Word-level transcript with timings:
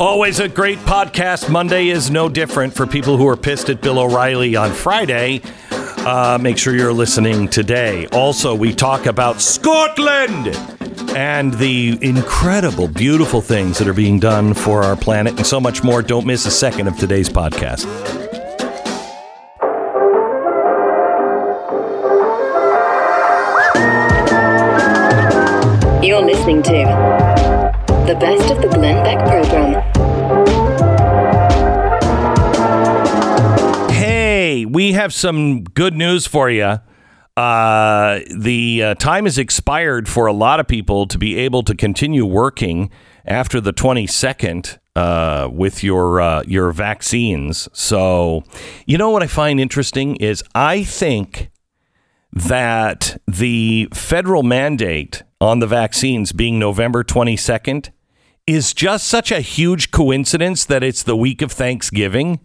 Always 0.00 0.40
a 0.40 0.48
great 0.48 0.78
podcast. 0.78 1.48
Monday 1.48 1.86
is 1.86 2.10
no 2.10 2.28
different 2.28 2.74
for 2.74 2.84
people 2.84 3.16
who 3.16 3.28
are 3.28 3.36
pissed 3.36 3.70
at 3.70 3.80
Bill 3.80 4.00
O'Reilly 4.00 4.56
on 4.56 4.72
Friday. 4.72 5.40
Uh, 5.70 6.36
make 6.40 6.58
sure 6.58 6.74
you're 6.74 6.92
listening 6.92 7.46
today. 7.46 8.08
Also, 8.08 8.56
we 8.56 8.74
talk 8.74 9.06
about 9.06 9.40
Scotland 9.40 10.48
and 11.16 11.54
the 11.54 11.96
incredible, 12.02 12.88
beautiful 12.88 13.40
things 13.40 13.78
that 13.78 13.86
are 13.86 13.94
being 13.94 14.18
done 14.18 14.52
for 14.52 14.82
our 14.82 14.96
planet 14.96 15.36
and 15.36 15.46
so 15.46 15.60
much 15.60 15.84
more. 15.84 16.02
Don't 16.02 16.26
miss 16.26 16.44
a 16.44 16.50
second 16.50 16.88
of 16.88 16.98
today's 16.98 17.28
podcast. 17.28 17.84
You're 26.02 26.20
listening 26.20 26.64
to 26.64 27.74
the 28.06 28.14
best 28.16 28.50
of 28.52 28.60
the 28.60 28.68
Glenn 28.68 29.02
Beck 29.02 29.18
program. 29.26 29.63
Have 34.94 35.12
some 35.12 35.62
good 35.62 35.94
news 35.94 36.26
for 36.26 36.50
you. 36.50 36.78
Uh, 37.36 38.20
the 38.36 38.82
uh, 38.82 38.94
time 38.94 39.24
has 39.24 39.38
expired 39.38 40.08
for 40.08 40.26
a 40.26 40.32
lot 40.32 40.60
of 40.60 40.68
people 40.68 41.06
to 41.06 41.18
be 41.18 41.36
able 41.36 41.62
to 41.64 41.74
continue 41.74 42.24
working 42.24 42.90
after 43.24 43.60
the 43.60 43.72
22nd 43.72 44.78
uh, 44.94 45.48
with 45.50 45.82
your 45.82 46.20
uh, 46.20 46.42
your 46.46 46.70
vaccines. 46.70 47.68
So, 47.72 48.44
you 48.86 48.96
know 48.96 49.10
what 49.10 49.22
I 49.22 49.26
find 49.26 49.58
interesting 49.58 50.16
is 50.16 50.44
I 50.54 50.84
think 50.84 51.50
that 52.32 53.20
the 53.26 53.88
federal 53.92 54.42
mandate 54.42 55.22
on 55.40 55.58
the 55.58 55.66
vaccines 55.66 56.32
being 56.32 56.58
November 56.58 57.02
22nd 57.02 57.90
is 58.46 58.74
just 58.74 59.06
such 59.06 59.32
a 59.32 59.40
huge 59.40 59.90
coincidence 59.90 60.64
that 60.64 60.82
it's 60.82 61.02
the 61.02 61.16
week 61.16 61.42
of 61.42 61.50
Thanksgiving. 61.50 62.40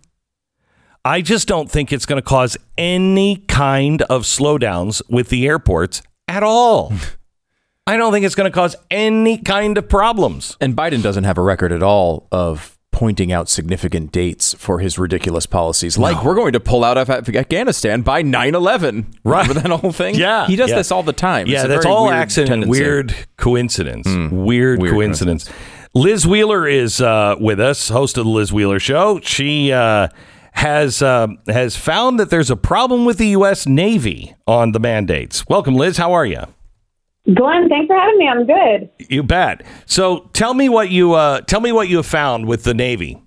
I 1.05 1.21
just 1.21 1.47
don't 1.47 1.71
think 1.71 1.93
it's 1.93 2.05
going 2.05 2.21
to 2.21 2.27
cause 2.27 2.57
any 2.77 3.37
kind 3.47 4.01
of 4.03 4.23
slowdowns 4.23 5.01
with 5.09 5.29
the 5.29 5.47
airports 5.47 6.01
at 6.27 6.43
all. 6.43 6.93
I 7.87 7.97
don't 7.97 8.11
think 8.11 8.25
it's 8.25 8.35
going 8.35 8.51
to 8.51 8.55
cause 8.55 8.75
any 8.91 9.37
kind 9.37 9.77
of 9.77 9.89
problems. 9.89 10.55
And 10.61 10.75
Biden 10.75 11.01
doesn't 11.01 11.23
have 11.23 11.37
a 11.37 11.41
record 11.41 11.71
at 11.71 11.81
all 11.81 12.27
of 12.31 12.77
pointing 12.91 13.31
out 13.31 13.47
significant 13.47 14.11
dates 14.11 14.53
for 14.55 14.79
his 14.79 14.99
ridiculous 14.99 15.45
policies. 15.45 15.97
Like, 15.97 16.23
we're 16.23 16.35
going 16.35 16.53
to 16.53 16.59
pull 16.59 16.83
out 16.83 16.97
of 16.97 17.09
Afghanistan 17.09 18.01
by 18.01 18.21
9 18.21 18.53
11. 18.53 19.13
Right. 19.23 19.47
Remember 19.47 19.67
that 19.69 19.79
whole 19.79 19.91
thing? 19.91 20.15
Yeah, 20.19 20.45
He 20.47 20.55
does 20.57 20.69
yeah. 20.69 20.75
this 20.75 20.91
all 20.91 21.01
the 21.01 21.13
time. 21.13 21.47
Yeah, 21.47 21.59
It's 21.61 21.67
that's 21.69 21.85
all 21.85 22.05
weird 22.05 22.15
accident, 22.17 22.67
weird 22.67 23.15
coincidence. 23.37 24.05
Weird, 24.31 24.79
Weird 24.81 24.93
coincidence. 24.93 25.49
Liz 25.95 26.27
Wheeler 26.27 26.67
is 26.67 27.01
uh, 27.01 27.35
with 27.39 27.59
us, 27.59 27.89
host 27.89 28.17
of 28.17 28.25
the 28.25 28.29
Liz 28.29 28.51
Wheeler 28.53 28.79
Show. 28.79 29.19
She 29.21 29.71
uh, 29.71 30.09
has 30.53 31.01
uh, 31.01 31.27
has 31.47 31.75
found 31.75 32.19
that 32.19 32.29
there's 32.29 32.49
a 32.49 32.55
problem 32.55 33.05
with 33.05 33.17
the 33.17 33.27
U.S. 33.29 33.67
Navy 33.67 34.35
on 34.47 34.71
the 34.71 34.79
mandates. 34.79 35.47
Welcome, 35.47 35.75
Liz. 35.75 35.97
How 35.97 36.13
are 36.13 36.25
you? 36.25 36.43
Glenn, 37.33 37.69
thanks 37.69 37.87
for 37.87 37.95
having 37.95 38.17
me. 38.17 38.27
I'm 38.27 38.45
good. 38.45 38.89
You 39.09 39.23
bet. 39.23 39.63
So 39.85 40.29
tell 40.33 40.53
me 40.53 40.69
what 40.69 40.89
you 40.89 41.13
uh, 41.13 41.41
tell 41.41 41.61
me 41.61 41.71
what 41.71 41.89
you 41.89 41.97
have 41.97 42.05
found 42.05 42.47
with 42.47 42.63
the 42.63 42.73
Navy. 42.73 43.21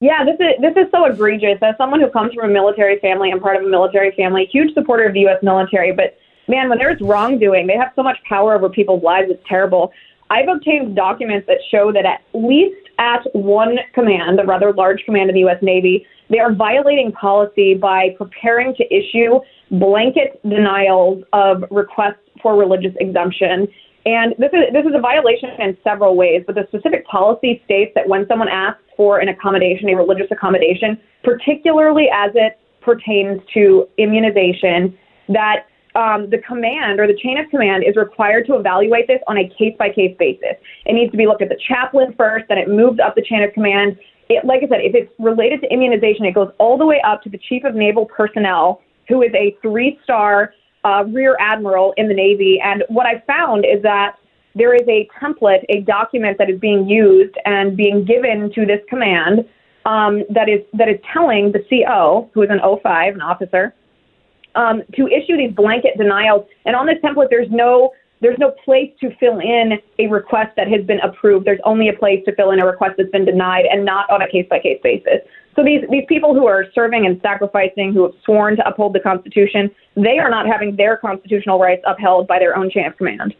Yeah, 0.00 0.24
this 0.24 0.34
is 0.40 0.60
this 0.60 0.76
is 0.76 0.90
so 0.90 1.04
egregious. 1.06 1.58
As 1.62 1.76
someone 1.78 2.00
who 2.00 2.10
comes 2.10 2.34
from 2.34 2.50
a 2.50 2.52
military 2.52 2.98
family, 2.98 3.30
I'm 3.30 3.40
part 3.40 3.56
of 3.56 3.62
a 3.62 3.68
military 3.68 4.12
family, 4.16 4.48
huge 4.50 4.74
supporter 4.74 5.04
of 5.04 5.14
the 5.14 5.20
U.S. 5.20 5.38
military. 5.42 5.92
But 5.92 6.18
man, 6.48 6.68
when 6.68 6.78
there's 6.78 7.00
wrongdoing, 7.00 7.66
they 7.66 7.76
have 7.76 7.92
so 7.94 8.02
much 8.02 8.18
power 8.28 8.54
over 8.54 8.68
people's 8.68 9.02
lives. 9.02 9.30
It's 9.30 9.42
terrible. 9.48 9.92
I've 10.30 10.48
obtained 10.48 10.96
documents 10.96 11.46
that 11.46 11.58
show 11.70 11.92
that 11.92 12.04
at 12.04 12.22
least 12.32 12.81
at 13.02 13.26
one 13.34 13.76
command, 13.94 14.38
a 14.38 14.44
rather 14.44 14.72
large 14.72 15.02
command 15.04 15.28
of 15.28 15.34
the 15.34 15.40
U.S. 15.40 15.58
Navy, 15.60 16.06
they 16.30 16.38
are 16.38 16.54
violating 16.54 17.10
policy 17.12 17.74
by 17.74 18.10
preparing 18.16 18.74
to 18.76 18.84
issue 18.94 19.40
blanket 19.72 20.40
denials 20.48 21.24
of 21.32 21.64
requests 21.70 22.22
for 22.40 22.56
religious 22.56 22.94
exemption. 23.00 23.66
And 24.06 24.34
this 24.38 24.50
is 24.52 24.72
this 24.72 24.86
is 24.86 24.92
a 24.94 25.00
violation 25.00 25.50
in 25.58 25.76
several 25.82 26.16
ways, 26.16 26.42
but 26.46 26.54
the 26.54 26.64
specific 26.68 27.04
policy 27.06 27.60
states 27.64 27.92
that 27.96 28.08
when 28.08 28.26
someone 28.28 28.48
asks 28.48 28.82
for 28.96 29.18
an 29.18 29.28
accommodation, 29.28 29.88
a 29.88 29.96
religious 29.96 30.26
accommodation, 30.30 30.98
particularly 31.24 32.06
as 32.12 32.30
it 32.34 32.58
pertains 32.80 33.40
to 33.54 33.88
immunization, 33.98 34.96
that 35.28 35.66
um, 35.94 36.30
the 36.30 36.38
command 36.38 37.00
or 37.00 37.06
the 37.06 37.16
chain 37.22 37.38
of 37.38 37.48
command 37.50 37.84
is 37.86 37.96
required 37.96 38.46
to 38.46 38.56
evaluate 38.56 39.06
this 39.06 39.20
on 39.26 39.38
a 39.38 39.48
case 39.48 39.74
by 39.78 39.90
case 39.90 40.16
basis. 40.18 40.56
It 40.86 40.94
needs 40.94 41.10
to 41.12 41.18
be 41.18 41.26
looked 41.26 41.42
at 41.42 41.48
the 41.48 41.58
chaplain 41.68 42.14
first, 42.16 42.46
then 42.48 42.58
it 42.58 42.68
moves 42.68 42.98
up 42.98 43.14
the 43.14 43.22
chain 43.22 43.42
of 43.42 43.52
command. 43.52 43.98
It, 44.28 44.44
like 44.44 44.62
I 44.62 44.68
said, 44.68 44.80
if 44.80 44.94
it's 44.94 45.12
related 45.18 45.60
to 45.62 45.72
immunization, 45.72 46.24
it 46.24 46.34
goes 46.34 46.50
all 46.58 46.78
the 46.78 46.86
way 46.86 47.00
up 47.04 47.22
to 47.22 47.30
the 47.30 47.38
chief 47.38 47.64
of 47.64 47.74
naval 47.74 48.06
personnel, 48.06 48.80
who 49.08 49.22
is 49.22 49.32
a 49.34 49.56
three 49.60 49.98
star 50.04 50.54
uh, 50.84 51.04
rear 51.08 51.36
admiral 51.38 51.92
in 51.96 52.08
the 52.08 52.14
Navy. 52.14 52.60
And 52.62 52.84
what 52.88 53.06
I 53.06 53.22
found 53.26 53.64
is 53.64 53.82
that 53.82 54.16
there 54.54 54.74
is 54.74 54.86
a 54.88 55.08
template, 55.20 55.64
a 55.68 55.80
document 55.80 56.38
that 56.38 56.50
is 56.50 56.58
being 56.60 56.88
used 56.88 57.34
and 57.44 57.76
being 57.76 58.04
given 58.04 58.50
to 58.54 58.66
this 58.66 58.80
command 58.88 59.48
um, 59.84 60.22
that 60.30 60.48
is 60.48 60.60
that 60.74 60.88
is 60.88 60.98
telling 61.12 61.52
the 61.52 61.60
CO, 61.68 62.30
who 62.34 62.42
is 62.42 62.50
an 62.50 62.60
05, 62.60 63.14
an 63.14 63.20
officer, 63.20 63.74
um, 64.54 64.82
to 64.94 65.08
issue 65.08 65.36
these 65.36 65.52
blanket 65.52 65.96
denials. 65.98 66.46
And 66.64 66.76
on 66.76 66.86
this 66.86 66.98
template, 67.02 67.28
there's 67.30 67.50
no 67.50 67.92
there's 68.20 68.38
no 68.38 68.52
place 68.64 68.92
to 69.00 69.12
fill 69.16 69.40
in 69.40 69.80
a 69.98 70.06
request 70.06 70.54
that 70.56 70.68
has 70.68 70.86
been 70.86 71.00
approved. 71.00 71.44
There's 71.44 71.60
only 71.64 71.88
a 71.88 71.92
place 71.92 72.24
to 72.26 72.34
fill 72.36 72.52
in 72.52 72.60
a 72.60 72.66
request 72.66 72.94
that's 72.96 73.10
been 73.10 73.24
denied, 73.24 73.64
and 73.68 73.84
not 73.84 74.08
on 74.10 74.22
a 74.22 74.28
case 74.28 74.46
by 74.48 74.60
case 74.60 74.78
basis. 74.82 75.20
So 75.56 75.64
these 75.64 75.82
these 75.90 76.04
people 76.08 76.34
who 76.34 76.46
are 76.46 76.66
serving 76.74 77.04
and 77.04 77.20
sacrificing, 77.20 77.92
who 77.92 78.04
have 78.04 78.12
sworn 78.24 78.56
to 78.56 78.68
uphold 78.68 78.94
the 78.94 79.00
Constitution, 79.00 79.70
they 79.96 80.18
are 80.18 80.30
not 80.30 80.46
having 80.46 80.76
their 80.76 80.96
constitutional 80.96 81.58
rights 81.58 81.82
upheld 81.86 82.28
by 82.28 82.38
their 82.38 82.56
own 82.56 82.70
chain 82.70 82.86
of 82.86 82.96
command. 82.96 83.34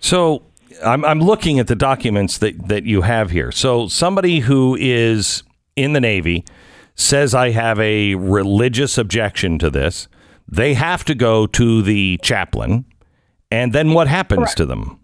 So 0.00 0.42
I'm, 0.84 1.04
I'm 1.04 1.20
looking 1.20 1.58
at 1.58 1.66
the 1.66 1.76
documents 1.76 2.38
that, 2.38 2.68
that 2.68 2.84
you 2.84 3.02
have 3.02 3.30
here. 3.30 3.52
So 3.52 3.88
somebody 3.88 4.40
who 4.40 4.76
is 4.78 5.42
in 5.76 5.92
the 5.92 6.00
Navy 6.00 6.44
says, 6.94 7.34
I 7.34 7.50
have 7.50 7.78
a 7.80 8.14
religious 8.14 8.98
objection 8.98 9.58
to 9.58 9.70
this. 9.70 10.08
They 10.52 10.74
have 10.74 11.02
to 11.06 11.14
go 11.14 11.46
to 11.46 11.80
the 11.80 12.18
chaplain. 12.22 12.84
And 13.50 13.72
then 13.72 13.92
what 13.92 14.06
happens 14.06 14.40
Correct. 14.40 14.56
to 14.58 14.66
them? 14.66 15.00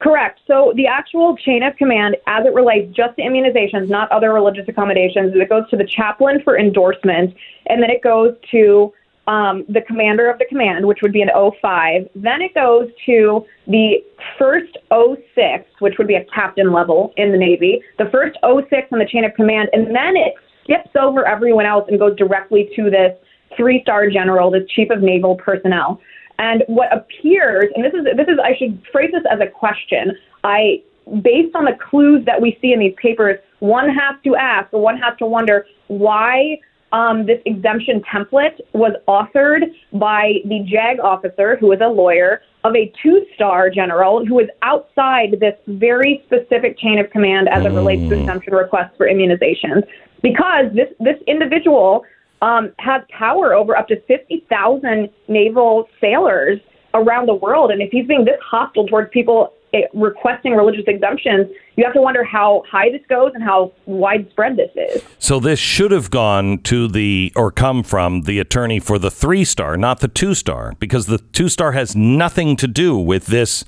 Correct. 0.00 0.40
So 0.46 0.72
the 0.76 0.86
actual 0.86 1.36
chain 1.36 1.62
of 1.62 1.76
command, 1.76 2.16
as 2.26 2.44
it 2.44 2.52
relates 2.52 2.94
just 2.94 3.16
to 3.16 3.22
immunizations, 3.22 3.88
not 3.88 4.10
other 4.10 4.32
religious 4.32 4.68
accommodations, 4.68 5.32
it 5.34 5.48
goes 5.48 5.68
to 5.70 5.76
the 5.76 5.86
chaplain 5.86 6.40
for 6.42 6.58
endorsement, 6.58 7.34
and 7.66 7.82
then 7.82 7.90
it 7.90 8.02
goes 8.02 8.34
to 8.50 8.92
um, 9.28 9.64
the 9.68 9.82
commander 9.82 10.28
of 10.28 10.38
the 10.38 10.46
command, 10.46 10.86
which 10.86 10.98
would 11.02 11.12
be 11.12 11.22
an 11.22 11.30
05. 11.62 12.08
Then 12.16 12.42
it 12.42 12.54
goes 12.54 12.88
to 13.06 13.44
the 13.68 14.02
first 14.36 14.76
06, 14.90 15.64
which 15.78 15.94
would 15.98 16.08
be 16.08 16.14
a 16.14 16.24
captain 16.34 16.72
level 16.72 17.12
in 17.16 17.30
the 17.30 17.38
Navy, 17.38 17.82
the 17.98 18.08
first 18.10 18.36
06 18.42 18.88
on 18.90 18.98
the 18.98 19.06
chain 19.06 19.24
of 19.24 19.34
command, 19.34 19.68
and 19.72 19.94
then 19.94 20.16
it 20.16 20.34
skips 20.64 20.90
over 20.98 21.26
everyone 21.26 21.66
else 21.66 21.86
and 21.88 21.98
goes 21.98 22.16
directly 22.16 22.70
to 22.74 22.90
this 22.90 23.16
three 23.56 23.82
star 23.82 24.08
general, 24.10 24.50
this 24.50 24.68
chief 24.70 24.90
of 24.90 25.02
naval 25.02 25.36
personnel. 25.36 26.00
And 26.38 26.62
what 26.68 26.88
appears, 26.92 27.72
and 27.74 27.84
this 27.84 27.92
is 27.92 28.04
this 28.16 28.28
is 28.28 28.38
I 28.42 28.56
should 28.56 28.80
phrase 28.92 29.10
this 29.12 29.24
as 29.30 29.40
a 29.40 29.46
question. 29.46 30.12
I 30.44 30.82
based 31.22 31.54
on 31.54 31.64
the 31.64 31.76
clues 31.90 32.24
that 32.26 32.40
we 32.40 32.58
see 32.60 32.72
in 32.72 32.80
these 32.80 32.94
papers, 33.00 33.38
one 33.60 33.88
has 33.88 34.16
to 34.24 34.36
ask 34.36 34.72
or 34.72 34.80
one 34.80 34.98
has 34.98 35.16
to 35.18 35.26
wonder 35.26 35.66
why 35.88 36.58
um, 36.92 37.26
this 37.26 37.40
exemption 37.44 38.02
template 38.02 38.60
was 38.72 38.92
authored 39.06 39.62
by 39.92 40.34
the 40.44 40.64
JAG 40.66 41.00
officer, 41.00 41.56
who 41.56 41.72
is 41.72 41.80
a 41.82 41.88
lawyer, 41.88 42.42
of 42.64 42.74
a 42.74 42.92
two 43.02 43.24
star 43.34 43.70
general 43.70 44.24
who 44.24 44.38
is 44.40 44.48
outside 44.62 45.36
this 45.40 45.54
very 45.66 46.22
specific 46.26 46.78
chain 46.78 46.98
of 46.98 47.10
command 47.10 47.48
as 47.48 47.64
it 47.64 47.70
relates 47.70 48.02
to 48.08 48.18
exemption 48.18 48.54
requests 48.54 48.96
for 48.96 49.06
immunizations. 49.06 49.82
Because 50.22 50.66
this, 50.74 50.88
this 50.98 51.16
individual 51.26 52.04
um, 52.42 52.72
has 52.78 53.02
power 53.10 53.54
over 53.54 53.76
up 53.76 53.88
to 53.88 54.00
50,000 54.02 55.08
naval 55.28 55.88
sailors 56.00 56.60
around 56.94 57.26
the 57.26 57.34
world. 57.34 57.70
And 57.70 57.82
if 57.82 57.90
he's 57.90 58.06
being 58.06 58.24
this 58.24 58.40
hostile 58.42 58.86
towards 58.86 59.10
people 59.10 59.52
eh, 59.74 59.82
requesting 59.92 60.54
religious 60.54 60.84
exemptions, 60.86 61.48
you 61.76 61.84
have 61.84 61.94
to 61.94 62.00
wonder 62.00 62.24
how 62.24 62.62
high 62.70 62.90
this 62.90 63.02
goes 63.08 63.32
and 63.34 63.42
how 63.42 63.72
widespread 63.86 64.56
this 64.56 64.70
is. 64.74 65.02
So 65.18 65.40
this 65.40 65.58
should 65.58 65.90
have 65.90 66.10
gone 66.10 66.58
to 66.64 66.88
the 66.88 67.32
or 67.36 67.50
come 67.50 67.82
from 67.82 68.22
the 68.22 68.38
attorney 68.38 68.80
for 68.80 68.98
the 68.98 69.10
three 69.10 69.44
star, 69.44 69.76
not 69.76 70.00
the 70.00 70.08
two 70.08 70.34
star, 70.34 70.74
because 70.78 71.06
the 71.06 71.18
two 71.18 71.48
star 71.48 71.72
has 71.72 71.94
nothing 71.94 72.56
to 72.56 72.66
do 72.66 72.96
with 72.96 73.26
this 73.26 73.64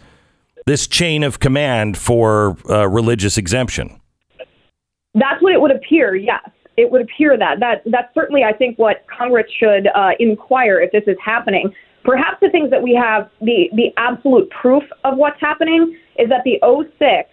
this 0.66 0.87
chain 0.87 1.23
of 1.23 1.40
command 1.40 1.96
for 1.96 2.56
uh, 2.69 2.87
religious 2.87 3.38
exemption. 3.38 4.00
That's 5.14 5.43
what 5.43 5.52
it 5.52 5.61
would 5.61 5.73
appear. 5.73 6.14
Yes, 6.14 6.49
it 6.81 6.91
would 6.91 7.03
appear 7.03 7.37
that 7.37 7.61
that 7.61 7.82
that's 7.87 8.12
certainly 8.15 8.43
I 8.43 8.53
think 8.53 8.79
what 8.79 9.05
Congress 9.06 9.47
should 9.59 9.88
uh, 9.94 10.11
inquire 10.19 10.81
if 10.81 10.93
this 10.93 11.05
is 11.06 11.17
happening. 11.25 11.73
Perhaps 12.05 12.38
the 12.41 12.49
things 12.49 12.71
that 12.71 12.82
we 12.82 12.94
have 12.94 13.31
the 13.41 13.69
the 13.75 13.93
absolute 13.97 14.49
proof 14.50 14.85
of 15.05 15.17
what's 15.17 15.41
happening 15.41 15.97
is 16.19 16.29
that 16.31 16.43
the 16.44 16.59
06 16.99 17.29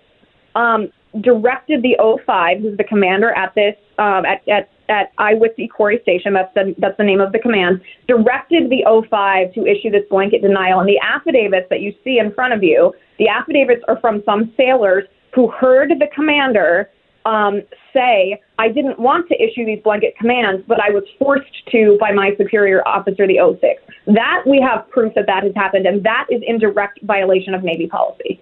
um, 0.55 0.89
directed 1.21 1.81
the 1.81 1.95
05, 2.25 2.59
who's 2.59 2.77
the 2.77 2.83
commander 2.83 3.31
at 3.31 3.55
this 3.55 3.75
um, 3.97 4.25
at 4.25 4.47
at 4.49 4.69
at 4.89 5.15
Iwitzi 5.17 5.69
Corey 5.69 5.99
Station, 6.01 6.33
that's 6.33 6.53
the, 6.53 6.73
that's 6.77 6.95
the 6.97 7.03
name 7.03 7.19
of 7.19 7.33
the 7.33 7.39
command, 7.39 7.81
directed 8.07 8.69
the 8.69 8.83
05 9.09 9.53
to 9.53 9.65
issue 9.65 9.89
this 9.89 10.03
blanket 10.09 10.41
denial. 10.41 10.79
And 10.79 10.87
the 10.87 10.99
affidavits 10.99 11.67
that 11.69 11.81
you 11.81 11.93
see 12.05 12.19
in 12.19 12.31
front 12.33 12.53
of 12.53 12.63
you, 12.63 12.93
the 13.19 13.27
affidavits 13.27 13.83
are 13.89 13.99
from 13.99 14.23
some 14.25 14.53
sailors 14.55 15.03
who 15.35 15.51
heard 15.51 15.89
the 15.89 16.07
commander 16.15 16.89
um, 17.27 17.61
say, 17.93 18.41
I 18.57 18.69
didn't 18.69 18.99
want 18.99 19.27
to 19.27 19.35
issue 19.35 19.65
these 19.65 19.83
blanket 19.83 20.17
commands, 20.17 20.63
but 20.65 20.79
I 20.81 20.91
was 20.91 21.03
forced 21.19 21.67
to 21.71 21.97
by 21.99 22.11
my 22.13 22.31
superior 22.37 22.87
officer, 22.87 23.27
the 23.27 23.37
06. 23.59 23.83
That 24.07 24.43
we 24.47 24.61
have 24.61 24.89
proof 24.89 25.13
that 25.15 25.25
that 25.27 25.43
has 25.43 25.53
happened, 25.53 25.85
and 25.85 26.03
that 26.03 26.27
is 26.29 26.41
in 26.47 26.57
direct 26.57 27.01
violation 27.03 27.53
of 27.53 27.63
Navy 27.63 27.87
policy. 27.87 28.39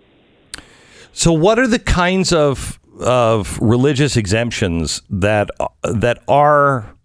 So, 1.11 1.33
what 1.33 1.57
are 1.57 1.67
the 1.67 1.79
kinds 1.79 2.31
of 2.31 2.79
of 2.99 3.59
religious 3.59 4.15
exemptions 4.15 5.01
that 5.09 5.49
that 5.83 6.19
are 6.27 6.95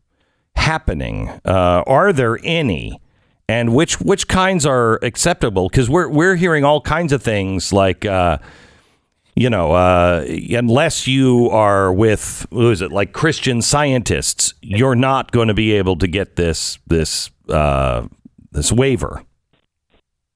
happening? 0.56 1.30
Uh, 1.46 1.82
are 1.86 2.12
there 2.12 2.38
any? 2.44 3.00
And 3.48 3.74
which 3.74 4.00
which 4.00 4.28
kinds 4.28 4.66
are 4.66 4.96
acceptable? 5.02 5.70
Because 5.70 5.88
we're 5.88 6.08
we're 6.08 6.36
hearing 6.36 6.64
all 6.64 6.82
kinds 6.82 7.12
of 7.12 7.22
things 7.22 7.72
like. 7.72 8.04
Uh, 8.04 8.36
you 9.40 9.48
know, 9.48 9.72
uh, 9.72 10.22
unless 10.50 11.06
you 11.06 11.48
are 11.48 11.90
with 11.90 12.46
who 12.50 12.70
is 12.70 12.82
it 12.82 12.92
like 12.92 13.14
Christian 13.14 13.62
scientists, 13.62 14.52
you're 14.60 14.94
not 14.94 15.32
going 15.32 15.48
to 15.48 15.54
be 15.54 15.72
able 15.72 15.96
to 15.96 16.06
get 16.06 16.36
this 16.36 16.78
this 16.86 17.30
uh, 17.48 18.06
this 18.52 18.70
waiver. 18.70 19.24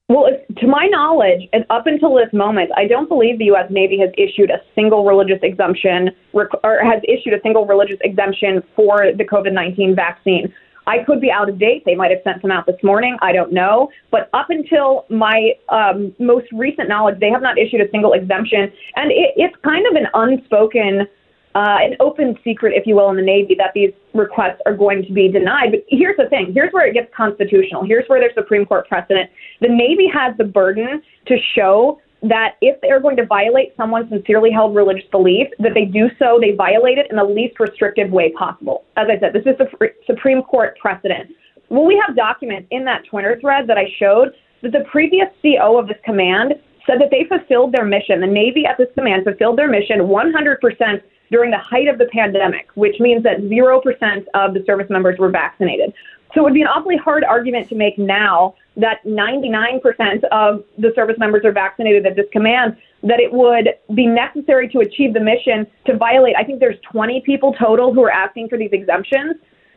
Well, 0.09 0.31
to 0.57 0.67
my 0.67 0.87
knowledge, 0.87 1.43
and 1.53 1.67
up 1.69 1.87
until 1.87 2.15
this 2.15 2.33
moment, 2.33 2.71
I 2.79 2.87
don't 2.87 3.07
believe 3.07 3.39
the 3.39 3.47
U.S. 3.47 3.71
Navy 3.71 3.99
has 3.99 4.09
issued 4.17 4.51
a 4.51 4.63
single 4.75 5.05
religious 5.05 5.41
exemption 5.43 6.11
or 6.33 6.49
has 6.83 7.03
issued 7.07 7.35
a 7.35 7.43
single 7.43 7.67
religious 7.67 7.99
exemption 8.01 8.63
for 8.75 9.13
the 9.15 9.25
COVID 9.25 9.53
19 9.53 9.95
vaccine. 9.95 10.51
I 10.87 10.99
could 11.05 11.21
be 11.21 11.31
out 11.31 11.49
of 11.49 11.59
date. 11.59 11.83
They 11.85 11.95
might 11.95 12.11
have 12.11 12.21
sent 12.25 12.43
some 12.43 12.51
out 12.51 12.67
this 12.67 12.83
morning. 12.83 13.17
I 13.23 13.33
don't 13.33 13.53
know. 13.53 13.89
But 14.11 14.29
up 14.33 14.51
until 14.51 15.07
my 15.09 15.53
um, 15.69 16.15
most 16.19 16.47
recent 16.53 16.89
knowledge, 16.89 17.19
they 17.21 17.31
have 17.31 17.43
not 17.43 17.59
issued 17.59 17.81
a 17.81 17.91
single 17.91 18.13
exemption. 18.13 18.71
And 18.97 19.11
it, 19.11 19.33
it's 19.37 19.57
kind 19.65 19.87
of 19.87 19.95
an 19.95 20.07
unspoken, 20.15 21.07
uh, 21.55 21.79
an 21.81 21.97
open 22.01 22.37
secret, 22.45 22.75
if 22.77 22.87
you 22.87 22.97
will, 22.97 23.11
in 23.11 23.17
the 23.17 23.23
Navy 23.23 23.55
that 23.57 23.71
these 23.75 23.93
requests 24.13 24.61
are 24.67 24.77
going 24.77 25.05
to 25.07 25.13
be 25.13 25.29
denied. 25.29 25.71
But 25.71 25.85
here's 25.89 26.17
the 26.17 26.29
thing 26.29 26.53
here's 26.53 26.73
where 26.73 26.87
it 26.87 26.95
gets 26.95 27.13
constitutional. 27.17 27.85
Here's 27.85 28.07
where 28.09 28.21
there's 28.21 28.35
Supreme 28.35 28.67
Court 28.67 28.87
precedent. 28.89 29.31
The 29.61 29.69
Navy 29.69 30.09
has 30.13 30.37
the 30.37 30.45
burden 30.45 31.03
to 31.27 31.37
show 31.55 32.01
that 32.29 32.57
if 32.61 32.81
they're 32.81 33.01
going 33.01 33.17
to 33.17 33.27
violate 33.27 33.75
someone's 33.77 34.09
sincerely 34.09 34.51
held 34.51 34.75
religious 34.75 35.09
belief, 35.11 35.49
that 35.59 35.75
they 35.75 35.85
do 35.85 36.09
so, 36.19 36.39
they 36.41 36.53
violate 36.53 36.97
it 36.97 37.07
in 37.11 37.17
the 37.17 37.25
least 37.25 37.61
restrictive 37.61 38.11
way 38.11 38.33
possible. 38.33 38.85
As 38.97 39.09
I 39.11 39.19
said, 39.21 39.33
this 39.35 39.45
is 39.47 39.59
the 39.59 39.69
Supreme 40.07 40.43
Court 40.43 40.79
precedent. 40.79 41.31
Well, 41.69 41.85
we 41.85 42.03
have 42.07 42.17
documents 42.17 42.69
in 42.71 42.85
that 42.87 43.05
Twitter 43.11 43.39
thread 43.41 43.67
that 43.67 43.77
I 43.77 43.93
showed 43.99 44.33
that 44.63 44.73
the 44.73 44.85
previous 44.91 45.29
CO 45.43 45.79
of 45.79 45.87
this 45.87 45.99
command 46.05 46.55
said 46.87 47.01
that 47.01 47.11
they 47.11 47.25
fulfilled 47.25 47.73
their 47.73 47.85
mission. 47.85 48.21
The 48.21 48.27
Navy 48.27 48.65
at 48.67 48.79
this 48.79 48.89
command 48.95 49.25
fulfilled 49.25 49.59
their 49.59 49.69
mission 49.69 50.01
100% 50.01 51.03
during 51.31 51.51
the 51.51 51.59
height 51.59 51.89
of 51.89 51.99
the 51.99 52.07
pandemic, 52.07 52.69
which 52.75 53.01
means 53.01 53.23
that 53.25 53.41
0% 53.41 54.25
of 54.35 54.55
the 54.55 54.63
service 54.67 54.89
members 54.89 55.19
were 55.19 55.31
vaccinated. 55.31 55.93
So 56.35 56.41
it 56.41 56.45
would 56.45 56.55
be 56.55 56.63
an 56.63 56.69
awfully 56.69 56.97
hard 56.97 57.25
argument 57.25 57.69
to 57.69 57.75
make 57.75 57.99
now 57.99 58.55
that 58.77 59.05
99% 59.05 60.25
of 60.33 60.65
the 60.79 60.93
service 60.95 61.17
members 61.19 61.45
are 61.45 61.53
vaccinated 61.53 62.07
at 62.07 62.17
this 62.17 62.27
command, 62.33 62.77
that 63.03 63.21
it 63.21 63.33
would 63.33 63.69
be 63.95 64.07
necessary 64.07 64.69
to 64.69 64.81
achieve 64.81 65.15
the 65.15 65.21
mission 65.21 65.67
to 65.87 65.97
violate. 65.97 66.35
I 66.37 66.45
think 66.45 66.59
there's 66.61 66.79
20 66.91 67.23
people 67.25 67.55
total 67.55 67.93
who 67.93 68.03
are 68.03 68.11
asking 68.11 68.49
for 68.49 68.59
these 68.59 68.71
exemptions. 68.73 69.37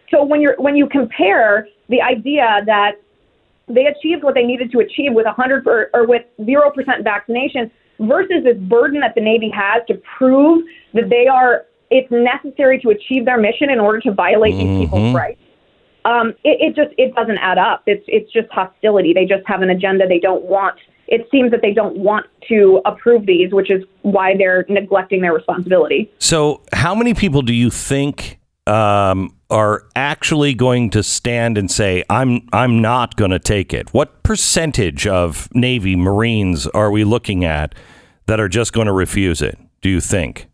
So 0.09 0.23
when 0.23 0.41
you're 0.41 0.55
when 0.57 0.75
you 0.75 0.87
compare 0.87 1.67
the 1.89 2.01
idea 2.01 2.61
that 2.65 2.93
they 3.67 3.85
achieved 3.87 4.23
what 4.23 4.33
they 4.33 4.43
needed 4.43 4.71
to 4.71 4.79
achieve 4.79 5.13
with 5.13 5.25
100 5.25 5.67
or, 5.67 5.89
or 5.93 6.07
with 6.07 6.23
0% 6.39 7.03
vaccination 7.03 7.69
versus 7.99 8.43
this 8.45 8.57
burden 8.57 9.01
that 9.01 9.13
the 9.15 9.21
Navy 9.21 9.49
has 9.49 9.83
to 9.87 10.01
prove 10.17 10.65
that 10.93 11.09
they 11.09 11.27
are 11.27 11.65
it's 11.89 12.11
necessary 12.11 12.79
to 12.79 12.89
achieve 12.89 13.25
their 13.25 13.37
mission 13.37 13.69
in 13.69 13.79
order 13.79 13.99
to 14.01 14.11
violate 14.11 14.53
mm-hmm. 14.53 14.79
these 14.79 14.85
people's 14.85 15.13
rights 15.13 15.39
um, 16.07 16.29
it, 16.45 16.57
it 16.61 16.75
just 16.75 16.95
it 16.97 17.13
doesn't 17.15 17.37
add 17.37 17.57
up. 17.57 17.83
It's 17.85 18.03
it's 18.07 18.31
just 18.31 18.47
hostility. 18.49 19.11
They 19.13 19.25
just 19.25 19.45
have 19.45 19.61
an 19.61 19.69
agenda. 19.69 20.07
They 20.07 20.19
don't 20.19 20.45
want. 20.45 20.79
It 21.07 21.27
seems 21.31 21.51
that 21.51 21.61
they 21.61 21.73
don't 21.73 21.97
want 21.97 22.25
to 22.47 22.81
approve 22.85 23.25
these, 23.25 23.51
which 23.51 23.69
is 23.69 23.83
why 24.01 24.35
they're 24.37 24.65
neglecting 24.69 25.21
their 25.21 25.33
responsibility. 25.33 26.11
So, 26.19 26.61
how 26.73 26.95
many 26.95 27.13
people 27.13 27.41
do 27.41 27.53
you 27.53 27.69
think 27.69 28.39
um, 28.67 29.35
are 29.49 29.83
actually 29.95 30.53
going 30.53 30.89
to 30.91 31.03
stand 31.03 31.57
and 31.57 31.69
say, 31.69 32.05
"I'm 32.09 32.47
I'm 32.53 32.81
not 32.81 33.17
going 33.17 33.31
to 33.31 33.39
take 33.39 33.73
it"? 33.73 33.93
What 33.93 34.23
percentage 34.23 35.05
of 35.05 35.49
Navy 35.53 35.97
Marines 35.97 36.67
are 36.67 36.89
we 36.89 37.03
looking 37.03 37.43
at 37.43 37.75
that 38.27 38.39
are 38.39 38.49
just 38.49 38.71
going 38.71 38.87
to 38.87 38.93
refuse 38.93 39.41
it? 39.41 39.59
Do 39.81 39.89
you 39.89 39.99
think? 39.99 40.47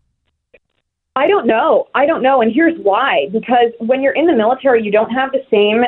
I 1.16 1.28
don't 1.28 1.46
know. 1.46 1.88
I 1.94 2.06
don't 2.06 2.24
know. 2.24 2.42
And 2.42 2.52
here's 2.52 2.78
why. 2.80 3.28
Because 3.32 3.72
when 3.80 4.02
you're 4.02 4.14
in 4.14 4.26
the 4.26 4.34
military, 4.34 4.84
you 4.84 4.92
don't 4.92 5.12
have 5.12 5.32
the 5.32 5.44
same 5.52 5.84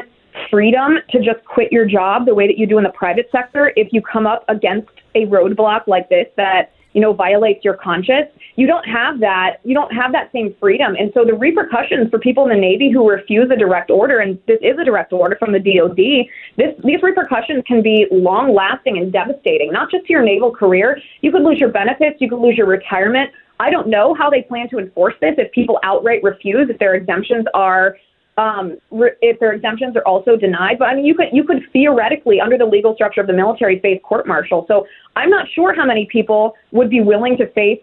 freedom 0.51 0.97
to 1.09 1.19
just 1.19 1.43
quit 1.45 1.71
your 1.71 1.85
job 1.85 2.25
the 2.25 2.35
way 2.35 2.45
that 2.45 2.57
you 2.57 2.67
do 2.67 2.77
in 2.77 2.83
the 2.83 2.91
private 2.91 3.27
sector 3.31 3.71
if 3.75 3.87
you 3.91 4.01
come 4.01 4.27
up 4.27 4.43
against 4.49 4.89
a 5.15 5.25
roadblock 5.27 5.87
like 5.87 6.09
this 6.09 6.27
that 6.35 6.73
you 6.91 6.99
know 6.99 7.13
violates 7.13 7.63
your 7.63 7.75
conscience 7.75 8.27
you 8.57 8.67
don't 8.67 8.83
have 8.83 9.21
that 9.21 9.57
you 9.63 9.73
don't 9.73 9.93
have 9.93 10.11
that 10.11 10.29
same 10.33 10.53
freedom 10.59 10.93
and 10.99 11.09
so 11.13 11.23
the 11.23 11.33
repercussions 11.33 12.09
for 12.09 12.19
people 12.19 12.43
in 12.43 12.49
the 12.49 12.59
navy 12.59 12.91
who 12.91 13.09
refuse 13.09 13.49
a 13.49 13.55
direct 13.55 13.89
order 13.89 14.19
and 14.19 14.37
this 14.45 14.59
is 14.61 14.77
a 14.77 14.83
direct 14.83 15.13
order 15.13 15.37
from 15.39 15.53
the 15.53 15.59
DoD 15.59 16.27
this 16.57 16.75
these 16.83 17.01
repercussions 17.01 17.63
can 17.65 17.81
be 17.81 18.05
long 18.11 18.53
lasting 18.53 18.97
and 18.97 19.13
devastating 19.13 19.71
not 19.71 19.89
just 19.89 20.05
to 20.05 20.11
your 20.11 20.23
naval 20.23 20.51
career 20.51 20.99
you 21.21 21.31
could 21.31 21.43
lose 21.43 21.59
your 21.59 21.69
benefits 21.71 22.19
you 22.19 22.29
could 22.29 22.39
lose 22.39 22.57
your 22.57 22.67
retirement 22.67 23.31
I 23.59 23.69
don't 23.69 23.87
know 23.87 24.13
how 24.13 24.29
they 24.29 24.41
plan 24.41 24.69
to 24.69 24.79
enforce 24.79 25.13
this 25.21 25.35
if 25.37 25.51
people 25.51 25.79
outright 25.83 26.21
refuse, 26.23 26.69
if 26.69 26.77
their 26.79 26.95
exemptions 26.95 27.45
are 27.53 27.95
um, 28.37 28.77
if 28.91 29.39
their 29.39 29.53
exemptions 29.53 29.95
are 29.95 30.05
also 30.05 30.35
denied. 30.35 30.77
But 30.77 30.89
I 30.89 30.95
mean, 30.95 31.05
you 31.05 31.15
could 31.15 31.27
you 31.31 31.43
could 31.43 31.63
theoretically, 31.71 32.41
under 32.41 32.57
the 32.57 32.65
legal 32.65 32.93
structure 32.93 33.21
of 33.21 33.27
the 33.27 33.33
military, 33.33 33.79
face 33.79 34.01
court 34.03 34.27
martial. 34.27 34.65
So 34.67 34.85
I'm 35.15 35.29
not 35.29 35.47
sure 35.53 35.73
how 35.73 35.85
many 35.85 36.07
people 36.11 36.53
would 36.71 36.89
be 36.89 37.01
willing 37.01 37.37
to 37.37 37.47
face 37.53 37.79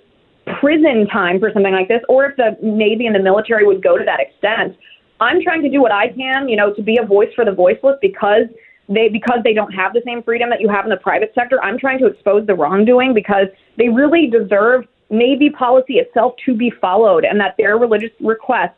prison 0.60 1.06
time 1.10 1.38
for 1.38 1.50
something 1.52 1.72
like 1.72 1.88
this, 1.88 2.02
or 2.08 2.26
if 2.26 2.36
the 2.36 2.56
Navy 2.62 3.06
and 3.06 3.14
the 3.14 3.22
military 3.22 3.66
would 3.66 3.82
go 3.82 3.96
to 3.96 4.04
that 4.04 4.20
extent. 4.20 4.76
I'm 5.20 5.40
trying 5.40 5.62
to 5.62 5.70
do 5.70 5.80
what 5.80 5.92
I 5.92 6.08
can, 6.08 6.48
you 6.48 6.56
know, 6.56 6.74
to 6.74 6.82
be 6.82 6.98
a 6.98 7.06
voice 7.06 7.28
for 7.36 7.44
the 7.44 7.52
voiceless 7.52 7.96
because 8.02 8.46
they 8.88 9.08
because 9.08 9.38
they 9.44 9.54
don't 9.54 9.72
have 9.72 9.92
the 9.92 10.02
same 10.04 10.22
freedom 10.22 10.50
that 10.50 10.60
you 10.60 10.68
have 10.68 10.84
in 10.84 10.90
the 10.90 10.96
private 10.96 11.32
sector. 11.34 11.62
I'm 11.62 11.78
trying 11.78 11.98
to 12.00 12.06
expose 12.06 12.46
the 12.46 12.54
wrongdoing 12.54 13.14
because 13.14 13.46
they 13.78 13.88
really 13.88 14.26
deserve 14.26 14.84
Navy 15.12 15.50
policy 15.50 15.94
itself 15.94 16.34
to 16.46 16.56
be 16.56 16.70
followed 16.80 17.24
and 17.24 17.38
that 17.38 17.54
their 17.58 17.76
religious 17.76 18.10
requests 18.20 18.74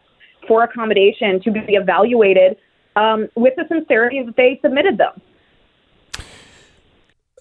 for 0.46 0.64
accommodation 0.64 1.40
to 1.42 1.50
be 1.50 1.60
evaluated 1.68 2.56
um, 2.96 3.28
with 3.36 3.54
the 3.56 3.64
sincerity 3.68 4.22
that 4.22 4.36
they 4.36 4.58
submitted 4.62 4.98
them. 4.98 5.20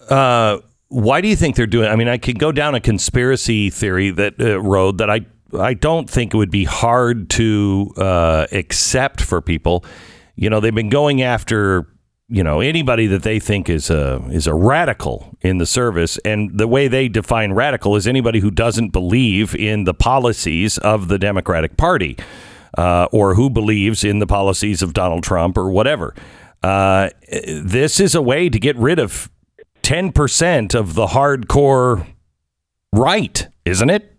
Uh, 0.10 0.60
why 0.90 1.22
do 1.22 1.28
you 1.28 1.36
think 1.36 1.56
they're 1.56 1.66
doing? 1.66 1.90
I 1.90 1.96
mean, 1.96 2.08
I 2.08 2.18
could 2.18 2.38
go 2.38 2.52
down 2.52 2.76
a 2.76 2.80
conspiracy 2.80 3.70
theory 3.70 4.12
that 4.12 4.40
uh, 4.40 4.62
road 4.62 5.00
that 5.00 5.10
I 5.10 5.26
I 5.60 5.74
don't 5.74 6.10
think 6.10 6.34
it 6.34 6.38
would 6.38 6.52
be 6.52 6.66
hard 6.66 7.30
to 7.32 7.94
uh, 7.98 8.48
accept 8.52 9.22
for 9.22 9.42
people. 9.42 9.86
You 10.36 10.50
know, 10.50 10.60
they've 10.60 10.74
been 10.74 10.90
going 10.90 11.22
after 11.22 11.88
you 12.30 12.44
know 12.44 12.62
anybody 12.62 13.08
that 13.08 13.24
they 13.24 13.40
think 13.40 13.70
is 13.70 13.90
a 13.90 14.24
is 14.32 14.48
a 14.48 14.54
radical 14.54 15.36
in 15.42 15.58
the 15.58 15.66
service 15.66 16.18
and 16.20 16.58
the 16.58 16.68
way 16.68 16.88
they 16.88 17.08
define 17.08 17.54
radical 17.54 17.96
is 17.96 18.08
anybody 18.08 18.40
who 18.40 18.50
doesn't 18.50 18.90
believe 18.90 19.54
in 19.56 19.84
the 19.84 19.94
policies 19.94 20.78
of 20.80 21.10
the 21.10 21.20
Democratic 21.20 21.76
Party 21.78 22.18
uh, 22.78 23.08
or 23.12 23.36
who 23.36 23.50
believes 23.50 24.04
in 24.04 24.20
the 24.20 24.28
policies 24.28 24.82
of 24.82 24.94
Donald 24.94 25.24
Trump 25.24 25.58
or 25.58 25.70
whatever. 25.70 26.16
Uh, 26.64 27.10
this 27.48 28.00
is 28.00 28.16
a 28.16 28.22
way 28.22 28.50
to 28.50 28.58
get 28.58 28.78
rid 28.78 29.00
of 29.00 29.30
ten 29.82 30.12
percent 30.12 30.74
of 30.74 30.94
the 30.94 31.08
hardcore 31.08 32.08
right, 32.94 33.48
isn't 33.66 33.90
it? 33.90 34.13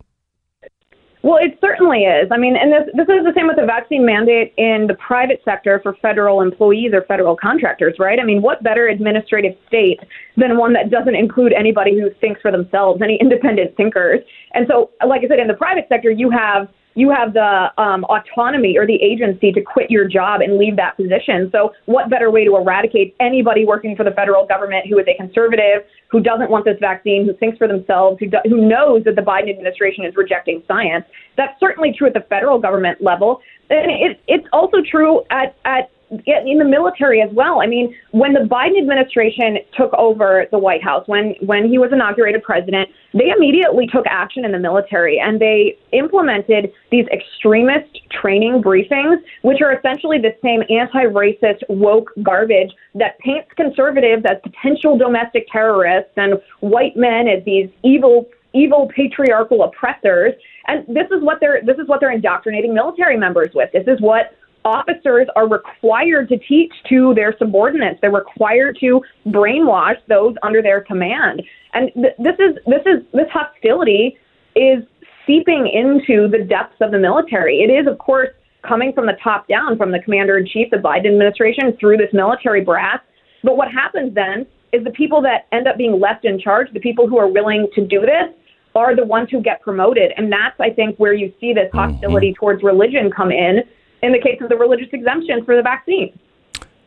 Well, 1.25 1.39
it 1.39 1.57
certainly 1.59 2.01
is. 2.01 2.29
I 2.31 2.37
mean, 2.37 2.55
and 2.55 2.71
this 2.71 2.85
this 2.93 3.09
is 3.09 3.25
the 3.25 3.33
same 3.35 3.47
with 3.47 3.57
the 3.57 3.65
vaccine 3.65 4.05
mandate 4.05 4.53
in 4.59 4.85
the 4.87 4.93
private 4.95 5.41
sector 5.43 5.81
for 5.83 5.95
federal 6.03 6.43
employees 6.43 6.93
or 6.93 7.01
federal 7.09 7.35
contractors, 7.35 7.95
right? 7.99 8.21
I 8.21 8.25
mean, 8.25 8.43
what 8.43 8.63
better 8.63 8.89
administrative 8.89 9.57
state 9.67 10.01
than 10.37 10.59
one 10.59 10.75
that 10.75 10.91
doesn't 10.91 11.15
include 11.15 11.55
anybody 11.55 11.99
who 11.99 12.11
thinks 12.21 12.43
for 12.43 12.53
themselves, 12.53 13.01
any 13.01 13.17
independent 13.19 13.75
thinkers? 13.75 14.21
And 14.53 14.67
so, 14.69 14.91
like 15.07 15.23
I 15.25 15.29
said, 15.29 15.39
in 15.39 15.49
the 15.49 15.55
private 15.55 15.87
sector, 15.89 16.11
you 16.11 16.29
have 16.29 16.69
you 16.95 17.11
have 17.11 17.35
the 17.35 17.71
um, 17.77 18.05
autonomy 18.05 18.79
or 18.79 18.87
the 18.87 19.01
agency 19.03 19.53
to 19.53 19.61
quit 19.61 19.91
your 19.91 20.07
job 20.07 20.41
and 20.41 20.59
leave 20.59 20.77
that 20.77 20.97
position. 20.97 21.49
So, 21.51 21.73
what 21.87 22.09
better 22.09 22.31
way 22.31 22.45
to 22.45 22.57
eradicate 22.57 23.15
anybody 23.21 23.65
working 23.65 23.97
for 23.97 24.05
the 24.05 24.13
federal 24.13 24.47
government 24.47 24.87
who 24.89 24.99
is 24.99 25.07
a 25.09 25.17
conservative, 25.17 25.83
who 26.09 26.21
doesn't 26.21 26.51
want 26.51 26.65
this 26.65 26.79
vaccine, 26.81 27.25
who 27.25 27.35
thinks 27.35 27.59
for 27.59 27.67
themselves, 27.67 28.19
who, 28.21 28.29
do, 28.29 28.39
who 28.45 28.69
knows 28.69 29.05
that 29.05 29.17
the 29.17 29.23
Biden 29.23 29.51
administration 29.51 30.05
is 30.05 30.15
rejecting 30.17 30.63
science? 30.69 31.05
That's 31.37 31.59
certainly 31.59 31.95
true 31.97 32.07
at 32.07 32.15
the 32.15 32.25
federal 32.29 32.59
government 32.59 33.03
level. 33.03 33.41
And 33.71 33.91
it, 33.91 34.21
it's 34.29 34.47
also 34.53 34.79
true 34.89 35.23
at, 35.31 35.57
at 35.65 35.91
in 36.27 36.59
the 36.59 36.65
military 36.65 37.23
as 37.23 37.31
well. 37.33 37.61
I 37.61 37.67
mean, 37.67 37.95
when 38.11 38.33
the 38.33 38.41
Biden 38.41 38.79
administration 38.79 39.59
took 39.77 39.93
over 39.95 40.47
the 40.51 40.59
White 40.59 40.83
House, 40.83 41.07
when 41.07 41.35
when 41.41 41.69
he 41.69 41.79
was 41.79 41.91
inaugurated 41.93 42.43
president, 42.43 42.89
they 43.13 43.31
immediately 43.31 43.87
took 43.87 44.05
action 44.09 44.45
in 44.45 44.53
the 44.53 44.59
military 44.59 45.19
and 45.19 45.41
they 45.41 45.79
implemented 45.93 46.73
these 46.91 47.07
extremist 47.09 48.01
training 48.11 48.63
briefings, 48.63 49.19
which 49.43 49.61
are 49.61 49.73
essentially 49.73 50.19
the 50.19 50.35
same 50.43 50.63
anti-racist 50.69 51.63
woke 51.69 52.11
garbage 52.23 52.73
that 52.95 53.19
paints 53.21 53.49
conservatives 53.57 54.25
as 54.29 54.39
potential 54.43 54.97
domestic 54.99 55.47
terrorists 55.51 56.13
and 56.17 56.35
white 56.61 56.97
men 56.97 57.29
as 57.29 57.45
these 57.45 57.69
evil 57.83 58.29
evil 58.55 58.89
patriarchal 58.95 59.65
oppressors 59.65 60.33
and 60.69 60.87
this 60.87 61.07
is 61.11 61.23
what 61.23 61.41
they're 61.41 61.61
this 61.65 61.77
is 61.77 61.89
what 61.89 62.01
they're 62.01 62.13
indoctrinating 62.13 62.73
military 62.73 63.17
members 63.17 63.49
with 63.55 63.71
this 63.73 63.85
is 63.89 64.01
what 64.01 64.37
officers 64.65 65.29
are 65.37 65.49
required 65.49 66.29
to 66.31 66.39
teach 66.39 66.73
to 66.89 67.15
their 67.15 67.35
subordinates. 67.39 67.99
They're 68.01 68.11
required 68.11 68.79
to 68.81 69.03
brainwash 69.27 69.97
those 70.09 70.35
under 70.43 70.63
their 70.63 70.81
command. 70.81 71.43
And 71.75 71.91
th- 71.95 72.15
this 72.19 72.37
is 72.39 72.57
this 72.67 72.83
is 72.87 73.05
this 73.13 73.29
hostility 73.33 74.17
is 74.57 74.85
seeping 75.27 75.69
into 75.73 76.29
the 76.29 76.45
depths 76.45 76.77
of 76.81 76.91
the 76.91 76.99
military. 76.99 77.59
It 77.59 77.71
is, 77.71 77.87
of 77.87 77.99
course, 77.99 78.29
coming 78.67 78.93
from 78.93 79.07
the 79.07 79.17
top 79.23 79.49
down, 79.49 79.77
from 79.77 79.93
the 79.93 79.99
commander 79.99 80.39
in 80.39 80.47
chief, 80.47 80.71
the 80.71 80.79
Biden 80.79 81.13
administration, 81.13 81.77
through 81.79 81.99
this 81.99 82.13
military 82.13 82.63
brass. 82.63 83.01
But 83.43 83.57
what 83.57 83.71
happens 83.71 84.15
then 84.15 84.47
is 84.73 84.85
the 84.85 84.91
people 84.91 85.21
that 85.23 85.47
end 85.53 85.69
up 85.69 85.77
being 85.77 86.01
left 86.01 86.25
in 86.25 86.41
charge, 86.41 86.69
the 86.73 86.81
people 86.81 87.09
who 87.09 87.19
are 87.19 87.29
willing 87.29 87.69
to 87.75 87.87
do 87.87 88.01
this, 88.01 88.35
are 88.75 88.97
the 88.97 89.05
ones 89.05 89.29
who 89.31 89.41
get 89.41 89.61
promoted. 89.63 90.13
And 90.17 90.33
that's, 90.33 90.59
I 90.59 90.71
think, 90.71 90.97
where 90.97 91.15
you 91.15 91.33
see 91.41 91.53
this 91.53 91.69
mm-hmm. 91.73 91.93
hostility 91.93 92.31
mm-hmm. 92.31 92.41
towards 92.41 92.63
religion 92.63 93.11
come 93.15 93.31
in 93.31 93.63
in 94.03 94.13
the 94.13 94.21
case 94.21 94.41
of 94.41 94.49
the 94.49 94.57
religious 94.57 94.89
exemption 94.93 95.45
for 95.45 95.57
the 95.57 95.63
vaccine. 95.63 96.19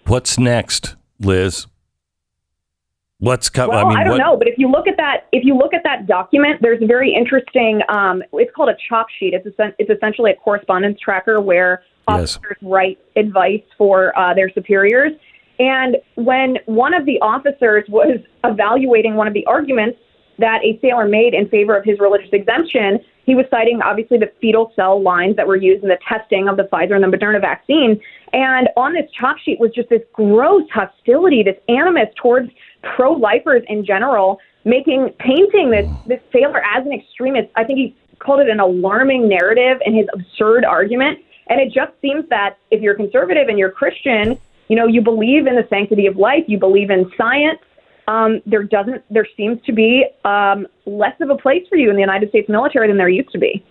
What's 0.06 0.38
next, 0.40 0.96
Liz? 1.20 1.68
What's 3.20 3.50
coming? 3.50 3.76
Well, 3.76 3.86
I, 3.86 3.90
mean, 3.90 3.98
I 3.98 4.04
don't 4.04 4.12
what- 4.12 4.18
know, 4.20 4.38
but 4.38 4.48
if 4.48 4.58
you 4.58 4.70
look 4.70 4.88
at 4.88 4.96
that, 4.98 5.28
if 5.32 5.44
you 5.44 5.58
look 5.58 5.74
at 5.74 5.84
that 5.84 6.06
document, 6.06 6.62
there's 6.62 6.82
a 6.82 6.86
very 6.86 7.14
interesting. 7.14 7.82
Um, 7.90 8.22
it's 8.34 8.52
called 8.56 8.70
a 8.70 8.78
chop 8.88 9.08
sheet. 9.20 9.34
It's 9.34 9.48
a, 9.60 9.74
it's 9.80 9.90
essentially 9.90 10.32
a 10.32 10.36
correspondence 10.36 11.00
tracker 11.00 11.42
where 11.42 11.82
officers 12.08 12.40
yes. 12.50 12.58
write 12.62 13.00
advice 13.16 13.64
for 13.78 14.18
uh, 14.18 14.34
their 14.34 14.50
superiors. 14.52 15.14
And 15.60 15.98
when 16.16 16.58
one 16.68 16.94
of 16.94 17.06
the 17.06 17.20
officers 17.22 17.86
was 17.90 18.20
evaluating 18.44 19.16
one 19.16 19.28
of 19.28 19.34
the 19.34 19.46
arguments 19.48 19.98
that 20.38 20.60
a 20.64 20.80
sailor 20.82 21.08
made 21.08 21.34
in 21.34 21.50
favor 21.50 21.76
of 21.76 21.84
his 21.84 22.00
religious 22.00 22.30
exemption, 22.32 23.00
he 23.28 23.36
was 23.36 23.46
citing 23.52 23.82
obviously 23.84 24.18
the 24.18 24.32
fetal 24.42 24.72
cell 24.76 25.02
lines 25.02 25.36
that 25.36 25.46
were 25.46 25.58
used 25.58 25.84
in 25.84 25.90
the 25.90 26.00
testing 26.08 26.48
of 26.48 26.56
the 26.56 26.64
Pfizer 26.64 26.96
and 26.96 27.04
the 27.04 27.16
Moderna 27.16 27.42
vaccine. 27.42 28.02
And 28.32 28.70
on 28.78 28.94
this 28.94 29.12
chop 29.12 29.38
sheet 29.38 29.60
was 29.60 29.72
just 29.76 29.90
this 29.90 30.02
gross 30.14 30.64
hostility, 30.74 31.44
this 31.44 31.58
animus 31.68 32.08
towards 32.16 32.50
pro 32.96 33.12
lifers 33.12 33.64
in 33.68 33.86
general, 33.86 34.40
making 34.64 35.10
painting 35.20 35.70
this 35.70 35.88
this 36.08 36.22
sailor 36.32 36.64
as 36.64 36.86
an 36.86 36.94
extremist. 36.94 37.50
I 37.58 37.66
think 37.66 37.78
he 37.78 37.96
called 38.20 38.40
it 38.40 38.50
an 38.50 38.62
alarming 38.62 39.28
narrative 39.28 39.82
in 39.86 39.94
his 39.94 40.08
absurd 40.14 40.64
argument. 40.64 41.20
And 41.50 41.60
it 41.60 41.74
just 41.74 41.92
seems 42.02 42.28
that 42.30 42.58
if 42.72 42.82
you're 42.82 42.96
conservative 42.96 43.50
and 43.50 43.60
you're 43.60 43.72
Christian, 43.72 44.38
you 44.70 44.78
know, 44.78 44.88
you 44.88 45.02
believe 45.02 45.48
in 45.48 45.56
the 45.56 45.68
sanctity 45.70 46.08
of 46.08 46.16
life, 46.16 46.46
you 46.48 46.58
believe 46.58 46.90
in 46.92 47.12
science, 47.18 47.60
um, 48.08 48.42
there 48.46 48.64
doesn't 48.64 49.04
there 49.12 49.28
seems 49.36 49.62
to 49.66 49.74
be 49.74 50.06
um, 50.26 50.68
less 50.86 51.20
of 51.20 51.30
a 51.30 51.36
place 51.36 51.64
for 51.70 51.78
you 51.78 51.90
in 51.90 51.96
the 51.96 52.02
United 52.02 52.30
States 52.30 52.50
military 52.50 52.88
than 52.88 52.98
there 52.98 53.10
used 53.10 53.32
to 53.32 53.38
be. 53.38 53.64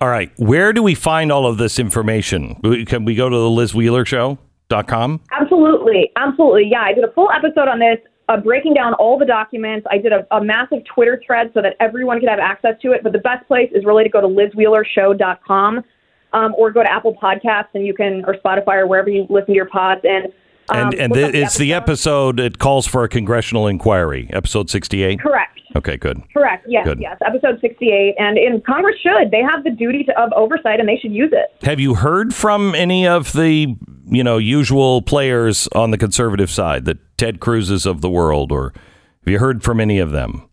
All 0.00 0.08
right, 0.08 0.30
where 0.36 0.72
do 0.72 0.82
we 0.82 0.94
find 0.94 1.30
all 1.30 1.46
of 1.46 1.58
this 1.58 1.78
information? 1.78 2.56
Can 2.86 3.04
we 3.04 3.14
go 3.14 3.28
to 3.28 3.36
the 3.36 3.50
Liz 3.50 3.74
Wheeler 3.74 4.04
Show.com? 4.04 5.20
Absolutely, 5.30 6.10
absolutely. 6.16 6.68
Yeah, 6.68 6.82
I 6.82 6.92
did 6.92 7.04
a 7.04 7.12
full 7.12 7.30
episode 7.30 7.68
on 7.68 7.78
this. 7.78 7.98
Uh, 8.28 8.36
breaking 8.36 8.72
down 8.72 8.94
all 8.94 9.18
the 9.18 9.26
documents. 9.26 9.86
I 9.90 9.98
did 9.98 10.12
a, 10.12 10.24
a, 10.34 10.42
massive 10.42 10.78
Twitter 10.84 11.20
thread 11.26 11.50
so 11.54 11.60
that 11.60 11.74
everyone 11.80 12.20
could 12.20 12.28
have 12.28 12.38
access 12.38 12.80
to 12.80 12.92
it. 12.92 13.02
But 13.02 13.12
the 13.12 13.18
best 13.18 13.46
place 13.48 13.68
is 13.74 13.84
really 13.84 14.04
to 14.04 14.08
go 14.08 14.20
to 14.20 14.28
liz 14.28 14.50
lizwheelershow.com 14.54 15.82
um, 16.32 16.54
or 16.56 16.70
go 16.70 16.82
to 16.82 16.90
Apple 16.90 17.14
Podcasts 17.20 17.68
and 17.74 17.84
you 17.84 17.92
can, 17.92 18.24
or 18.24 18.34
Spotify 18.34 18.76
or 18.76 18.86
wherever 18.86 19.10
you 19.10 19.26
listen 19.28 19.48
to 19.48 19.54
your 19.54 19.66
pods. 19.66 20.02
And 20.04 20.32
and 20.70 20.94
um, 20.94 21.00
and 21.00 21.12
the, 21.12 21.36
it's 21.36 21.56
the 21.56 21.72
episode. 21.72 22.38
It 22.38 22.58
calls 22.58 22.86
for 22.86 23.04
a 23.04 23.08
congressional 23.08 23.66
inquiry. 23.66 24.28
Episode 24.32 24.70
sixty-eight. 24.70 25.20
Correct. 25.20 25.60
Okay. 25.74 25.96
Good. 25.96 26.22
Correct. 26.32 26.66
Yes. 26.68 26.84
Good. 26.84 27.00
Yes. 27.00 27.18
Episode 27.26 27.60
sixty-eight, 27.60 28.14
and 28.18 28.38
in 28.38 28.60
Congress 28.60 28.96
should 29.02 29.30
they 29.30 29.40
have 29.40 29.64
the 29.64 29.70
duty 29.70 30.04
to, 30.04 30.20
of 30.20 30.32
oversight, 30.34 30.80
and 30.80 30.88
they 30.88 30.96
should 30.96 31.12
use 31.12 31.32
it. 31.32 31.64
Have 31.66 31.80
you 31.80 31.94
heard 31.94 32.34
from 32.34 32.74
any 32.74 33.06
of 33.06 33.32
the 33.32 33.74
you 34.06 34.24
know 34.24 34.38
usual 34.38 35.02
players 35.02 35.68
on 35.74 35.90
the 35.90 35.98
conservative 35.98 36.50
side, 36.50 36.84
the 36.84 36.98
Ted 37.16 37.40
Cruz's 37.40 37.86
of 37.86 38.00
the 38.00 38.10
world, 38.10 38.52
or 38.52 38.72
have 39.24 39.32
you 39.32 39.38
heard 39.38 39.62
from 39.62 39.80
any 39.80 39.98
of 39.98 40.10
them? 40.10 40.48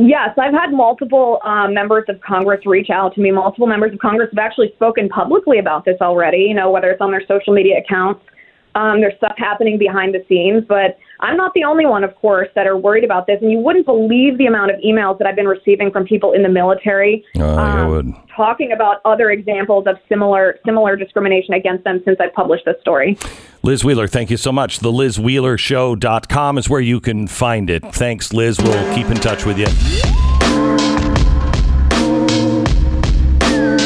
Yes, 0.00 0.30
I've 0.38 0.54
had 0.54 0.70
multiple 0.70 1.40
um, 1.44 1.74
members 1.74 2.04
of 2.08 2.20
Congress 2.20 2.64
reach 2.64 2.88
out 2.88 3.16
to 3.16 3.20
me. 3.20 3.32
Multiple 3.32 3.66
members 3.66 3.92
of 3.92 3.98
Congress 3.98 4.30
have 4.30 4.38
actually 4.38 4.70
spoken 4.76 5.08
publicly 5.08 5.58
about 5.58 5.84
this 5.84 5.96
already. 6.00 6.38
You 6.38 6.54
know, 6.54 6.70
whether 6.70 6.88
it's 6.90 7.00
on 7.00 7.10
their 7.10 7.24
social 7.26 7.52
media 7.52 7.78
accounts 7.78 8.24
um, 8.74 9.00
there's 9.00 9.16
stuff 9.16 9.34
happening 9.36 9.78
behind 9.78 10.14
the 10.14 10.24
scenes, 10.28 10.64
but 10.68 10.98
I'm 11.20 11.36
not 11.36 11.52
the 11.54 11.64
only 11.64 11.86
one, 11.86 12.04
of 12.04 12.14
course, 12.16 12.48
that 12.54 12.66
are 12.66 12.76
worried 12.76 13.04
about 13.04 13.26
this. 13.26 13.38
And 13.42 13.50
you 13.50 13.58
wouldn't 13.58 13.86
believe 13.86 14.38
the 14.38 14.46
amount 14.46 14.70
of 14.70 14.80
emails 14.80 15.18
that 15.18 15.26
I've 15.26 15.36
been 15.36 15.48
receiving 15.48 15.90
from 15.90 16.04
people 16.04 16.32
in 16.32 16.42
the 16.42 16.48
military 16.48 17.24
uh, 17.38 17.44
um, 17.44 18.22
talking 18.34 18.72
about 18.72 19.00
other 19.04 19.30
examples 19.30 19.86
of 19.86 19.96
similar 20.08 20.58
similar 20.64 20.96
discrimination 20.96 21.54
against 21.54 21.84
them 21.84 22.00
since 22.04 22.18
I 22.20 22.28
published 22.28 22.64
this 22.66 22.76
story. 22.80 23.18
Liz 23.62 23.84
Wheeler, 23.84 24.06
thank 24.06 24.30
you 24.30 24.36
so 24.36 24.52
much. 24.52 24.78
The 24.78 24.92
LizWheelerShow.com 24.92 26.58
is 26.58 26.68
where 26.68 26.80
you 26.80 27.00
can 27.00 27.26
find 27.26 27.68
it. 27.68 27.84
Thanks, 27.92 28.32
Liz. 28.32 28.58
We'll 28.60 28.94
keep 28.94 29.08
in 29.08 29.16
touch 29.16 29.44
with 29.44 29.58
you. 29.58 29.66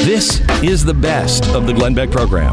This 0.05 0.41
is 0.63 0.85
the 0.85 0.95
best 0.95 1.49
of 1.55 1.67
the 1.67 1.73
Glenn 1.73 1.95
Beck 1.95 2.11
program. 2.11 2.53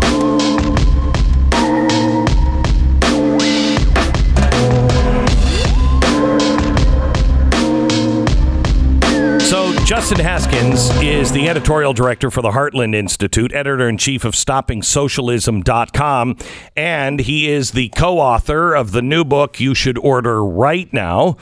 Justin 9.89 10.19
Haskins 10.19 10.91
is 11.01 11.31
the 11.31 11.49
editorial 11.49 11.93
director 11.93 12.29
for 12.29 12.43
the 12.43 12.51
Heartland 12.51 12.93
Institute, 12.93 13.51
editor 13.51 13.89
in 13.89 13.97
chief 13.97 14.23
of 14.23 14.35
StoppingSocialism.com, 14.35 16.37
and 16.75 17.19
he 17.19 17.49
is 17.49 17.71
the 17.71 17.89
co 17.89 18.19
author 18.19 18.75
of 18.75 18.91
the 18.91 19.01
new 19.01 19.25
book 19.25 19.59
you 19.59 19.73
should 19.73 19.97
order 19.97 20.45
right 20.45 20.93
now. 20.93 21.37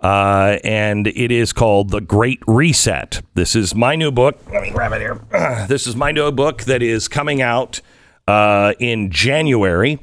Uh, 0.00 0.58
and 0.62 1.08
it 1.08 1.32
is 1.32 1.52
called 1.52 1.90
The 1.90 2.00
Great 2.00 2.38
Reset. 2.46 3.20
This 3.34 3.56
is 3.56 3.74
my 3.74 3.96
new 3.96 4.12
book. 4.12 4.38
Let 4.52 4.62
me 4.62 4.70
grab 4.70 4.92
it 4.92 5.00
here. 5.00 5.20
This 5.66 5.88
is 5.88 5.96
my 5.96 6.12
new 6.12 6.30
book 6.30 6.62
that 6.62 6.82
is 6.82 7.08
coming 7.08 7.42
out 7.42 7.80
uh, 8.28 8.74
in 8.78 9.10
January. 9.10 9.98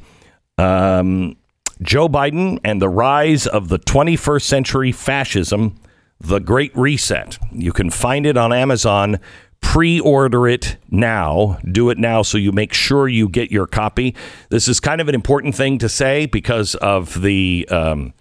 Um, 0.57 1.37
Joe 1.81 2.09
Biden 2.09 2.59
and 2.61 2.81
the 2.81 2.89
Rise 2.89 3.47
of 3.47 3.69
the 3.69 3.79
21st 3.79 4.41
Century 4.41 4.91
Fascism 4.91 5.79
the 6.19 6.39
Great 6.39 6.75
Reset. 6.75 7.37
You 7.51 7.71
can 7.71 7.89
find 7.89 8.25
it 8.25 8.37
on 8.37 8.53
Amazon. 8.53 9.19
Pre 9.61 9.99
order 9.99 10.47
it 10.47 10.77
now. 10.89 11.57
Do 11.69 11.89
it 11.89 11.97
now 11.97 12.21
so 12.21 12.37
you 12.37 12.51
make 12.51 12.73
sure 12.73 13.07
you 13.07 13.27
get 13.27 13.51
your 13.51 13.65
copy. 13.65 14.15
This 14.49 14.67
is 14.67 14.79
kind 14.79 15.01
of 15.01 15.09
an 15.09 15.15
important 15.15 15.55
thing 15.55 15.77
to 15.79 15.89
say 15.89 16.25
because 16.25 16.75
of 16.75 17.21
the. 17.21 17.67
Um, 17.69 18.13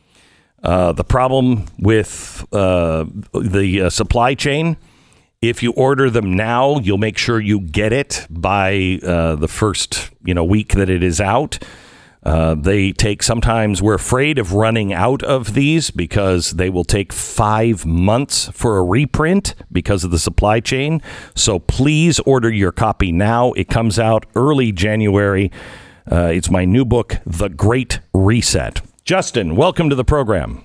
uh, 0.62 0.92
the 0.92 1.04
problem 1.04 1.66
with 1.78 2.42
uh, 2.50 3.04
the 3.34 3.82
uh, 3.82 3.90
supply 3.90 4.34
chain, 4.34 4.78
if 5.42 5.62
you 5.62 5.72
order 5.72 6.08
them 6.08 6.32
now, 6.32 6.78
you'll 6.78 6.96
make 6.96 7.18
sure 7.18 7.38
you 7.38 7.60
get 7.60 7.92
it 7.92 8.26
by 8.30 8.98
uh, 9.02 9.36
the 9.36 9.46
first 9.46 10.10
you 10.24 10.32
know 10.32 10.42
week 10.42 10.72
that 10.72 10.88
it 10.88 11.02
is 11.02 11.20
out. 11.20 11.58
Uh, 12.24 12.54
they 12.54 12.90
take 12.90 13.22
sometimes 13.22 13.82
we're 13.82 13.94
afraid 13.94 14.38
of 14.38 14.54
running 14.54 14.92
out 14.92 15.22
of 15.22 15.52
these 15.52 15.90
because 15.90 16.52
they 16.52 16.70
will 16.70 16.84
take 16.84 17.12
five 17.12 17.84
months 17.84 18.48
for 18.48 18.78
a 18.78 18.84
reprint 18.84 19.54
because 19.70 20.04
of 20.04 20.10
the 20.10 20.18
supply 20.18 20.58
chain. 20.60 21.02
So 21.34 21.58
please 21.58 22.18
order 22.20 22.50
your 22.50 22.72
copy 22.72 23.12
now. 23.12 23.52
It 23.52 23.68
comes 23.68 23.98
out 23.98 24.24
early 24.34 24.72
January. 24.72 25.52
Uh, 26.10 26.26
it's 26.26 26.50
my 26.50 26.64
new 26.64 26.84
book, 26.84 27.18
The 27.26 27.48
Great 27.48 28.00
Reset. 28.14 28.80
Justin, 29.04 29.54
welcome 29.54 29.90
to 29.90 29.94
the 29.94 30.04
program. 30.04 30.64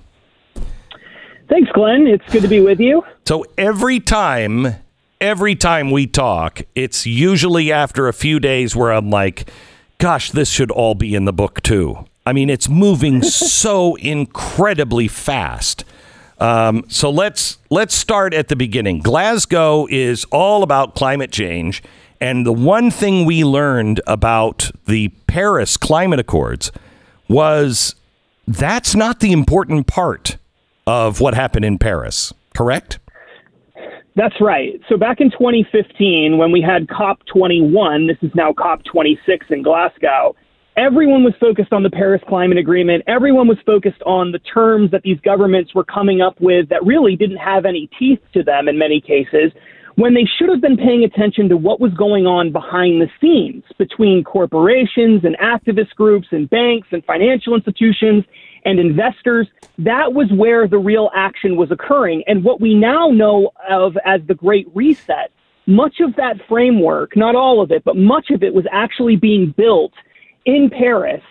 Thanks, 1.48 1.70
Glenn. 1.72 2.06
It's 2.06 2.24
good 2.32 2.42
to 2.42 2.48
be 2.48 2.60
with 2.60 2.80
you. 2.80 3.02
So 3.26 3.44
every 3.58 4.00
time, 4.00 4.76
every 5.20 5.56
time 5.56 5.90
we 5.90 6.06
talk, 6.06 6.62
it's 6.74 7.06
usually 7.06 7.72
after 7.72 8.08
a 8.08 8.12
few 8.12 8.38
days 8.38 8.76
where 8.76 8.92
I'm 8.92 9.10
like, 9.10 9.50
gosh, 10.00 10.30
this 10.32 10.50
should 10.50 10.70
all 10.72 10.96
be 10.96 11.14
in 11.14 11.26
the 11.26 11.32
book 11.32 11.62
too. 11.62 12.06
I 12.26 12.32
mean, 12.32 12.50
it's 12.50 12.68
moving 12.68 13.22
so 13.22 13.94
incredibly 13.96 15.06
fast. 15.06 15.84
Um, 16.40 16.84
so 16.88 17.10
let's 17.10 17.58
let's 17.68 17.94
start 17.94 18.32
at 18.32 18.48
the 18.48 18.56
beginning. 18.56 19.00
Glasgow 19.00 19.86
is 19.90 20.24
all 20.32 20.62
about 20.62 20.94
climate 20.94 21.30
change, 21.30 21.82
and 22.18 22.46
the 22.46 22.52
one 22.52 22.90
thing 22.90 23.26
we 23.26 23.44
learned 23.44 24.00
about 24.06 24.70
the 24.86 25.08
Paris 25.26 25.76
Climate 25.76 26.18
Accords 26.18 26.72
was 27.28 27.94
that's 28.48 28.94
not 28.94 29.20
the 29.20 29.32
important 29.32 29.86
part 29.86 30.38
of 30.86 31.20
what 31.20 31.34
happened 31.34 31.66
in 31.66 31.78
Paris. 31.78 32.32
Correct? 32.54 32.98
That's 34.16 34.34
right. 34.40 34.80
So 34.88 34.96
back 34.96 35.20
in 35.20 35.30
2015, 35.30 36.36
when 36.36 36.50
we 36.52 36.60
had 36.60 36.88
COP21, 36.88 38.08
this 38.08 38.18
is 38.22 38.34
now 38.34 38.52
COP26 38.52 39.50
in 39.50 39.62
Glasgow, 39.62 40.34
everyone 40.76 41.22
was 41.22 41.34
focused 41.40 41.72
on 41.72 41.82
the 41.82 41.90
Paris 41.90 42.20
Climate 42.28 42.58
Agreement. 42.58 43.04
Everyone 43.06 43.46
was 43.46 43.58
focused 43.64 44.02
on 44.06 44.32
the 44.32 44.40
terms 44.40 44.90
that 44.90 45.02
these 45.02 45.20
governments 45.20 45.74
were 45.74 45.84
coming 45.84 46.20
up 46.20 46.40
with 46.40 46.68
that 46.70 46.84
really 46.84 47.16
didn't 47.16 47.38
have 47.38 47.64
any 47.64 47.88
teeth 47.98 48.20
to 48.34 48.42
them 48.42 48.68
in 48.68 48.78
many 48.78 49.00
cases, 49.00 49.52
when 49.96 50.14
they 50.14 50.24
should 50.38 50.48
have 50.48 50.60
been 50.60 50.76
paying 50.76 51.04
attention 51.04 51.48
to 51.48 51.56
what 51.56 51.80
was 51.80 51.92
going 51.94 52.26
on 52.26 52.52
behind 52.52 53.00
the 53.00 53.08
scenes 53.20 53.64
between 53.78 54.24
corporations 54.24 55.24
and 55.24 55.36
activist 55.38 55.94
groups 55.96 56.28
and 56.30 56.48
banks 56.50 56.88
and 56.92 57.04
financial 57.04 57.54
institutions 57.54 58.24
and 58.64 58.78
investors, 58.78 59.48
that 59.78 60.12
was 60.12 60.30
where 60.32 60.68
the 60.68 60.78
real 60.78 61.10
action 61.14 61.56
was 61.56 61.70
occurring. 61.70 62.22
And 62.26 62.44
what 62.44 62.60
we 62.60 62.74
now 62.74 63.08
know 63.08 63.50
of 63.68 63.96
as 64.04 64.20
the 64.28 64.34
Great 64.34 64.68
Reset, 64.74 65.30
much 65.66 66.00
of 66.00 66.14
that 66.16 66.36
framework, 66.48 67.16
not 67.16 67.34
all 67.34 67.60
of 67.62 67.70
it, 67.70 67.84
but 67.84 67.96
much 67.96 68.30
of 68.30 68.42
it 68.42 68.52
was 68.52 68.64
actually 68.70 69.16
being 69.16 69.54
built 69.56 69.92
in 70.44 70.70
Paris 70.70 71.22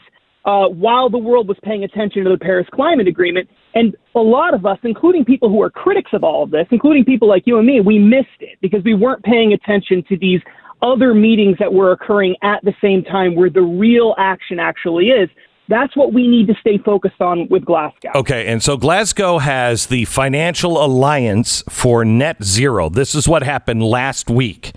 uh, 0.45 0.67
while 0.67 1.09
the 1.09 1.17
world 1.17 1.47
was 1.47 1.57
paying 1.63 1.83
attention 1.83 2.23
to 2.23 2.29
the 2.29 2.37
Paris 2.37 2.67
Climate 2.73 3.07
Agreement. 3.07 3.49
And 3.75 3.95
a 4.15 4.19
lot 4.19 4.53
of 4.53 4.65
us, 4.65 4.79
including 4.83 5.25
people 5.25 5.49
who 5.49 5.61
are 5.61 5.69
critics 5.69 6.11
of 6.13 6.23
all 6.23 6.43
of 6.43 6.51
this, 6.51 6.67
including 6.71 7.05
people 7.05 7.27
like 7.27 7.43
you 7.45 7.57
and 7.57 7.67
me, 7.67 7.81
we 7.81 7.99
missed 7.99 8.27
it 8.39 8.57
because 8.61 8.83
we 8.83 8.93
weren't 8.93 9.23
paying 9.23 9.53
attention 9.53 10.03
to 10.09 10.17
these 10.17 10.41
other 10.81 11.13
meetings 11.13 11.57
that 11.59 11.71
were 11.71 11.91
occurring 11.91 12.35
at 12.41 12.63
the 12.63 12.73
same 12.81 13.03
time 13.03 13.35
where 13.35 13.49
the 13.49 13.61
real 13.61 14.15
action 14.17 14.59
actually 14.59 15.09
is. 15.09 15.29
That's 15.67 15.95
what 15.95 16.13
we 16.13 16.27
need 16.27 16.47
to 16.47 16.55
stay 16.59 16.79
focused 16.79 17.21
on 17.21 17.47
with 17.49 17.63
Glasgow. 17.63 18.09
Okay, 18.15 18.47
and 18.47 18.63
so 18.63 18.75
Glasgow 18.75 19.37
has 19.37 19.85
the 19.85 20.05
Financial 20.05 20.83
Alliance 20.83 21.63
for 21.69 22.03
Net 22.03 22.43
Zero. 22.43 22.89
This 22.89 23.13
is 23.13 23.27
what 23.27 23.43
happened 23.43 23.83
last 23.83 24.31
week. 24.31 24.73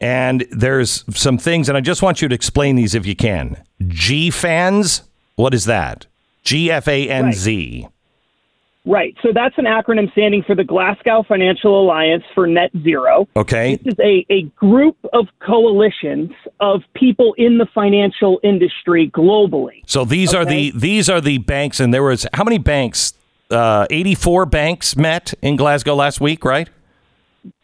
And 0.00 0.44
there's 0.50 1.04
some 1.16 1.38
things, 1.38 1.68
and 1.68 1.78
I 1.78 1.80
just 1.80 2.02
want 2.02 2.20
you 2.20 2.28
to 2.28 2.34
explain 2.34 2.74
these 2.74 2.94
if 2.94 3.06
you 3.06 3.14
can. 3.14 3.62
GFANZ, 3.82 5.02
what 5.36 5.54
is 5.54 5.64
that? 5.66 6.06
G 6.42 6.70
F 6.72 6.88
A 6.88 7.08
N 7.08 7.32
Z. 7.32 7.82
Right. 7.82 7.92
So 9.22 9.30
that's 9.34 9.58
an 9.58 9.64
acronym 9.64 10.10
standing 10.12 10.42
for 10.44 10.54
the 10.54 10.64
Glasgow 10.64 11.24
Financial 11.26 11.82
Alliance 11.82 12.22
for 12.34 12.46
Net 12.46 12.70
Zero. 12.82 13.28
Okay. 13.36 13.76
This 13.76 13.94
is 13.94 13.98
a, 13.98 14.24
a 14.30 14.42
group 14.54 14.96
of 15.12 15.26
coalitions 15.40 16.30
of 16.60 16.82
people 16.94 17.34
in 17.36 17.58
the 17.58 17.66
financial 17.74 18.40
industry 18.42 19.10
globally. 19.10 19.82
So 19.86 20.04
these 20.04 20.32
are 20.32 20.44
the 20.44 20.70
these 20.70 21.10
are 21.10 21.20
the 21.20 21.38
banks, 21.38 21.80
and 21.80 21.92
there 21.92 22.04
was 22.04 22.26
how 22.32 22.44
many 22.44 22.58
banks? 22.58 23.12
Uh, 23.48 23.86
Eighty 23.90 24.16
four 24.16 24.44
banks 24.44 24.96
met 24.96 25.32
in 25.40 25.56
Glasgow 25.56 25.94
last 25.94 26.20
week, 26.20 26.44
right? 26.44 26.68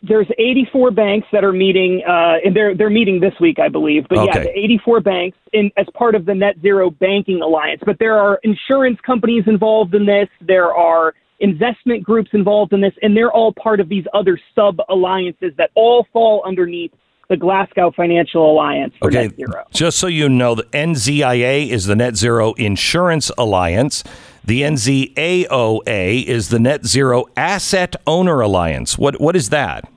There's 0.02 0.26
84 0.38 0.90
banks 0.90 1.26
that 1.32 1.44
are 1.44 1.52
meeting, 1.52 2.02
uh, 2.06 2.36
and 2.44 2.54
they're 2.54 2.74
they're 2.74 2.90
meeting 2.90 3.20
this 3.20 3.34
week, 3.40 3.58
I 3.58 3.68
believe. 3.68 4.06
But 4.08 4.24
yeah, 4.26 4.38
the 4.38 4.58
84 4.58 5.00
banks 5.00 5.38
in 5.52 5.70
as 5.76 5.86
part 5.94 6.14
of 6.14 6.24
the 6.24 6.34
Net 6.34 6.56
Zero 6.60 6.90
Banking 6.90 7.42
Alliance. 7.42 7.80
But 7.84 7.98
there 7.98 8.18
are 8.18 8.40
insurance 8.42 8.98
companies 9.04 9.44
involved 9.46 9.94
in 9.94 10.06
this. 10.06 10.28
There 10.40 10.74
are 10.74 11.14
investment 11.40 12.04
groups 12.04 12.30
involved 12.32 12.72
in 12.72 12.80
this, 12.80 12.94
and 13.02 13.16
they're 13.16 13.32
all 13.32 13.52
part 13.52 13.80
of 13.80 13.88
these 13.88 14.04
other 14.14 14.38
sub 14.54 14.78
alliances 14.88 15.52
that 15.58 15.70
all 15.74 16.06
fall 16.12 16.42
underneath 16.46 16.92
the 17.28 17.36
Glasgow 17.36 17.90
Financial 17.96 18.50
Alliance 18.50 18.92
for 18.98 19.08
Okay. 19.08 19.28
Net 19.28 19.36
Zero. 19.36 19.66
Just 19.72 19.98
so 19.98 20.06
you 20.06 20.28
know, 20.28 20.54
the 20.54 20.64
NZIA 20.64 21.68
is 21.68 21.86
the 21.86 21.96
Net 21.96 22.16
Zero 22.16 22.52
Insurance 22.54 23.30
Alliance. 23.38 24.04
The 24.44 24.62
NZAOA 24.62 26.24
is 26.24 26.48
the 26.48 26.58
Net 26.58 26.84
Zero 26.84 27.26
Asset 27.36 27.96
Owner 28.06 28.40
Alliance. 28.40 28.98
What 28.98 29.20
what 29.20 29.36
is 29.36 29.50
that? 29.50 29.88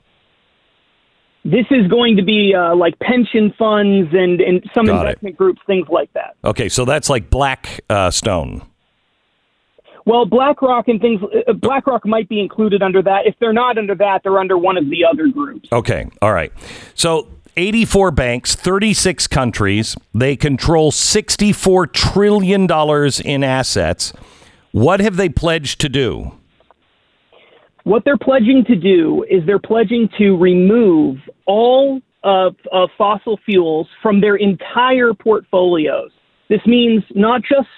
This 1.43 1.65
is 1.69 1.87
going 1.87 2.15
to 2.17 2.23
be 2.23 2.55
uh, 2.55 2.75
like 2.75 2.97
pension 2.99 3.53
funds 3.57 4.09
and, 4.13 4.41
and 4.41 4.67
some 4.73 4.87
Got 4.87 5.05
it. 5.05 5.09
investment 5.09 5.37
groups, 5.37 5.61
things 5.67 5.87
like 5.89 6.11
that. 6.13 6.35
Okay, 6.43 6.69
so 6.69 6.85
that's 6.85 7.07
like 7.07 7.29
Black 7.29 7.81
uh, 7.87 8.09
Stone. 8.09 8.63
Well, 10.05 10.25
BlackRock 10.25 10.87
and 10.87 10.99
things, 10.99 11.21
uh, 11.47 11.53
BlackRock 11.53 12.05
might 12.05 12.29
be 12.29 12.39
included 12.39 12.81
under 12.81 13.01
that. 13.03 13.27
If 13.27 13.35
they're 13.39 13.53
not 13.53 13.77
under 13.77 13.93
that, 13.95 14.21
they're 14.23 14.39
under 14.39 14.57
one 14.57 14.75
of 14.75 14.89
the 14.89 15.05
other 15.05 15.27
groups. 15.27 15.69
Okay, 15.71 16.07
all 16.21 16.33
right. 16.33 16.51
So 16.95 17.27
84 17.57 18.11
banks, 18.11 18.55
36 18.55 19.27
countries. 19.27 19.95
They 20.13 20.35
control 20.35 20.91
64 20.91 21.87
trillion 21.87 22.65
dollars 22.67 23.19
in 23.19 23.43
assets. 23.43 24.13
What 24.75 24.99
have 24.99 25.15
they 25.15 25.29
pledged 25.29 25.79
to 25.81 25.87
do? 25.87 26.33
What 27.85 28.03
they're 28.03 28.17
pledging 28.17 28.65
to 28.67 28.75
do 28.75 29.25
is 29.29 29.41
they're 29.45 29.57
pledging 29.57 30.09
to 30.17 30.35
remove 30.35 31.15
all 31.45 32.01
of, 32.25 32.57
of 32.73 32.89
fossil 32.97 33.39
fuels 33.45 33.87
from 34.03 34.19
their 34.19 34.35
entire 34.35 35.13
portfolios. 35.13 36.11
This 36.49 36.59
means 36.65 37.03
not 37.11 37.41
just 37.41 37.69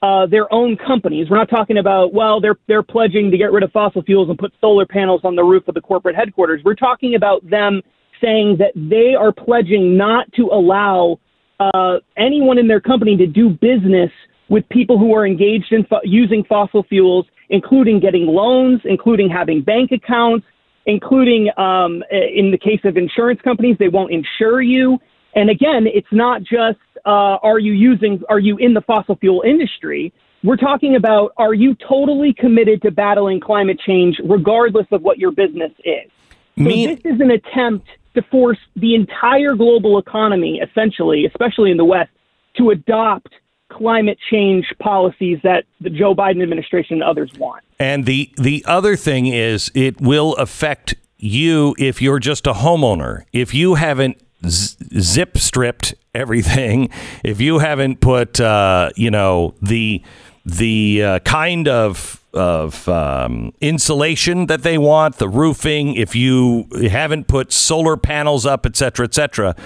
uh, 0.00 0.24
their 0.24 0.50
own 0.50 0.78
companies. 0.78 1.28
We're 1.28 1.36
not 1.36 1.50
talking 1.50 1.76
about 1.76 2.14
well, 2.14 2.40
they're 2.40 2.56
they're 2.66 2.82
pledging 2.82 3.30
to 3.30 3.36
get 3.36 3.52
rid 3.52 3.62
of 3.62 3.70
fossil 3.70 4.00
fuels 4.02 4.30
and 4.30 4.38
put 4.38 4.54
solar 4.58 4.86
panels 4.86 5.20
on 5.24 5.36
the 5.36 5.44
roof 5.44 5.68
of 5.68 5.74
the 5.74 5.82
corporate 5.82 6.16
headquarters. 6.16 6.62
We're 6.64 6.76
talking 6.76 7.14
about 7.14 7.46
them 7.50 7.82
saying 8.22 8.56
that 8.60 8.72
they 8.74 9.14
are 9.14 9.32
pledging 9.32 9.98
not 9.98 10.32
to 10.32 10.44
allow 10.44 11.20
uh, 11.60 11.98
anyone 12.16 12.56
in 12.56 12.68
their 12.68 12.80
company 12.80 13.18
to 13.18 13.26
do 13.26 13.50
business 13.50 14.10
with 14.48 14.68
people 14.68 14.98
who 14.98 15.14
are 15.14 15.26
engaged 15.26 15.72
in 15.72 15.84
fo- 15.84 16.00
using 16.04 16.44
fossil 16.44 16.82
fuels, 16.84 17.26
including 17.50 18.00
getting 18.00 18.26
loans, 18.26 18.80
including 18.84 19.28
having 19.28 19.62
bank 19.62 19.92
accounts, 19.92 20.46
including 20.86 21.50
um, 21.58 22.02
in 22.10 22.50
the 22.50 22.58
case 22.58 22.80
of 22.84 22.96
insurance 22.96 23.40
companies, 23.42 23.76
they 23.78 23.88
won't 23.88 24.10
insure 24.10 24.62
you. 24.62 24.98
And 25.34 25.50
again, 25.50 25.86
it's 25.86 26.12
not 26.12 26.42
just 26.42 26.78
uh, 27.04 27.38
are 27.42 27.58
you 27.58 27.72
using, 27.72 28.22
are 28.28 28.38
you 28.38 28.56
in 28.56 28.74
the 28.74 28.80
fossil 28.80 29.16
fuel 29.16 29.42
industry? 29.46 30.12
We're 30.42 30.56
talking 30.56 30.96
about 30.96 31.32
are 31.36 31.54
you 31.54 31.74
totally 31.74 32.32
committed 32.32 32.82
to 32.82 32.90
battling 32.90 33.40
climate 33.40 33.78
change, 33.84 34.20
regardless 34.24 34.86
of 34.92 35.02
what 35.02 35.18
your 35.18 35.32
business 35.32 35.72
is? 35.84 36.10
So 36.56 36.64
Me- 36.64 36.86
this 36.86 37.00
is 37.04 37.20
an 37.20 37.30
attempt 37.30 37.86
to 38.14 38.22
force 38.22 38.58
the 38.76 38.94
entire 38.94 39.54
global 39.54 39.98
economy, 39.98 40.60
essentially, 40.60 41.26
especially 41.26 41.70
in 41.70 41.76
the 41.76 41.84
West, 41.84 42.10
to 42.56 42.70
adopt 42.70 43.32
climate 43.68 44.18
change 44.30 44.66
policies 44.78 45.38
that 45.42 45.64
the 45.80 45.90
Joe 45.90 46.14
Biden 46.14 46.42
administration 46.42 46.94
and 46.94 47.02
others 47.02 47.32
want. 47.34 47.64
And 47.78 48.04
the 48.06 48.32
the 48.36 48.64
other 48.66 48.96
thing 48.96 49.26
is 49.26 49.70
it 49.74 50.00
will 50.00 50.34
affect 50.34 50.94
you 51.18 51.74
if 51.78 52.00
you're 52.00 52.18
just 52.18 52.46
a 52.46 52.54
homeowner. 52.54 53.24
If 53.32 53.54
you 53.54 53.74
haven't 53.74 54.20
z- 54.46 54.76
zip 55.00 55.38
stripped 55.38 55.94
everything, 56.14 56.90
if 57.24 57.40
you 57.40 57.58
haven't 57.58 58.00
put 58.00 58.40
uh, 58.40 58.90
you 58.96 59.10
know 59.10 59.54
the 59.62 60.02
the 60.44 61.02
uh, 61.02 61.18
kind 61.20 61.68
of 61.68 62.18
of 62.34 62.88
um, 62.88 63.52
insulation 63.60 64.46
that 64.46 64.62
they 64.62 64.78
want, 64.78 65.16
the 65.16 65.28
roofing, 65.28 65.94
if 65.94 66.14
you 66.14 66.68
haven't 66.90 67.26
put 67.26 67.52
solar 67.52 67.96
panels 67.96 68.44
up, 68.44 68.66
et 68.66 68.76
cetera, 68.76 69.04
et 69.04 69.14
cetera, 69.14 69.56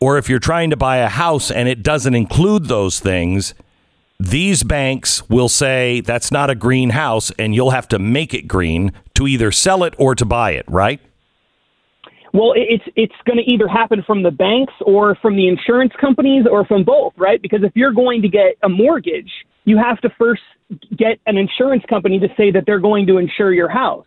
or 0.00 0.18
if 0.18 0.28
you're 0.28 0.38
trying 0.38 0.70
to 0.70 0.76
buy 0.76 0.98
a 0.98 1.08
house 1.08 1.50
and 1.50 1.68
it 1.68 1.82
doesn't 1.82 2.14
include 2.14 2.66
those 2.66 3.00
things, 3.00 3.54
these 4.18 4.62
banks 4.62 5.28
will 5.28 5.48
say 5.48 6.00
that's 6.00 6.32
not 6.32 6.50
a 6.50 6.54
green 6.54 6.90
house 6.90 7.30
and 7.38 7.54
you'll 7.54 7.70
have 7.70 7.88
to 7.88 7.98
make 7.98 8.34
it 8.34 8.48
green 8.48 8.92
to 9.14 9.26
either 9.26 9.50
sell 9.50 9.84
it 9.84 9.94
or 9.98 10.14
to 10.14 10.24
buy 10.24 10.52
it, 10.52 10.64
right? 10.68 11.00
Well, 12.32 12.52
it's 12.54 12.84
it's 12.96 13.14
going 13.24 13.38
to 13.38 13.50
either 13.50 13.66
happen 13.66 14.02
from 14.06 14.22
the 14.22 14.30
banks 14.30 14.74
or 14.82 15.14
from 15.22 15.36
the 15.36 15.48
insurance 15.48 15.92
companies 15.98 16.44
or 16.50 16.66
from 16.66 16.84
both, 16.84 17.14
right? 17.16 17.40
Because 17.40 17.60
if 17.62 17.72
you're 17.74 17.92
going 17.92 18.20
to 18.22 18.28
get 18.28 18.56
a 18.62 18.68
mortgage, 18.68 19.30
you 19.64 19.78
have 19.78 19.98
to 20.02 20.10
first 20.18 20.42
get 20.94 21.18
an 21.26 21.38
insurance 21.38 21.82
company 21.88 22.18
to 22.18 22.28
say 22.36 22.50
that 22.50 22.64
they're 22.66 22.78
going 22.78 23.06
to 23.06 23.16
insure 23.16 23.54
your 23.54 23.70
house. 23.70 24.04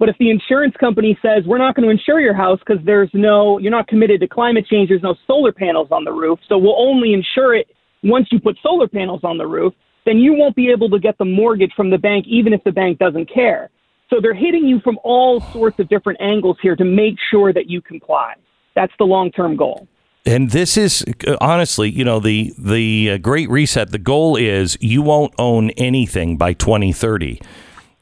But 0.00 0.08
if 0.08 0.16
the 0.18 0.30
insurance 0.30 0.74
company 0.80 1.16
says 1.20 1.44
we're 1.46 1.58
not 1.58 1.76
going 1.76 1.86
to 1.86 1.90
insure 1.90 2.20
your 2.20 2.34
house 2.34 2.58
because 2.58 2.82
there's 2.84 3.10
no 3.12 3.58
you're 3.58 3.70
not 3.70 3.86
committed 3.86 4.20
to 4.22 4.26
climate 4.26 4.66
change, 4.66 4.88
there's 4.88 5.02
no 5.02 5.14
solar 5.26 5.52
panels 5.52 5.88
on 5.92 6.04
the 6.04 6.10
roof, 6.10 6.40
so 6.48 6.58
we'll 6.58 6.80
only 6.80 7.12
insure 7.12 7.54
it 7.54 7.68
once 8.02 8.28
you 8.32 8.40
put 8.40 8.56
solar 8.62 8.88
panels 8.88 9.20
on 9.24 9.36
the 9.36 9.46
roof, 9.46 9.74
then 10.06 10.16
you 10.16 10.32
won't 10.32 10.56
be 10.56 10.70
able 10.70 10.88
to 10.88 10.98
get 10.98 11.18
the 11.18 11.24
mortgage 11.26 11.72
from 11.76 11.90
the 11.90 11.98
bank 11.98 12.24
even 12.26 12.54
if 12.54 12.64
the 12.64 12.72
bank 12.72 12.98
doesn't 12.98 13.32
care. 13.32 13.68
So 14.08 14.16
they're 14.22 14.34
hitting 14.34 14.64
you 14.64 14.80
from 14.80 14.98
all 15.04 15.40
sorts 15.52 15.78
of 15.78 15.88
different 15.90 16.18
angles 16.20 16.56
here 16.62 16.74
to 16.76 16.84
make 16.84 17.16
sure 17.30 17.52
that 17.52 17.68
you 17.68 17.82
comply. 17.82 18.34
That's 18.74 18.92
the 18.98 19.04
long 19.04 19.30
term 19.30 19.54
goal. 19.54 19.86
And 20.24 20.50
this 20.50 20.78
is 20.78 21.04
honestly, 21.42 21.90
you 21.90 22.04
know, 22.04 22.20
the 22.20 22.54
the 22.58 23.10
uh, 23.12 23.18
Great 23.18 23.50
Reset. 23.50 23.90
The 23.90 23.98
goal 23.98 24.36
is 24.36 24.78
you 24.80 25.02
won't 25.02 25.34
own 25.38 25.70
anything 25.70 26.38
by 26.38 26.54
2030. 26.54 27.40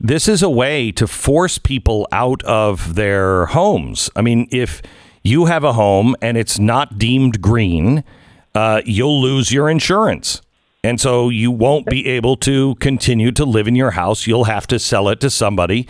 This 0.01 0.29
is 0.29 0.45
a 0.45 0.51
way 0.51 0.93
to 0.93 1.09
force 1.09 1.59
people 1.59 2.07
out 2.13 2.45
of 2.45 2.95
their 2.95 3.47
homes. 3.47 4.09
I 4.15 4.23
mean, 4.23 4.47
if 4.53 4.81
you 5.25 5.47
have 5.47 5.65
a 5.65 5.73
home 5.73 6.15
and 6.23 6.37
it's 6.37 6.57
not 6.57 6.99
deemed 6.99 7.43
green, 7.43 8.05
uh, 8.55 8.81
you'll 8.85 9.21
lose 9.21 9.51
your 9.51 9.69
insurance. 9.69 10.41
And 10.85 11.01
so 11.01 11.31
you 11.31 11.51
won't 11.51 11.87
be 11.87 12.07
able 12.07 12.37
to 12.39 12.77
continue 12.77 13.33
to 13.33 13.45
live 13.45 13.67
in 13.67 13.75
your 13.75 13.91
house. 13.91 14.25
You'll 14.25 14.45
have 14.45 14.69
to 14.69 14.79
sell 14.79 15.09
it 15.09 15.19
to 15.21 15.31
somebody, 15.31 15.89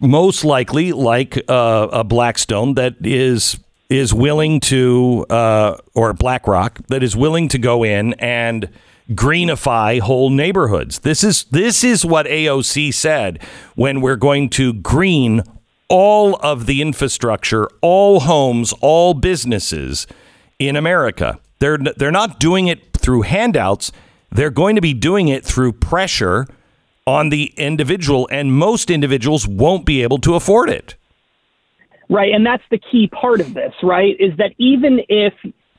most 0.00 0.44
likely 0.44 0.92
like 0.92 1.38
uh, 1.48 1.88
a 1.90 2.04
Blackstone 2.04 2.74
that 2.74 2.96
is 3.00 3.58
is 3.88 4.12
willing 4.12 4.58
to, 4.58 5.24
uh, 5.30 5.76
or 5.94 6.12
BlackRock 6.12 6.80
that 6.88 7.04
is 7.04 7.16
willing 7.16 7.48
to 7.48 7.56
go 7.56 7.84
in 7.84 8.14
and 8.14 8.68
greenify 9.10 10.00
whole 10.00 10.30
neighborhoods. 10.30 11.00
This 11.00 11.22
is 11.22 11.44
this 11.44 11.84
is 11.84 12.04
what 12.04 12.26
AOC 12.26 12.92
said 12.92 13.42
when 13.74 14.00
we're 14.00 14.16
going 14.16 14.48
to 14.50 14.72
green 14.72 15.42
all 15.88 16.36
of 16.36 16.66
the 16.66 16.82
infrastructure, 16.82 17.68
all 17.80 18.20
homes, 18.20 18.72
all 18.80 19.14
businesses 19.14 20.06
in 20.58 20.76
America. 20.76 21.38
They're 21.58 21.78
they're 21.78 22.10
not 22.10 22.40
doing 22.40 22.68
it 22.68 22.92
through 22.94 23.22
handouts. 23.22 23.92
They're 24.30 24.50
going 24.50 24.74
to 24.74 24.82
be 24.82 24.92
doing 24.92 25.28
it 25.28 25.44
through 25.44 25.72
pressure 25.72 26.46
on 27.06 27.28
the 27.28 27.54
individual, 27.56 28.28
and 28.32 28.52
most 28.52 28.90
individuals 28.90 29.46
won't 29.46 29.86
be 29.86 30.02
able 30.02 30.18
to 30.18 30.34
afford 30.34 30.68
it. 30.68 30.96
Right, 32.08 32.32
and 32.32 32.44
that's 32.44 32.62
the 32.70 32.78
key 32.78 33.08
part 33.08 33.40
of 33.40 33.54
this, 33.54 33.72
right? 33.82 34.16
Is 34.18 34.36
that 34.38 34.52
even 34.58 35.00
if 35.08 35.32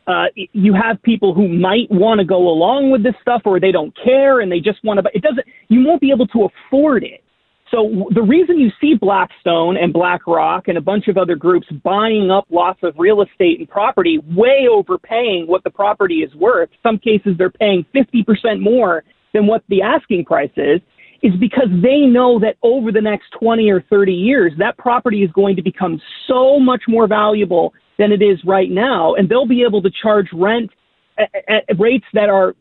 uh, 0.08 0.26
you 0.36 0.74
have 0.74 1.02
people 1.04 1.34
who 1.34 1.48
might 1.50 1.92
want 1.92 2.20
to 2.20 2.26
go 2.26 2.48
along 2.48 2.92
with 2.92 3.04
this 3.04 3.16
stuff, 3.22 3.42
or 3.46 3.60
they 3.60 3.72
don't 3.72 3.94
care 4.02 4.40
and 4.40 4.52
they 4.52 4.60
just 4.60 4.84
want 4.84 5.00
to, 5.00 5.10
it 5.14 5.22
doesn't. 5.22 5.46
You 5.68 5.86
won't 5.86 6.00
be 6.00 6.12
able 6.12 6.28
to 6.28 6.48
afford 6.48 7.04
it. 7.04 7.24
So 7.72 8.08
the 8.16 8.22
reason 8.22 8.60
you 8.60 8.72
see 8.80 8.96
Blackstone 8.96 9.76
and 9.76 9.92
BlackRock 9.92 10.70
and 10.70 10.78
a 10.78 10.82
bunch 10.82 11.10
of 11.10 11.18
other 11.18 11.36
groups 11.36 11.68
buying 11.84 12.32
up 12.32 12.46
lots 12.50 12.80
of 12.84 12.96
real 12.98 13.22
estate 13.22 13.60
and 13.60 13.70
property, 13.70 14.20
way 14.30 14.68
overpaying 14.72 15.48
what 15.48 15.66
the 15.66 15.70
property 15.70 16.20
is 16.20 16.34
worth. 16.36 16.70
Some 16.82 16.98
cases 16.98 17.36
they're 17.38 17.50
paying 17.50 17.86
50% 17.94 18.62
more 18.62 19.04
than 19.34 19.48
what 19.48 19.64
the 19.68 19.82
asking 19.82 20.24
price 20.24 20.52
is, 20.56 20.80
is 21.22 21.34
because 21.42 21.68
they 21.82 22.02
know 22.02 22.40
that 22.40 22.56
over 22.64 22.92
the 22.94 23.02
next 23.02 23.32
20 23.38 23.70
or 23.70 23.84
30 23.90 24.14
years, 24.14 24.54
that 24.60 24.78
property 24.78 25.24
is 25.24 25.32
going 25.32 25.58
to 25.58 25.62
become 25.62 26.00
so 26.28 26.60
much 26.60 26.84
more 26.88 27.08
valuable 27.08 27.74
than 27.98 28.12
it 28.12 28.22
is 28.22 28.44
right 28.46 28.70
now. 28.70 29.16
And 29.16 29.30
they'll 29.30 29.48
be 29.48 29.64
able 29.64 29.82
to 29.82 29.92
charge 29.92 30.28
rent 30.34 30.72
at, 31.18 31.30
at 31.48 31.80
rates 31.80 32.06
that 32.14 32.30
are 32.30 32.56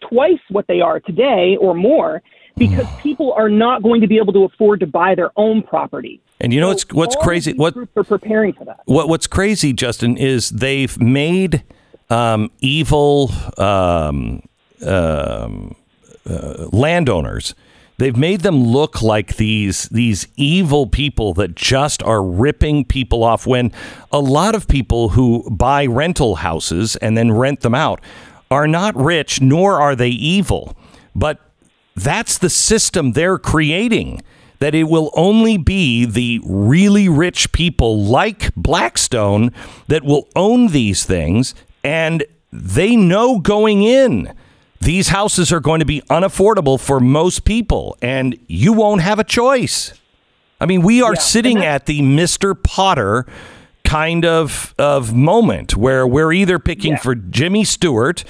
twice 0.00 0.40
what 0.50 0.66
they 0.66 0.80
are 0.80 1.00
today 1.00 1.56
or 1.60 1.74
more 1.74 2.22
because 2.56 2.86
people 3.00 3.32
are 3.32 3.48
not 3.48 3.82
going 3.82 4.00
to 4.00 4.06
be 4.06 4.18
able 4.18 4.32
to 4.32 4.44
afford 4.44 4.80
to 4.80 4.86
buy 4.86 5.14
their 5.14 5.30
own 5.36 5.62
property. 5.62 6.20
And 6.40 6.52
you 6.52 6.60
know 6.60 6.68
what's 6.68 6.84
what's 6.92 7.16
crazy? 7.16 7.52
What 7.52 7.74
groups 7.74 7.92
are 7.96 8.04
preparing 8.04 8.52
for 8.52 8.64
that? 8.64 8.80
What 8.86 9.08
what's 9.08 9.26
crazy, 9.26 9.72
Justin, 9.72 10.16
is 10.16 10.50
they've 10.50 11.00
made 11.00 11.62
um, 12.10 12.50
evil 12.60 13.30
um, 13.58 14.42
um, 14.84 15.76
uh, 16.28 16.68
landowners. 16.72 17.54
They've 17.98 18.16
made 18.16 18.40
them 18.40 18.64
look 18.64 19.02
like 19.02 19.36
these 19.36 19.88
these 19.90 20.26
evil 20.36 20.86
people 20.86 21.34
that 21.34 21.54
just 21.54 22.02
are 22.02 22.22
ripping 22.22 22.84
people 22.84 23.22
off. 23.22 23.46
When 23.46 23.72
a 24.10 24.18
lot 24.18 24.54
of 24.54 24.66
people 24.66 25.10
who 25.10 25.48
buy 25.50 25.86
rental 25.86 26.36
houses 26.36 26.96
and 26.96 27.16
then 27.16 27.32
rent 27.32 27.60
them 27.60 27.74
out 27.74 28.00
are 28.50 28.66
not 28.66 28.96
rich, 28.96 29.40
nor 29.40 29.80
are 29.80 29.94
they 29.94 30.08
evil, 30.08 30.76
but 31.14 31.40
that's 31.94 32.38
the 32.38 32.50
system 32.50 33.12
they're 33.12 33.38
creating. 33.38 34.22
That 34.58 34.74
it 34.74 34.84
will 34.84 35.10
only 35.14 35.58
be 35.58 36.04
the 36.04 36.40
really 36.44 37.08
rich 37.08 37.52
people 37.52 38.04
like 38.04 38.54
Blackstone 38.54 39.50
that 39.88 40.04
will 40.04 40.28
own 40.36 40.68
these 40.68 41.04
things. 41.04 41.54
And 41.82 42.24
they 42.52 42.94
know 42.94 43.40
going 43.40 43.82
in 43.82 44.32
these 44.82 45.08
houses 45.08 45.52
are 45.52 45.60
going 45.60 45.78
to 45.78 45.86
be 45.86 46.00
unaffordable 46.10 46.78
for 46.78 46.98
most 46.98 47.44
people, 47.44 47.96
and 48.02 48.36
you 48.48 48.72
won't 48.72 49.00
have 49.00 49.18
a 49.18 49.24
choice. 49.24 49.94
I 50.60 50.66
mean, 50.66 50.82
we 50.82 51.00
are 51.02 51.14
yeah, 51.14 51.20
sitting 51.20 51.64
at 51.64 51.86
the 51.86 52.00
Mr. 52.00 52.60
Potter 52.60 53.26
kind 53.84 54.24
of 54.24 54.74
of 54.78 55.14
moment 55.14 55.76
where 55.76 56.06
we're 56.06 56.32
either 56.32 56.58
picking 56.58 56.92
yeah. 56.92 56.98
for 56.98 57.14
Jimmy 57.14 57.64
Stewart 57.64 58.24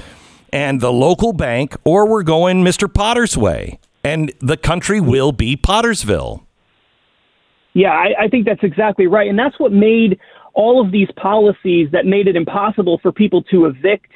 and 0.52 0.80
the 0.80 0.92
local 0.92 1.32
bank, 1.32 1.74
or 1.84 2.06
we're 2.06 2.22
going 2.22 2.62
Mr. 2.62 2.92
Potter's 2.92 3.36
way, 3.36 3.78
and 4.04 4.30
the 4.40 4.58
country 4.58 5.00
will 5.00 5.32
be 5.32 5.56
Pottersville. 5.56 6.44
Yeah, 7.72 7.92
I, 7.92 8.24
I 8.24 8.28
think 8.28 8.44
that's 8.44 8.62
exactly 8.62 9.06
right, 9.06 9.28
and 9.28 9.38
that's 9.38 9.58
what 9.58 9.72
made 9.72 10.18
all 10.52 10.84
of 10.84 10.92
these 10.92 11.08
policies 11.16 11.88
that 11.92 12.04
made 12.04 12.28
it 12.28 12.36
impossible 12.36 12.98
for 13.02 13.10
people 13.10 13.42
to 13.44 13.64
evict 13.64 14.10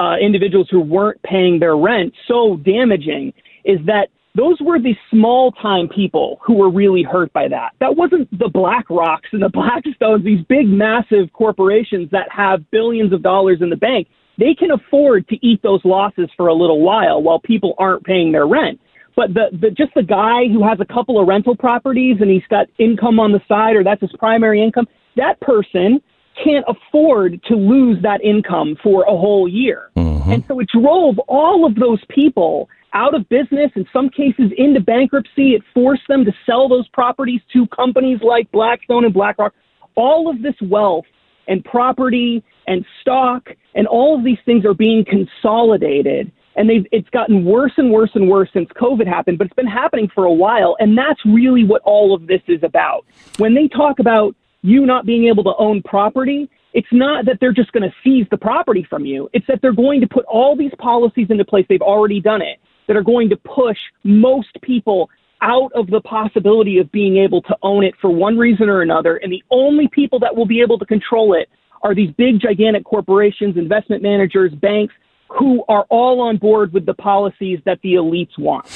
uh, 0.00 0.16
individuals 0.16 0.68
who 0.70 0.80
weren't 0.80 1.22
paying 1.22 1.58
their 1.58 1.76
rent 1.76 2.14
so 2.26 2.56
damaging. 2.56 3.32
Is 3.64 3.78
that 3.86 4.08
those 4.34 4.56
were 4.60 4.78
the 4.78 4.94
small 5.10 5.52
time 5.52 5.88
people 5.88 6.40
who 6.42 6.54
were 6.54 6.70
really 6.70 7.02
hurt 7.02 7.32
by 7.32 7.48
that. 7.48 7.72
That 7.80 7.96
wasn't 7.96 8.30
the 8.38 8.48
Black 8.48 8.88
Rocks 8.88 9.28
and 9.32 9.42
the 9.42 9.48
Blackstones, 9.50 10.24
these 10.24 10.44
big, 10.48 10.66
massive 10.66 11.32
corporations 11.32 12.10
that 12.12 12.28
have 12.30 12.68
billions 12.70 13.12
of 13.12 13.22
dollars 13.22 13.58
in 13.60 13.70
the 13.70 13.76
bank 13.76 14.08
they 14.40 14.54
can 14.54 14.70
afford 14.70 15.28
to 15.28 15.46
eat 15.46 15.62
those 15.62 15.82
losses 15.84 16.28
for 16.36 16.48
a 16.48 16.54
little 16.54 16.80
while 16.80 17.22
while 17.22 17.38
people 17.38 17.74
aren't 17.76 18.04
paying 18.04 18.32
their 18.32 18.46
rent. 18.46 18.80
But 19.14 19.34
the, 19.34 19.50
the 19.52 19.70
just 19.70 19.92
the 19.94 20.02
guy 20.02 20.48
who 20.50 20.66
has 20.66 20.78
a 20.80 20.92
couple 20.92 21.20
of 21.20 21.28
rental 21.28 21.54
properties 21.54 22.16
and 22.20 22.30
he's 22.30 22.46
got 22.48 22.68
income 22.78 23.20
on 23.20 23.32
the 23.32 23.40
side 23.46 23.76
or 23.76 23.84
that's 23.84 24.00
his 24.00 24.12
primary 24.18 24.62
income, 24.62 24.86
that 25.16 25.38
person 25.40 26.00
can't 26.42 26.64
afford 26.68 27.42
to 27.44 27.54
lose 27.54 28.02
that 28.02 28.22
income 28.22 28.76
for 28.82 29.02
a 29.02 29.16
whole 29.16 29.48
year. 29.48 29.90
Mm-hmm. 29.96 30.30
And 30.30 30.44
so 30.48 30.60
it 30.60 30.68
drove 30.68 31.18
all 31.28 31.66
of 31.66 31.74
those 31.74 32.00
people 32.08 32.68
out 32.92 33.14
of 33.14 33.28
business, 33.28 33.70
in 33.76 33.86
some 33.92 34.08
cases 34.08 34.50
into 34.56 34.80
bankruptcy. 34.80 35.54
It 35.54 35.62
forced 35.72 36.02
them 36.08 36.24
to 36.24 36.32
sell 36.44 36.68
those 36.68 36.88
properties 36.88 37.40
to 37.52 37.66
companies 37.68 38.18
like 38.22 38.50
Blackstone 38.50 39.04
and 39.04 39.14
BlackRock. 39.14 39.54
All 39.94 40.30
of 40.30 40.42
this 40.42 40.54
wealth 40.62 41.04
and 41.46 41.64
property 41.64 42.42
and 42.66 42.84
stock 43.00 43.48
and 43.74 43.86
all 43.86 44.16
of 44.16 44.24
these 44.24 44.38
things 44.44 44.64
are 44.64 44.74
being 44.74 45.04
consolidated 45.04 46.30
and 46.56 46.68
they've 46.68 46.86
it's 46.92 47.08
gotten 47.10 47.44
worse 47.44 47.72
and 47.76 47.90
worse 47.90 48.10
and 48.14 48.28
worse 48.28 48.48
since 48.52 48.68
covid 48.70 49.06
happened 49.06 49.38
but 49.38 49.46
it's 49.46 49.56
been 49.56 49.66
happening 49.66 50.08
for 50.14 50.24
a 50.24 50.32
while 50.32 50.76
and 50.78 50.96
that's 50.96 51.20
really 51.24 51.64
what 51.64 51.82
all 51.82 52.14
of 52.14 52.26
this 52.26 52.42
is 52.48 52.62
about 52.62 53.04
when 53.38 53.54
they 53.54 53.68
talk 53.68 53.98
about 53.98 54.34
you 54.62 54.86
not 54.86 55.06
being 55.06 55.26
able 55.26 55.44
to 55.44 55.54
own 55.58 55.82
property 55.82 56.48
it's 56.72 56.88
not 56.92 57.24
that 57.26 57.38
they're 57.40 57.52
just 57.52 57.72
going 57.72 57.82
to 57.82 57.94
seize 58.04 58.26
the 58.30 58.36
property 58.36 58.86
from 58.88 59.04
you 59.04 59.28
it's 59.32 59.46
that 59.46 59.60
they're 59.62 59.72
going 59.72 60.00
to 60.00 60.06
put 60.06 60.24
all 60.26 60.56
these 60.56 60.72
policies 60.78 61.26
into 61.30 61.44
place 61.44 61.66
they've 61.68 61.80
already 61.80 62.20
done 62.20 62.42
it 62.42 62.58
that 62.86 62.96
are 62.96 63.02
going 63.02 63.28
to 63.28 63.36
push 63.36 63.78
most 64.04 64.60
people 64.62 65.08
out 65.42 65.72
of 65.74 65.86
the 65.86 66.00
possibility 66.02 66.78
of 66.78 66.92
being 66.92 67.16
able 67.16 67.40
to 67.40 67.56
own 67.62 67.82
it 67.82 67.94
for 68.00 68.10
one 68.10 68.36
reason 68.36 68.68
or 68.68 68.82
another 68.82 69.16
and 69.16 69.32
the 69.32 69.42
only 69.50 69.88
people 69.88 70.18
that 70.18 70.34
will 70.34 70.46
be 70.46 70.60
able 70.60 70.78
to 70.78 70.84
control 70.84 71.34
it 71.34 71.48
are 71.82 71.94
these 71.94 72.10
big, 72.12 72.40
gigantic 72.40 72.84
corporations, 72.84 73.56
investment 73.56 74.02
managers, 74.02 74.52
banks 74.52 74.94
who 75.28 75.64
are 75.68 75.86
all 75.88 76.20
on 76.20 76.36
board 76.36 76.72
with 76.72 76.86
the 76.86 76.94
policies 76.94 77.60
that 77.64 77.80
the 77.82 77.94
elites 77.94 78.36
want. 78.38 78.66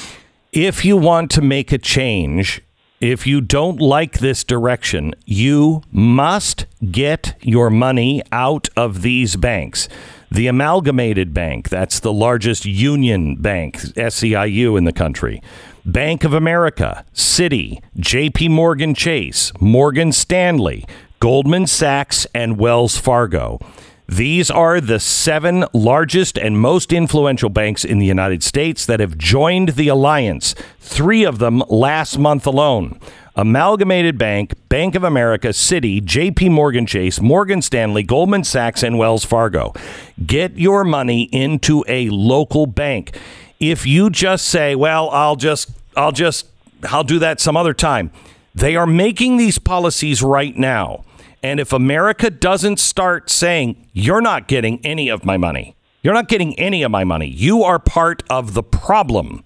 If 0.51 0.85
you 0.85 0.95
want 0.97 1.31
to 1.31 1.41
make 1.41 1.71
a 1.71 1.77
change, 1.77 2.61
if 3.05 3.27
you 3.27 3.39
don't 3.39 3.79
like 3.79 4.17
this 4.17 4.43
direction, 4.43 5.13
you 5.25 5.83
must 5.91 6.65
get 6.91 7.35
your 7.41 7.69
money 7.69 8.23
out 8.31 8.67
of 8.75 9.03
these 9.03 9.35
banks. 9.35 9.87
The 10.31 10.47
Amalgamated 10.47 11.33
Bank, 11.33 11.69
that's 11.69 11.99
the 11.99 12.11
largest 12.11 12.65
union 12.65 13.35
bank, 13.35 13.77
SEIU 13.77 14.75
in 14.75 14.85
the 14.85 14.91
country. 14.91 15.41
Bank 15.85 16.23
of 16.23 16.33
America, 16.33 17.05
Citi, 17.13 17.79
JP 17.97 18.49
Morgan 18.49 18.95
Chase, 18.95 19.51
Morgan 19.59 20.11
Stanley, 20.11 20.83
Goldman 21.19 21.67
Sachs, 21.67 22.25
and 22.33 22.57
Wells 22.57 22.97
Fargo. 22.97 23.59
These 24.07 24.51
are 24.51 24.79
the 24.79 24.99
seven 24.99 25.65
largest 25.73 26.37
and 26.37 26.59
most 26.59 26.93
influential 26.93 27.49
banks 27.49 27.83
in 27.83 27.97
the 27.97 28.05
United 28.05 28.43
States 28.43 28.85
that 28.85 28.99
have 28.99 29.17
joined 29.17 29.69
the 29.69 29.87
alliance, 29.87 30.53
three 30.79 31.23
of 31.23 31.39
them 31.39 31.63
last 31.69 32.17
month 32.19 32.45
alone. 32.45 32.99
Amalgamated 33.35 34.17
Bank, 34.17 34.53
Bank 34.69 34.95
of 34.95 35.03
America, 35.03 35.49
Citi, 35.49 36.01
JP 36.01 36.51
Morgan 36.51 36.85
Chase, 36.85 37.19
Morgan 37.19 37.61
Stanley, 37.61 38.03
Goldman 38.03 38.43
Sachs, 38.43 38.83
and 38.83 38.97
Wells 38.97 39.25
Fargo. 39.25 39.73
Get 40.25 40.57
your 40.57 40.83
money 40.83 41.23
into 41.31 41.83
a 41.87 42.09
local 42.09 42.65
bank. 42.65 43.17
If 43.59 43.85
you 43.85 44.09
just 44.09 44.45
say, 44.45 44.75
well, 44.75 45.09
I'll 45.09 45.35
just, 45.35 45.71
I'll 45.97 46.11
just, 46.11 46.45
I'll 46.89 47.03
do 47.03 47.19
that 47.19 47.39
some 47.39 47.57
other 47.57 47.73
time. 47.73 48.11
They 48.53 48.75
are 48.75 48.87
making 48.87 49.37
these 49.37 49.59
policies 49.59 50.21
right 50.21 50.55
now. 50.55 51.04
And 51.45 51.59
if 51.59 51.71
America 51.71 52.31
doesn't 52.31 52.79
start 52.79 53.29
saying, 53.29 53.87
you're 53.93 54.19
not 54.19 54.47
getting 54.47 54.83
any 54.83 55.09
of 55.09 55.23
my 55.23 55.37
money, 55.37 55.75
you're 56.01 56.15
not 56.15 56.27
getting 56.27 56.57
any 56.57 56.81
of 56.81 56.89
my 56.89 57.03
money, 57.03 57.27
you 57.27 57.61
are 57.61 57.77
part 57.77 58.23
of 58.31 58.55
the 58.55 58.63
problem, 58.63 59.43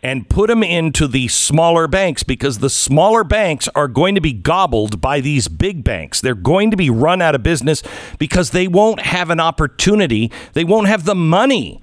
and 0.00 0.30
put 0.30 0.46
them 0.46 0.62
into 0.62 1.08
the 1.08 1.26
smaller 1.26 1.88
banks 1.88 2.22
because 2.22 2.60
the 2.60 2.70
smaller 2.70 3.24
banks 3.24 3.66
are 3.74 3.88
going 3.88 4.14
to 4.14 4.20
be 4.20 4.32
gobbled 4.32 5.00
by 5.00 5.20
these 5.20 5.48
big 5.48 5.82
banks. 5.82 6.20
They're 6.20 6.36
going 6.36 6.70
to 6.70 6.76
be 6.76 6.88
run 6.88 7.20
out 7.20 7.34
of 7.34 7.42
business 7.42 7.82
because 8.20 8.50
they 8.50 8.68
won't 8.68 9.00
have 9.00 9.28
an 9.28 9.40
opportunity, 9.40 10.30
they 10.52 10.62
won't 10.62 10.86
have 10.86 11.04
the 11.04 11.16
money 11.16 11.82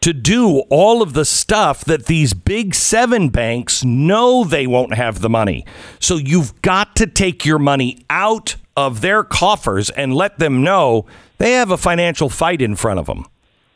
to 0.00 0.14
do 0.14 0.60
all 0.70 1.02
of 1.02 1.12
the 1.12 1.26
stuff 1.26 1.84
that 1.84 2.06
these 2.06 2.32
big 2.32 2.74
seven 2.74 3.28
banks 3.28 3.84
know 3.84 4.42
they 4.42 4.66
won't 4.66 4.94
have 4.94 5.20
the 5.20 5.28
money. 5.28 5.66
So 5.98 6.16
you've 6.16 6.62
got 6.62 6.96
to 6.96 7.06
take 7.06 7.44
your 7.44 7.58
money 7.58 8.06
out 8.08 8.56
of 8.86 9.00
their 9.00 9.22
coffers 9.22 9.90
and 9.90 10.14
let 10.14 10.38
them 10.38 10.62
know 10.62 11.06
they 11.38 11.52
have 11.52 11.70
a 11.70 11.76
financial 11.76 12.28
fight 12.28 12.62
in 12.62 12.76
front 12.76 12.98
of 12.98 13.06
them. 13.06 13.26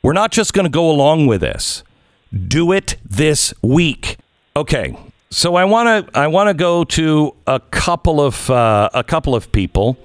We're 0.03 0.13
not 0.13 0.33
just 0.33 0.53
going 0.53 0.65
to 0.65 0.71
go 0.71 0.91
along 0.91 1.27
with 1.27 1.41
this. 1.41 1.83
Do 2.49 2.73
it 2.73 2.97
this 3.05 3.55
week. 3.63 4.17
Okay. 4.57 4.97
So 5.31 5.57
I 5.57 5.65
want 5.65 6.07
to 6.07 6.19
I 6.19 6.27
want 6.29 6.49
to 6.49 6.55
go 6.55 6.85
to 6.85 7.35
a 7.47 7.61
couple 7.61 8.21
of 8.21 8.51
uh, 8.51 8.89
a 8.95 9.03
couple 9.03 9.35
of 9.35 9.51
people. 9.51 9.97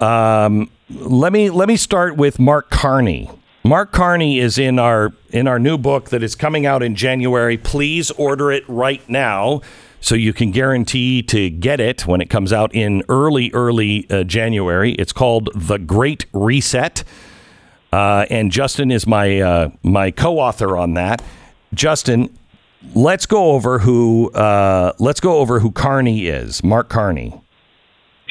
Um, 0.00 0.70
let 0.90 1.32
me 1.32 1.50
let 1.50 1.68
me 1.68 1.76
start 1.76 2.16
with 2.16 2.38
Mark 2.38 2.70
Carney. 2.70 3.30
Mark 3.64 3.92
Carney 3.92 4.38
is 4.38 4.58
in 4.58 4.78
our 4.78 5.12
in 5.30 5.46
our 5.46 5.58
new 5.58 5.78
book 5.78 6.10
that 6.10 6.22
is 6.22 6.34
coming 6.34 6.66
out 6.66 6.82
in 6.82 6.94
January. 6.94 7.56
Please 7.58 8.10
order 8.12 8.50
it 8.50 8.64
right 8.68 9.06
now 9.08 9.60
so 10.02 10.14
you 10.14 10.32
can 10.34 10.50
guarantee 10.50 11.22
to 11.22 11.48
get 11.48 11.80
it 11.80 12.06
when 12.06 12.20
it 12.20 12.28
comes 12.28 12.52
out 12.52 12.74
in 12.74 13.02
early, 13.08 13.50
early 13.54 14.06
uh, 14.10 14.24
January. 14.24 14.92
It's 14.92 15.12
called 15.12 15.48
The 15.54 15.78
Great 15.78 16.26
Reset. 16.32 17.04
Uh, 17.92 18.26
and 18.28 18.50
Justin 18.50 18.90
is 18.90 19.06
my 19.06 19.40
uh, 19.40 19.70
my 19.82 20.10
co-author 20.10 20.76
on 20.76 20.94
that. 20.94 21.22
Justin, 21.72 22.36
let's 22.94 23.26
go 23.26 23.52
over 23.52 23.78
who 23.78 24.30
uh, 24.32 24.92
let's 24.98 25.20
go 25.20 25.38
over 25.38 25.60
who 25.60 25.70
Carney 25.70 26.26
is. 26.26 26.64
Mark 26.64 26.88
Carney. 26.88 27.40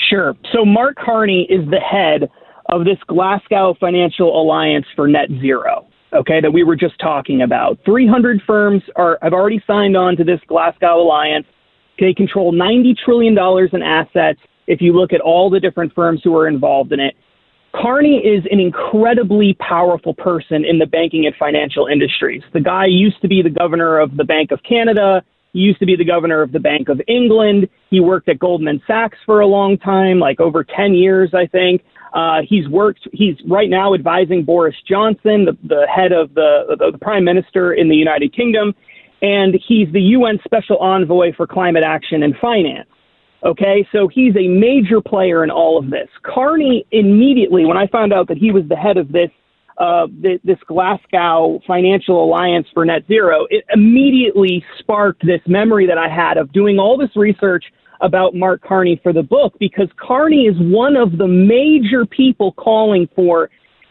Sure. 0.10 0.36
So 0.52 0.66
Mark 0.66 0.98
Carney 0.98 1.48
is 1.50 1.70
the 1.70 1.80
head 1.80 2.30
of 2.70 2.86
this 2.86 2.98
Glasgow 3.08 3.76
Financial 3.80 4.42
Alliance 4.42 4.86
for 4.96 5.08
Net 5.08 5.30
Zero. 5.40 5.88
Okay, 6.14 6.42
that 6.42 6.52
we 6.52 6.64
were 6.64 6.76
just 6.76 7.00
talking 7.00 7.42
about. 7.42 7.80
300 7.86 8.42
firms 8.46 8.84
are 8.98 9.18
have 9.22 9.32
already 9.32 9.64
signed 9.66 9.96
on 9.96 10.18
to 10.18 10.26
this 10.26 10.42
Glasgow 10.48 11.02
Alliance. 11.02 11.46
They 12.02 12.16
control 12.16 12.52
$90 12.52 12.98
trillion 12.98 13.38
in 13.38 13.82
assets 13.84 14.40
if 14.66 14.82
you 14.82 14.92
look 14.92 15.14
at 15.14 15.22
all 15.22 15.52
the 15.52 15.60
different 15.60 15.94
firms 15.94 16.20
who 16.24 16.36
are 16.36 16.48
involved 16.48 16.92
in 16.92 17.00
it. 17.00 17.16
Carney 17.76 18.18
is 18.18 18.44
an 18.52 18.60
incredibly 18.60 19.56
powerful 19.60 20.16
person 20.16 20.66
in 20.66 20.80
the 20.80 20.88
banking 20.88 21.28
and 21.28 21.36
financial 21.36 21.86
industries. 21.86 22.42
The 22.54 22.60
guy 22.60 22.88
used 22.88 23.22
to 23.22 23.28
be 23.28 23.44
the 23.44 23.52
governor 23.52 24.00
of 24.00 24.18
the 24.18 24.24
Bank 24.24 24.52
of 24.52 24.60
Canada. 24.68 25.22
He 25.54 25.60
used 25.60 25.80
to 25.80 25.86
be 25.86 25.96
the 25.96 26.04
governor 26.04 26.42
of 26.42 26.52
the 26.52 26.60
Bank 26.60 26.90
of 26.90 27.00
England. 27.08 27.70
He 27.92 28.00
worked 28.00 28.28
at 28.30 28.40
Goldman 28.40 28.82
Sachs 28.88 29.20
for 29.26 29.42
a 29.42 29.48
long 29.48 29.78
time, 29.78 30.20
like 30.20 30.40
over 30.40 30.64
10 30.64 30.96
years, 30.96 31.30
I 31.36 31.46
think. 31.46 31.84
Uh, 32.14 32.40
he's 32.46 32.68
worked, 32.68 33.08
he's 33.14 33.36
right 33.48 33.70
now 33.70 33.94
advising 33.94 34.44
Boris 34.44 34.76
Johnson, 34.90 35.46
the, 35.46 35.56
the 35.64 35.88
head 35.88 36.12
of 36.12 36.34
the, 36.34 36.76
the, 36.80 36.92
the 36.94 36.98
prime 36.98 37.24
minister 37.24 37.74
in 37.74 37.90
the 37.90 37.96
United 37.96 38.36
Kingdom 38.36 38.74
and 39.22 39.56
he's 39.68 39.92
the 39.92 40.02
UN 40.02 40.40
Special 40.44 40.78
Envoy 40.78 41.34
for 41.36 41.48
Climate 41.48 41.84
Action 41.84 42.24
and 42.24 42.36
Finance. 42.42 42.90
Okay, 43.44 43.88
so 43.92 44.08
he's 44.08 44.36
a 44.36 44.48
major 44.48 45.02
player 45.02 45.44
in 45.44 45.50
all 45.50 45.78
of 45.78 45.90
this. 45.90 46.08
Carney 46.24 46.86
immediately, 46.92 47.66
when 47.66 47.78
I 47.78 47.88
found 47.88 48.14
out 48.14 48.28
that 48.28 48.38
he 48.38 48.52
was 48.52 48.64
the 48.70 48.76
head 48.76 48.98
of 48.98 49.12
this 49.12 49.30
uh, 49.78 50.06
this 50.22 50.60
Glasgow 50.68 51.60
Financial 51.66 52.24
Alliance 52.24 52.68
for 52.72 52.86
Net 52.86 53.04
Zero, 53.08 53.48
it 53.50 53.66
immediately 53.74 54.64
sparked 54.78 55.26
this 55.26 55.42
memory 55.48 55.88
that 55.88 55.98
I 55.98 56.08
had 56.08 56.38
of 56.38 56.54
doing 56.54 56.78
all 56.78 56.98
this 56.98 57.10
research 57.16 57.66
about 58.00 58.36
Mark 58.36 58.62
Carney 58.62 59.00
for 59.02 59.12
the 59.12 59.24
book 59.24 59.54
because 59.60 59.88
Carney 59.96 60.46
is 60.46 60.56
one 60.60 60.96
of 60.96 61.18
the 61.18 61.28
major 61.28 62.06
people 62.06 62.52
calling 62.52 63.08
for 63.16 63.50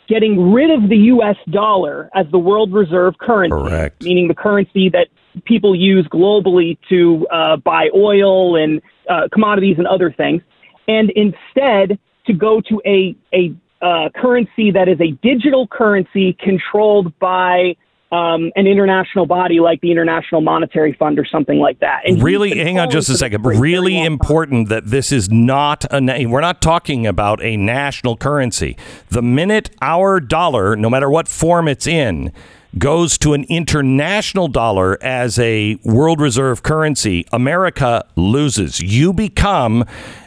getting 0.08 0.52
rid 0.52 0.70
of 0.70 0.88
the 0.88 0.96
U.S. 0.96 1.36
dollar 1.50 2.10
as 2.14 2.26
the 2.30 2.38
world 2.38 2.72
reserve 2.72 3.14
currency, 3.18 3.56
Correct. 3.56 4.02
meaning 4.02 4.28
the 4.28 4.34
currency 4.34 4.88
that 4.90 5.08
people 5.44 5.74
use 5.74 6.06
globally 6.08 6.78
to 6.88 7.26
uh, 7.28 7.56
buy 7.56 7.88
oil 7.94 8.56
and 8.56 8.80
uh, 9.08 9.28
commodities 9.32 9.76
and 9.78 9.86
other 9.86 10.12
things, 10.12 10.42
and 10.88 11.10
instead 11.10 11.98
to 12.26 12.32
go 12.32 12.60
to 12.60 12.80
a 12.86 13.16
a 13.34 13.54
uh, 13.82 14.10
currency 14.14 14.70
that 14.70 14.88
is 14.88 15.00
a 15.00 15.12
digital 15.22 15.66
currency 15.66 16.36
controlled 16.38 17.18
by 17.18 17.74
um, 18.12 18.50
an 18.56 18.66
international 18.66 19.24
body 19.24 19.60
like 19.60 19.80
the 19.80 19.90
International 19.90 20.40
Monetary 20.40 20.94
Fund 20.98 21.18
or 21.18 21.24
something 21.24 21.58
like 21.58 21.78
that. 21.80 22.02
And 22.04 22.22
really, 22.22 22.58
hang 22.58 22.78
on 22.78 22.90
just 22.90 23.08
a 23.08 23.16
second. 23.16 23.44
Really 23.44 24.02
important 24.02 24.68
that 24.68 24.86
this 24.86 25.12
is 25.12 25.30
not 25.30 25.84
a. 25.92 26.00
Na- 26.00 26.18
we're 26.28 26.40
not 26.40 26.60
talking 26.60 27.06
about 27.06 27.42
a 27.42 27.56
national 27.56 28.16
currency. 28.16 28.76
The 29.10 29.22
minute 29.22 29.70
our 29.80 30.18
dollar, 30.18 30.74
no 30.76 30.90
matter 30.90 31.08
what 31.08 31.28
form 31.28 31.68
it's 31.68 31.86
in, 31.86 32.32
goes 32.78 33.18
to 33.18 33.32
an 33.34 33.44
international 33.48 34.48
dollar 34.48 35.02
as 35.02 35.38
a 35.38 35.76
world 35.84 36.20
reserve 36.20 36.62
currency, 36.62 37.26
America 37.32 38.04
loses. 38.16 38.80
You 38.80 39.12
become 39.12 39.84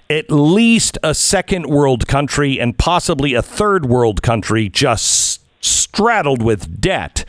at 0.09 0.29
least 0.29 0.97
a 1.03 1.15
second 1.15 1.67
world 1.67 2.07
country 2.07 2.59
and 2.59 2.77
possibly 2.77 3.33
a 3.33 3.41
third 3.41 3.85
world 3.85 4.21
country 4.21 4.69
just 4.69 5.41
straddled 5.63 6.43
with 6.43 6.81
debt 6.81 7.25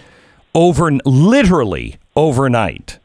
over 0.54 0.90
literally 1.04 1.96
overnight. 2.16 2.98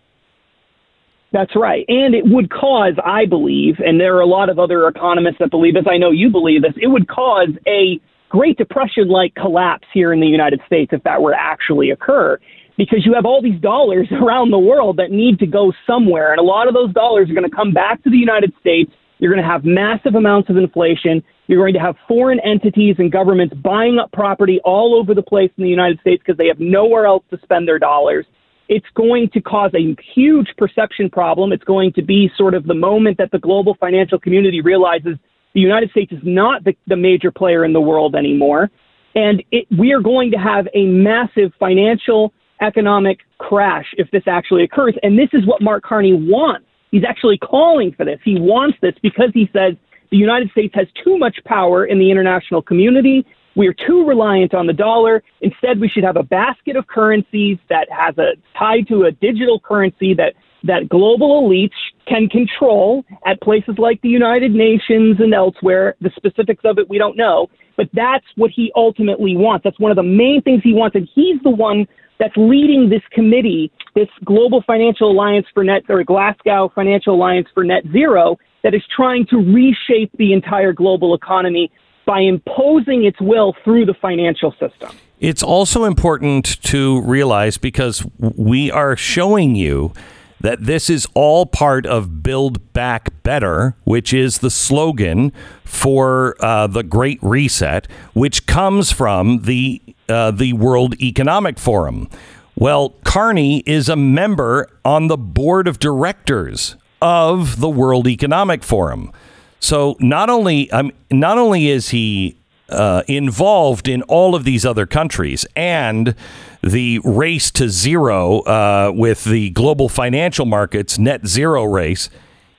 That's 1.32 1.56
right. 1.56 1.86
And 1.88 2.16
it 2.16 2.26
would 2.26 2.50
cause, 2.50 2.96
I 3.04 3.26
believe, 3.26 3.80
and 3.80 4.00
there 4.00 4.16
are 4.18 4.22
a 4.22 4.26
lot 4.26 4.50
of 4.50 4.58
other 4.58 4.88
economists 4.88 5.38
that 5.40 5.52
believe 5.52 5.76
this, 5.76 5.86
I 5.88 5.98
know 5.98 6.10
you 6.10 6.30
believe 6.30 6.64
this, 6.64 6.74
it 6.82 6.88
would 6.88 7.08
cause 7.08 7.50
a 7.68 8.00
Great 8.30 8.58
Depression 8.58 9.10
like 9.10 9.34
collapse 9.36 9.88
here 9.94 10.14
in 10.14 10.20
the 10.20 10.28
United 10.28 10.62
States 10.68 10.94
if 10.94 11.04
that 11.04 11.22
were 11.22 11.32
to 11.32 11.38
actually 11.40 11.90
occur. 11.90 12.40
Because 12.78 13.06
you 13.06 13.14
have 13.16 13.26
all 13.26 13.42
these 13.42 13.60
dollars 13.60 14.08
around 14.12 14.52
the 14.52 14.60
world 14.60 14.98
that 14.98 15.12
need 15.12 15.40
to 15.40 15.48
go 15.48 15.74
somewhere. 15.86 16.32
And 16.32 16.40
a 16.40 16.44
lot 16.44 16.68
of 16.68 16.74
those 16.74 16.94
dollars 16.94 17.30
are 17.30 17.34
going 17.34 17.50
to 17.50 17.56
come 17.56 17.74
back 17.74 18.02
to 18.04 18.10
the 18.10 18.18
United 18.18 18.54
States. 18.62 18.92
You're 19.18 19.34
going 19.34 19.44
to 19.44 19.50
have 19.50 19.66
massive 19.66 20.16
amounts 20.16 20.50
of 20.50 20.56
inflation. 20.56 21.22
You're 21.48 21.60
going 21.60 21.74
to 21.74 21.80
have 21.80 21.96
foreign 22.08 22.40
entities 22.40 22.96
and 23.00 23.12
governments 23.12 23.56
buying 23.56 23.98
up 24.00 24.12
property 24.14 24.62
all 24.64 24.98
over 24.98 25.14
the 25.14 25.24
place 25.24 25.52
in 25.58 25.64
the 25.64 25.70
United 25.70 26.00
States 26.00 26.24
because 26.26 26.38
they 26.38 26.48
have 26.48 26.60
nowhere 26.60 27.06
else 27.06 27.24
to 27.32 27.40
spend 27.44 27.68
their 27.68 27.80
dollars. 27.80 28.26
It's 28.70 28.86
going 28.96 29.30
to 29.34 29.42
cause 29.42 29.72
a 29.74 29.96
huge 30.14 30.48
perception 30.58 31.10
problem. 31.10 31.52
It's 31.52 31.64
going 31.64 31.92
to 31.94 32.04
be 32.04 32.30
sort 32.38 32.54
of 32.54 32.66
the 32.66 32.76
moment 32.76 33.18
that 33.18 33.32
the 33.32 33.40
global 33.40 33.76
financial 33.80 34.20
community 34.20 34.62
realizes 34.62 35.18
the 35.54 35.60
United 35.60 35.92
States 35.92 36.12
is 36.12 36.20
not 36.24 36.64
the, 36.64 36.76
the 36.88 36.96
major 36.96 37.32
player 37.32 37.66
in 37.66 37.74
the 37.74 37.82
world 37.82 38.16
anymore. 38.16 38.70
And 39.16 39.44
it, 39.52 39.66
we 39.78 39.92
are 39.94 40.02
going 40.02 40.32
to 40.32 40.38
have 40.38 40.68
a 40.74 40.86
massive 40.86 41.52
financial 41.60 42.34
economic 42.62 43.20
crash 43.38 43.88
if 43.98 44.10
this 44.12 44.24
actually 44.28 44.64
occurs. 44.64 44.96
And 45.02 45.18
this 45.18 45.30
is 45.34 45.46
what 45.46 45.62
Mark 45.62 45.84
Carney 45.84 46.14
wants. 46.14 46.68
He's 46.92 47.04
actually 47.08 47.38
calling 47.38 47.94
for 47.94 48.06
this. 48.06 48.20
He 48.24 48.40
wants 48.40 48.78
this 48.82 48.94
because 49.02 49.30
he 49.34 49.50
says 49.54 49.76
the 50.12 50.18
United 50.18 50.50
States 50.52 50.74
has 50.76 50.88
too 51.04 51.18
much 51.18 51.38
power 51.46 51.86
in 51.86 52.00
the 52.00 52.10
international 52.10 52.62
community. 52.62 53.26
We 53.56 53.68
are 53.68 53.74
too 53.74 54.06
reliant 54.08 54.54
on 54.54 54.68
the 54.68 54.74
dollar. 54.74 55.24
Instead, 55.42 55.80
we 55.80 55.90
should 55.90 56.04
have 56.04 56.18
a 56.18 56.24
basket 56.24 56.76
of 56.76 56.88
currencies 56.88 57.58
that 57.70 57.88
has 57.92 58.18
a 58.18 58.34
tied 58.58 58.88
to 58.88 59.04
a 59.04 59.12
digital 59.12 59.60
currency 59.60 60.14
that 60.16 60.34
that 60.64 60.90
global 60.90 61.42
elites 61.42 61.78
can 62.08 62.28
control 62.28 63.06
at 63.26 63.42
places 63.42 63.76
like 63.78 64.02
the 64.02 64.10
United 64.10 64.52
Nations 64.52 65.18
and 65.20 65.34
elsewhere. 65.34 65.96
The 66.02 66.12
specifics 66.16 66.64
of 66.66 66.78
it 66.78 66.90
we 66.90 66.98
don't 66.98 67.18
know, 67.18 67.48
but 67.78 67.90
that's 67.94 68.26
what 68.36 68.52
he 68.52 68.72
ultimately 68.76 69.36
wants. 69.36 69.64
That's 69.64 69.80
one 69.80 69.92
of 69.92 69.96
the 69.96 70.04
main 70.04 70.42
things 70.42 70.62
he 70.64 70.74
wants, 70.74 70.96
and 70.96 71.08
he's 71.14 71.42
the 71.44 71.50
one 71.50 71.88
that's 72.20 72.36
leading 72.36 72.90
this 72.90 73.04
committee, 73.12 73.72
this 73.96 74.10
Global 74.26 74.62
Financial 74.68 75.10
Alliance 75.10 75.48
for 75.54 75.64
Net 75.64 75.84
or 75.88 76.04
Glasgow 76.04 76.70
Financial 76.76 77.16
Alliance 77.16 77.48
for 77.54 77.64
Net 77.64 77.84
Zero. 77.94 78.38
that 78.64 78.74
is 78.74 78.82
trying 78.96 79.26
to 79.28 79.38
reshape 79.38 80.12
the 80.18 80.34
entire 80.34 80.74
global 80.74 81.14
economy 81.14 81.72
by 82.06 82.20
imposing 82.20 83.06
its 83.06 83.20
will 83.22 83.56
through 83.64 83.86
the 83.86 83.94
financial 84.02 84.52
system. 84.54 84.90
It's 85.20 85.44
also 85.44 85.84
important 85.84 86.62
to 86.64 87.02
realize 87.02 87.58
because 87.58 88.06
we 88.18 88.72
are 88.72 88.96
showing 88.96 89.56
you 89.56 89.94
that 90.42 90.66
this 90.66 90.90
is 90.90 91.08
all 91.14 91.46
part 91.46 91.86
of 91.86 92.24
Build 92.24 92.74
Back 92.74 93.24
Better, 93.24 93.76
which 93.84 94.14
is 94.14 94.40
the 94.40 94.50
slogan 94.50 95.32
for 95.64 96.36
uh, 96.40 96.68
the 96.68 96.84
Great 96.84 97.20
Reset, 97.22 97.88
which 98.14 98.46
comes 98.46 98.92
from 98.92 99.42
the 99.44 99.82
uh, 100.08 100.32
the 100.32 100.54
World 100.54 101.00
Economic 101.02 101.60
Forum. 101.60 102.10
Well, 102.56 102.90
Carney 103.04 103.60
is 103.66 103.90
a 103.90 103.96
member 103.96 104.68
on 104.84 105.08
the 105.08 105.18
board 105.18 105.68
of 105.68 105.80
directors 105.80 106.76
of 107.02 107.60
the 107.60 107.70
World 107.70 108.08
Economic 108.08 108.64
Forum. 108.64 109.12
So 109.60 109.96
not 110.00 110.30
only 110.30 110.72
um, 110.72 110.92
not 111.12 111.38
only 111.38 111.70
is 111.70 111.90
he 111.90 112.39
uh, 112.70 113.04
involved 113.08 113.88
in 113.88 114.02
all 114.04 114.36
of 114.36 114.44
these 114.44 114.66
other 114.66 114.86
countries 114.86 115.46
and 115.56 116.16
the 116.62 117.00
race 117.04 117.52
to 117.52 117.70
zero 117.70 118.40
uh, 118.42 118.92
with 118.94 119.24
the 119.24 119.50
global 119.52 119.90
financial 119.90 120.46
markets 120.46 121.00
net 121.00 121.28
zero 121.28 121.64
race. 121.64 122.10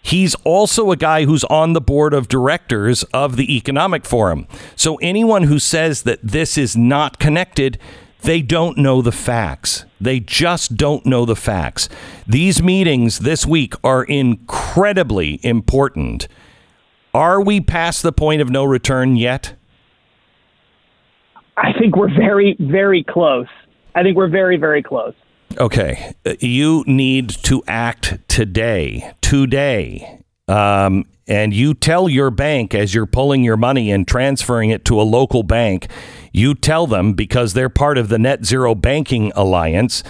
He's 0.03 0.35
also 0.37 0.91
a 0.91 0.97
guy 0.97 1.25
who's 1.25 1.45
on 1.45 1.75
the 1.75 1.81
board 1.81 2.15
of 2.15 2.29
directors 2.29 3.03
of 3.13 3.37
the 3.37 3.55
Economic 3.55 4.07
Forum. 4.07 4.47
So 4.75 4.97
anyone 4.97 5.43
who 5.45 5.59
says 5.59 6.03
that 6.03 6.21
this 6.23 6.57
is 6.57 6.77
not 6.77 7.19
connected, 7.19 7.79
they 8.23 8.41
don't 8.41 8.79
know 8.79 9.03
the 9.03 9.13
facts. 9.13 9.85
They 10.01 10.21
just 10.21 10.77
don't 10.77 11.05
know 11.05 11.25
the 11.25 11.37
facts. 11.37 11.89
These 12.27 12.63
meetings 12.63 13.21
this 13.21 13.45
week 13.47 13.75
are 13.85 14.05
incredibly 14.05 15.39
important. 15.45 16.29
Are 17.13 17.41
we 17.41 17.61
past 17.61 18.03
the 18.03 18.13
point 18.13 18.41
of 18.41 18.51
no 18.51 18.65
return 18.65 19.17
yet? 19.17 19.55
I 21.57 21.73
think 21.79 21.97
we're 21.97 22.15
very, 22.15 22.57
very 22.59 23.05
close. 23.05 23.49
I 23.95 24.03
think 24.03 24.17
we're 24.17 24.31
very, 24.31 24.57
very 24.57 24.83
close. 24.83 25.15
Okay. 25.59 26.15
You 26.39 26.85
need 26.87 27.31
to 27.45 27.63
act 27.67 28.19
today, 28.29 29.13
today. 29.21 30.23
Um, 30.49 31.07
and 31.27 31.55
you 31.55 31.75
tell 31.75 32.09
your 32.09 32.31
bank 32.31 32.75
as 32.75 32.95
you're 32.95 33.07
pulling 33.07 33.45
your 33.45 33.57
money 33.57 33.91
and 33.91 34.07
transferring 34.07 34.71
it 34.71 34.85
to 34.87 35.01
a 35.01 35.03
local 35.03 35.43
bank, 35.43 35.89
you 36.33 36.55
tell 36.55 36.87
them 36.87 37.13
because 37.13 37.53
they're 37.53 37.69
part 37.69 37.99
of 37.99 38.09
the 38.09 38.19
Net 38.19 38.45
Zero 38.45 38.75
Banking 38.75 39.33
Alliance. 39.35 40.03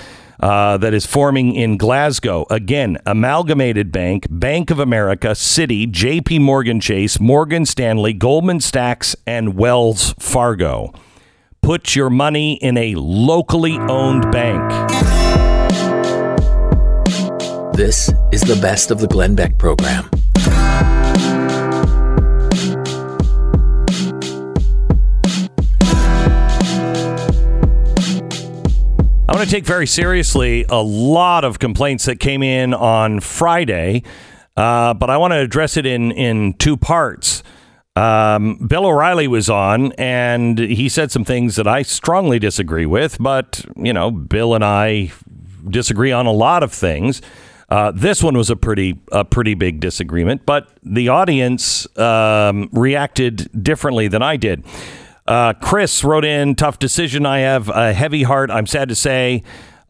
Uh, 0.43 0.79
that 0.79 0.95
is 0.95 1.05
forming 1.05 1.55
in 1.55 1.77
Glasgow. 1.77 2.47
Again, 2.49 2.97
Amalgamated 3.05 3.93
Bank, 3.93 4.27
Bank 4.31 4.71
of 4.71 4.79
America, 4.79 5.33
Citi, 5.33 5.87
JP 5.87 6.41
Morgan 6.41 6.81
Chase, 6.81 7.21
Morgan 7.21 7.67
Stanley, 7.67 8.15
Goldman 8.15 8.61
Sachs, 8.61 9.15
and 9.27 9.55
Wells 9.55 10.15
Fargo. 10.19 10.95
Put 11.63 11.95
your 11.95 12.11
money 12.11 12.55
in 12.55 12.77
a 12.77 12.95
locally 12.97 13.77
owned 13.79 14.31
bank. 14.33 14.71
This 17.75 18.11
is 18.33 18.41
the 18.43 18.59
best 18.61 18.91
of 18.91 18.99
the 18.99 19.07
Glenn 19.07 19.35
Beck 19.35 19.59
program. 19.59 20.09
I 29.29 29.35
want 29.37 29.49
to 29.49 29.51
take 29.51 29.65
very 29.65 29.87
seriously 29.87 30.65
a 30.69 30.83
lot 30.83 31.45
of 31.45 31.59
complaints 31.59 32.07
that 32.07 32.19
came 32.19 32.43
in 32.43 32.75
on 32.75 33.21
Friday, 33.21 34.03
uh, 34.57 34.95
but 34.95 35.09
I 35.09 35.19
want 35.19 35.33
to 35.33 35.39
address 35.39 35.77
it 35.77 35.87
in, 35.87 36.11
in 36.11 36.55
two 36.55 36.77
parts. 36.77 37.43
Um, 38.01 38.55
Bill 38.55 38.87
O'Reilly 38.87 39.29
was 39.29 39.51
on, 39.51 39.93
and 39.93 40.59
he 40.59 40.89
said 40.89 41.11
some 41.11 41.23
things 41.23 41.57
that 41.57 41.67
I 41.67 41.83
strongly 41.83 42.39
disagree 42.39 42.87
with. 42.87 43.19
But 43.21 43.63
you 43.77 43.93
know, 43.93 44.11
Bill 44.11 44.55
and 44.55 44.65
I 44.65 45.13
disagree 45.69 46.11
on 46.11 46.25
a 46.25 46.33
lot 46.33 46.63
of 46.63 46.73
things. 46.73 47.21
Uh, 47.69 47.93
this 47.95 48.23
one 48.23 48.39
was 48.39 48.49
a 48.49 48.57
pretty 48.57 48.99
a 49.13 49.23
pretty 49.25 49.53
big 49.53 49.81
disagreement, 49.81 50.47
but 50.47 50.69
the 50.83 51.09
audience 51.09 51.87
um, 51.99 52.71
reacted 52.73 53.51
differently 53.63 54.09
than 54.09 54.23
I 54.23 54.39
did. 54.39 54.65
Uh, 55.27 55.53
Chris 55.53 56.03
wrote 56.03 56.25
in, 56.25 56.55
"Tough 56.55 56.79
decision. 56.79 57.27
I 57.27 57.41
have 57.41 57.69
a 57.69 57.93
heavy 57.93 58.23
heart. 58.23 58.51
I'm 58.51 58.67
sad 58.67 58.89
to 58.89 58.95
say." 58.95 59.43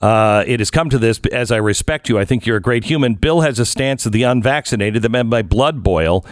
Uh, 0.02 0.42
it 0.46 0.60
has 0.60 0.70
come 0.70 0.88
to 0.88 0.98
this 0.98 1.20
as 1.30 1.52
I 1.52 1.58
respect 1.58 2.08
you. 2.08 2.18
I 2.18 2.24
think 2.24 2.46
you're 2.46 2.56
a 2.56 2.60
great 2.60 2.84
human. 2.84 3.14
Bill 3.16 3.42
has 3.42 3.58
a 3.58 3.66
stance 3.66 4.06
of 4.06 4.12
the 4.12 4.22
unvaccinated 4.22 5.02
that 5.02 5.10
made 5.10 5.26
my 5.26 5.42
blood 5.42 5.82
boil. 5.82 6.24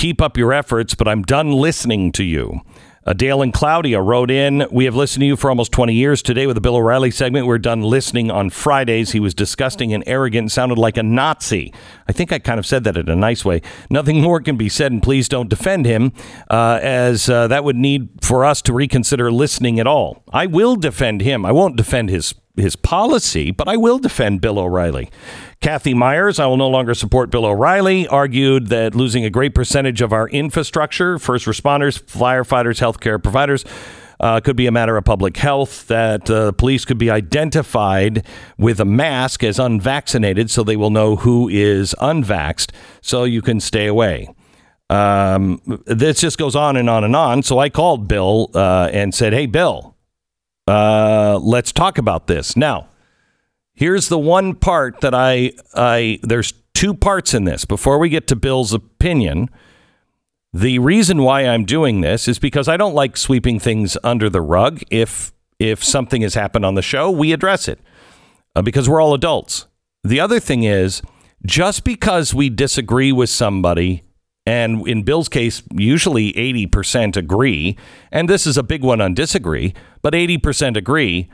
Keep 0.00 0.22
up 0.22 0.38
your 0.38 0.50
efforts, 0.50 0.94
but 0.94 1.06
I'm 1.06 1.20
done 1.20 1.52
listening 1.52 2.10
to 2.12 2.24
you. 2.24 2.62
Uh, 3.04 3.12
Dale 3.12 3.42
and 3.42 3.52
Claudia 3.52 4.00
wrote 4.00 4.30
in, 4.30 4.66
We 4.70 4.86
have 4.86 4.94
listened 4.96 5.20
to 5.20 5.26
you 5.26 5.36
for 5.36 5.50
almost 5.50 5.72
20 5.72 5.92
years. 5.92 6.22
Today, 6.22 6.46
with 6.46 6.54
the 6.54 6.62
Bill 6.62 6.76
O'Reilly 6.76 7.10
segment, 7.10 7.46
we're 7.46 7.58
done 7.58 7.82
listening 7.82 8.30
on 8.30 8.48
Fridays. 8.48 9.12
He 9.12 9.20
was 9.20 9.34
disgusting 9.34 9.92
and 9.92 10.02
arrogant 10.06 10.52
sounded 10.52 10.78
like 10.78 10.96
a 10.96 11.02
Nazi. 11.02 11.74
I 12.08 12.12
think 12.12 12.32
I 12.32 12.38
kind 12.38 12.58
of 12.58 12.64
said 12.64 12.82
that 12.84 12.96
in 12.96 13.10
a 13.10 13.14
nice 13.14 13.44
way. 13.44 13.60
Nothing 13.90 14.22
more 14.22 14.40
can 14.40 14.56
be 14.56 14.70
said, 14.70 14.90
and 14.90 15.02
please 15.02 15.28
don't 15.28 15.50
defend 15.50 15.84
him, 15.84 16.14
uh, 16.48 16.78
as 16.80 17.28
uh, 17.28 17.46
that 17.48 17.62
would 17.62 17.76
need 17.76 18.08
for 18.22 18.46
us 18.46 18.62
to 18.62 18.72
reconsider 18.72 19.30
listening 19.30 19.78
at 19.78 19.86
all. 19.86 20.24
I 20.32 20.46
will 20.46 20.76
defend 20.76 21.20
him. 21.20 21.44
I 21.44 21.52
won't 21.52 21.76
defend 21.76 22.08
his 22.08 22.34
his 22.60 22.76
policy, 22.76 23.50
but 23.50 23.68
I 23.68 23.76
will 23.76 23.98
defend 23.98 24.40
Bill 24.40 24.58
O'Reilly. 24.58 25.10
Kathy 25.60 25.94
Myers, 25.94 26.38
I 26.38 26.46
will 26.46 26.56
no 26.56 26.68
longer 26.68 26.94
support 26.94 27.30
Bill 27.30 27.44
O'Reilly, 27.44 28.06
argued 28.08 28.68
that 28.68 28.94
losing 28.94 29.24
a 29.24 29.30
great 29.30 29.54
percentage 29.54 30.00
of 30.00 30.12
our 30.12 30.28
infrastructure, 30.28 31.18
first 31.18 31.46
responders, 31.46 32.02
firefighters, 32.02 32.80
healthcare 32.80 33.22
providers, 33.22 33.64
uh, 34.20 34.40
could 34.40 34.56
be 34.56 34.66
a 34.66 34.72
matter 34.72 34.96
of 34.96 35.04
public 35.04 35.36
health, 35.36 35.86
that 35.88 36.30
uh, 36.30 36.52
police 36.52 36.84
could 36.84 36.98
be 36.98 37.10
identified 37.10 38.24
with 38.58 38.80
a 38.80 38.84
mask 38.84 39.42
as 39.42 39.58
unvaccinated 39.58 40.50
so 40.50 40.62
they 40.62 40.76
will 40.76 40.90
know 40.90 41.16
who 41.16 41.48
is 41.48 41.94
unvaxxed 42.00 42.70
so 43.00 43.24
you 43.24 43.42
can 43.42 43.60
stay 43.60 43.86
away. 43.86 44.28
Um, 44.90 45.60
this 45.86 46.20
just 46.20 46.36
goes 46.36 46.56
on 46.56 46.76
and 46.76 46.90
on 46.90 47.04
and 47.04 47.14
on. 47.14 47.42
So 47.42 47.58
I 47.58 47.70
called 47.70 48.08
Bill 48.08 48.50
uh, 48.54 48.90
and 48.92 49.14
said, 49.14 49.32
Hey, 49.32 49.46
Bill, 49.46 49.89
uh, 50.70 51.38
let's 51.42 51.72
talk 51.72 51.98
about 51.98 52.26
this. 52.26 52.56
Now, 52.56 52.90
Here's 53.80 54.08
the 54.08 54.18
one 54.18 54.56
part 54.56 55.00
that 55.00 55.14
I 55.14 55.52
I 55.74 56.20
there's 56.22 56.52
two 56.74 56.92
parts 56.92 57.32
in 57.32 57.44
this. 57.44 57.64
Before 57.64 57.98
we 57.98 58.10
get 58.10 58.26
to 58.26 58.36
Bill's 58.36 58.74
opinion, 58.74 59.48
the 60.52 60.78
reason 60.80 61.22
why 61.22 61.46
I'm 61.46 61.64
doing 61.64 62.02
this 62.02 62.28
is 62.28 62.38
because 62.38 62.68
I 62.68 62.76
don't 62.76 62.94
like 62.94 63.16
sweeping 63.16 63.58
things 63.58 63.96
under 64.04 64.28
the 64.28 64.42
rug. 64.42 64.82
If 64.90 65.32
if 65.58 65.82
something 65.82 66.20
has 66.20 66.34
happened 66.34 66.66
on 66.66 66.74
the 66.74 66.82
show, 66.82 67.10
we 67.10 67.32
address 67.32 67.68
it 67.68 67.80
uh, 68.54 68.60
because 68.60 68.86
we're 68.86 69.00
all 69.00 69.14
adults. 69.14 69.66
The 70.04 70.20
other 70.20 70.40
thing 70.40 70.64
is 70.64 71.00
just 71.46 71.82
because 71.82 72.34
we 72.34 72.50
disagree 72.50 73.12
with 73.12 73.30
somebody 73.30 74.02
and 74.50 74.88
in 74.88 75.04
Bill's 75.04 75.28
case, 75.28 75.62
usually 75.72 76.32
80% 76.32 77.16
agree, 77.16 77.78
and 78.10 78.28
this 78.28 78.48
is 78.48 78.56
a 78.56 78.64
big 78.64 78.82
one 78.82 79.00
on 79.00 79.14
disagree, 79.14 79.74
but 80.02 80.12
80% 80.12 80.76
agree 80.76 81.30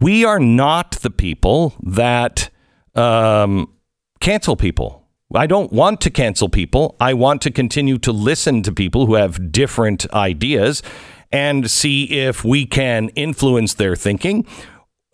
we 0.00 0.24
are 0.24 0.40
not 0.40 0.90
the 1.02 1.10
people 1.10 1.74
that 1.80 2.50
um, 2.96 3.72
cancel 4.18 4.56
people. 4.56 5.04
I 5.32 5.46
don't 5.46 5.72
want 5.72 6.00
to 6.02 6.10
cancel 6.10 6.48
people. 6.48 6.96
I 7.00 7.14
want 7.14 7.40
to 7.42 7.52
continue 7.52 7.98
to 7.98 8.10
listen 8.12 8.62
to 8.64 8.72
people 8.72 9.06
who 9.06 9.14
have 9.14 9.52
different 9.52 10.10
ideas 10.12 10.82
and 11.30 11.70
see 11.70 12.04
if 12.04 12.44
we 12.44 12.66
can 12.66 13.10
influence 13.10 13.74
their 13.74 13.94
thinking 13.94 14.44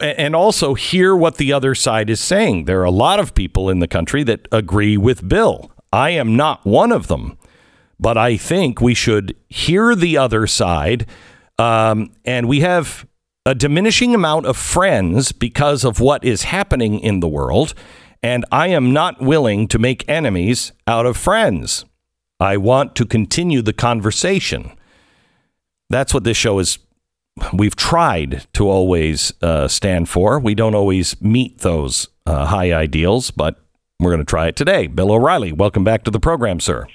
and 0.00 0.34
also 0.34 0.72
hear 0.72 1.14
what 1.14 1.36
the 1.36 1.52
other 1.52 1.74
side 1.74 2.08
is 2.08 2.20
saying. 2.20 2.64
There 2.64 2.80
are 2.80 2.84
a 2.84 2.90
lot 2.90 3.20
of 3.20 3.34
people 3.34 3.68
in 3.68 3.78
the 3.78 3.88
country 3.88 4.24
that 4.24 4.48
agree 4.50 4.96
with 4.96 5.28
Bill. 5.28 5.70
I 5.92 6.10
am 6.10 6.36
not 6.36 6.64
one 6.64 6.90
of 6.90 7.08
them, 7.08 7.38
but 8.02 8.18
I 8.18 8.36
think 8.36 8.80
we 8.80 8.94
should 8.94 9.36
hear 9.48 9.94
the 9.94 10.18
other 10.18 10.48
side. 10.48 11.06
Um, 11.56 12.10
and 12.24 12.48
we 12.48 12.60
have 12.60 13.06
a 13.46 13.54
diminishing 13.54 14.12
amount 14.14 14.46
of 14.46 14.56
friends 14.56 15.30
because 15.30 15.84
of 15.84 16.00
what 16.00 16.24
is 16.24 16.42
happening 16.42 16.98
in 16.98 17.20
the 17.20 17.28
world, 17.28 17.74
and 18.22 18.44
I 18.50 18.68
am 18.68 18.92
not 18.92 19.20
willing 19.20 19.68
to 19.68 19.78
make 19.78 20.08
enemies 20.08 20.72
out 20.86 21.06
of 21.06 21.16
friends. 21.16 21.85
I 22.40 22.56
want 22.56 22.96
to 22.96 23.06
continue 23.06 23.62
the 23.62 23.72
conversation. 23.72 24.72
That's 25.88 26.12
what 26.12 26.24
this 26.24 26.37
show 26.37 26.58
is. 26.58 26.79
We've 27.52 27.77
tried 27.77 28.46
to 28.54 28.68
always 28.68 29.33
uh, 29.42 29.68
stand 29.68 30.08
for. 30.08 30.40
We 30.40 30.54
don't 30.54 30.74
always 30.74 31.20
meet 31.20 31.60
those 31.60 32.08
uh, 32.27 32.46
high 32.46 32.72
ideals, 32.72 33.31
but 33.31 33.60
we're 34.00 34.10
going 34.10 34.18
to 34.18 34.29
try 34.29 34.48
it 34.48 34.56
today. 34.56 34.88
Bill 34.88 35.12
O'Reilly, 35.12 35.52
welcome 35.52 35.85
back 35.85 36.02
to 36.04 36.10
the 36.10 36.20
program, 36.20 36.58
sir. 36.58 36.87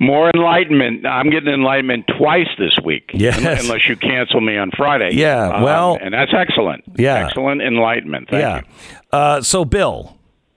More 0.00 0.30
enlightenment. 0.34 1.04
I'm 1.06 1.28
getting 1.30 1.52
enlightenment 1.52 2.06
twice 2.18 2.48
this 2.58 2.76
week. 2.84 3.10
Yes. 3.14 3.62
Unless 3.64 3.88
you 3.88 3.96
cancel 3.96 4.40
me 4.40 4.56
on 4.56 4.70
Friday. 4.76 5.10
Yeah. 5.14 5.48
Um, 5.48 5.62
well, 5.62 5.98
and 6.00 6.14
that's 6.14 6.32
excellent. 6.32 6.84
Yeah. 6.96 7.26
Excellent 7.26 7.60
enlightenment. 7.62 8.28
Thank 8.30 8.42
yeah. 8.42 8.56
you. 8.58 8.98
Uh, 9.12 9.42
so, 9.42 9.64
Bill. 9.64 10.16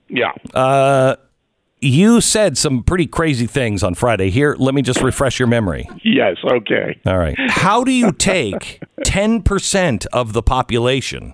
Yeah. 0.09 0.31
Uh, 0.53 1.15
you 1.79 2.21
said 2.21 2.57
some 2.59 2.83
pretty 2.83 3.07
crazy 3.07 3.47
things 3.47 3.81
on 3.81 3.95
Friday. 3.95 4.29
Here, 4.29 4.55
let 4.59 4.75
me 4.75 4.83
just 4.83 5.01
refresh 5.01 5.39
your 5.39 5.47
memory. 5.47 5.89
Yes, 6.03 6.37
okay. 6.45 6.99
All 7.07 7.17
right. 7.17 7.35
How 7.49 7.83
do 7.83 7.91
you 7.91 8.11
take 8.11 8.79
10% 9.05 10.05
of 10.13 10.33
the 10.33 10.43
population 10.43 11.33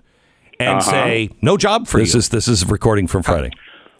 and 0.60 0.78
Uh-huh. 0.80 0.91
say, 0.91 1.30
no 1.41 1.58
job 1.58 1.88
for 1.88 1.99
this 1.99 2.14
you? 2.14 2.20
Is, 2.20 2.30
this 2.30 2.47
is 2.47 2.66
recording 2.66 3.08
from 3.08 3.24
Friday. 3.24 3.51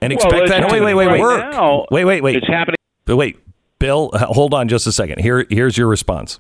And 0.02 0.14
expect 0.14 0.36
it's 0.36 0.52
that 0.52 0.58
to 0.58 0.64
happening 0.64 0.84
wait, 0.86 0.94
wait, 0.94 1.08
wait, 1.08 1.14
right 1.14 1.20
work. 1.22 1.52
now. 1.52 1.86
Wait, 1.92 2.06
wait, 2.06 2.22
wait. 2.22 2.36
It's 2.38 2.48
happening 2.48 2.76
But 3.06 3.18
wait, 3.18 3.38
Bill, 3.80 4.12
hold 4.14 4.54
on 4.54 4.68
just 4.68 4.88
a 4.88 4.92
second. 4.92 5.20
Here, 5.20 5.46
here's 5.50 5.78
your 5.78 5.88
response. 5.88 6.40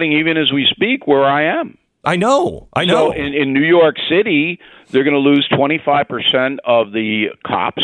even 0.00 0.36
as 0.36 0.52
we 0.52 0.66
speak 0.70 1.06
where 1.06 1.24
I 1.24 1.60
am. 1.60 1.78
I 2.04 2.16
know. 2.16 2.68
I 2.72 2.84
know. 2.84 3.10
So 3.10 3.12
in, 3.12 3.34
in 3.34 3.52
New 3.52 3.64
York 3.64 3.96
City, 4.08 4.60
they're 4.90 5.02
going 5.04 5.14
to 5.14 5.18
lose 5.18 5.48
25% 5.52 6.58
of 6.64 6.92
the 6.92 7.26
cops 7.44 7.82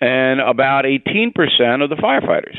and 0.00 0.40
about 0.40 0.84
18% 0.84 1.84
of 1.84 1.90
the 1.90 1.96
firefighters. 1.96 2.58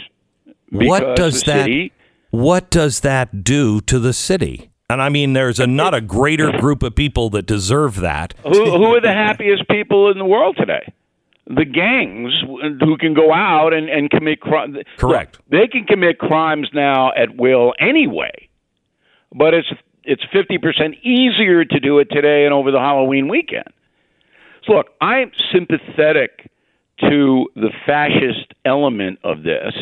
what 0.71 1.15
does 1.15 1.43
that 1.43 1.65
city- 1.65 1.91
what 2.29 2.69
does 2.69 3.01
that 3.01 3.43
do 3.43 3.81
to 3.81 3.99
the 3.99 4.13
city? 4.13 4.69
And 4.89 5.01
I 5.01 5.09
mean, 5.09 5.33
there's 5.33 5.59
a 5.59 5.67
not 5.67 5.93
a 5.93 6.01
greater 6.01 6.51
group 6.51 6.81
of 6.83 6.95
people 6.95 7.29
that 7.31 7.45
deserve 7.45 7.97
that. 7.97 8.33
who, 8.43 8.77
who 8.77 8.85
are 8.95 9.01
the 9.01 9.11
happiest 9.11 9.67
people 9.69 10.11
in 10.11 10.17
the 10.17 10.25
world 10.25 10.55
today? 10.57 10.93
The 11.49 11.63
gangs 11.65 12.33
who 12.81 12.97
can 12.97 13.13
go 13.13 13.33
out 13.33 13.73
and, 13.73 13.89
and 13.89 14.09
commit 14.09 14.41
crimes. 14.41 14.77
Correct. 14.97 15.39
They 15.49 15.67
can 15.67 15.85
commit 15.85 16.19
crimes 16.19 16.67
now 16.73 17.11
at 17.15 17.37
will 17.37 17.73
anyway, 17.79 18.49
but 19.33 19.53
it's 19.53 19.69
it's 20.03 20.23
fifty 20.33 20.57
percent 20.57 20.95
easier 21.03 21.63
to 21.63 21.79
do 21.79 21.99
it 21.99 22.09
today 22.11 22.43
and 22.45 22.53
over 22.53 22.71
the 22.71 22.79
Halloween 22.79 23.29
weekend. 23.29 23.67
So 24.65 24.73
look, 24.73 24.87
I'm 24.99 25.31
sympathetic 25.53 26.49
to 26.99 27.47
the 27.55 27.69
fascist 27.85 28.53
element 28.65 29.19
of 29.23 29.43
this. 29.43 29.73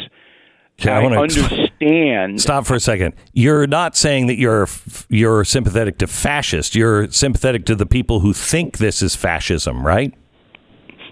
I 0.83 0.89
I, 0.91 1.03
wanna- 1.03 1.21
understand. 1.21 2.41
Stop 2.41 2.65
for 2.65 2.75
a 2.75 2.79
second. 2.79 3.15
You're 3.33 3.65
not 3.65 3.95
saying 3.95 4.27
that 4.27 4.37
you're 4.37 4.67
you're 5.09 5.43
sympathetic 5.45 5.97
to 5.99 6.07
fascist. 6.07 6.75
You're 6.75 7.09
sympathetic 7.09 7.65
to 7.65 7.75
the 7.75 7.85
people 7.85 8.19
who 8.19 8.33
think 8.33 8.77
this 8.77 9.01
is 9.01 9.15
fascism, 9.15 9.85
right? 9.85 10.13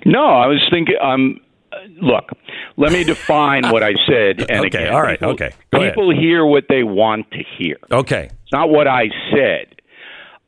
No, 0.06 0.26
I 0.26 0.48
was 0.48 0.62
thinking. 0.72 0.96
Um, 1.02 1.40
look, 2.02 2.30
let 2.78 2.92
me 2.92 3.04
define 3.04 3.70
what 3.70 3.84
I 3.84 3.94
said. 4.08 4.42
And 4.50 4.66
Okay, 4.66 4.68
again, 4.84 4.94
all 4.94 5.02
right, 5.02 5.20
people, 5.20 5.34
okay, 5.34 5.52
go 5.72 5.80
ahead. 5.80 5.94
people 5.94 6.14
hear 6.16 6.46
what 6.46 6.66
they 6.70 6.84
want 6.84 7.30
to 7.32 7.40
hear. 7.58 7.78
Okay. 7.92 8.30
It's 8.44 8.52
not 8.52 8.70
what 8.70 8.88
I 8.88 9.06
said. 9.32 9.76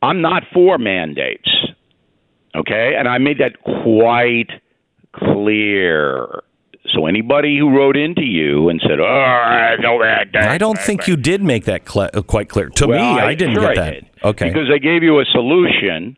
I'm 0.01 0.21
not 0.21 0.43
for 0.53 0.77
mandates. 0.77 1.49
Okay, 2.55 2.93
and 2.97 3.07
I 3.07 3.17
made 3.17 3.39
that 3.39 3.59
quite 3.63 4.49
clear. 5.13 6.41
So 6.93 7.07
anybody 7.07 7.57
who 7.57 7.75
wrote 7.75 7.97
into 7.97 8.21
you 8.23 8.69
and 8.69 8.79
said, 8.87 8.99
"Oh, 8.99 9.03
I 9.05 9.75
know 9.77 9.99
that," 10.01 10.27
that 10.33 10.49
I 10.49 10.57
don't 10.57 10.77
think 10.77 11.07
you 11.07 11.15
did 11.17 11.41
make 11.43 11.65
that 11.65 11.89
cl- 11.89 12.09
uh, 12.13 12.21
quite 12.21 12.47
clear 12.47 12.69
to 12.69 12.87
Well, 12.87 13.15
me. 13.15 13.19
I, 13.21 13.33
didn't 13.33 13.55
sure 13.55 13.63
get 13.63 13.71
I 13.79 13.81
that. 13.85 13.91
did. 13.93 14.05
Okay. 14.23 14.47
Because 14.49 14.69
I 14.73 14.77
gave 14.77 15.01
you 15.03 15.19
a 15.19 15.25
solution. 15.25 16.15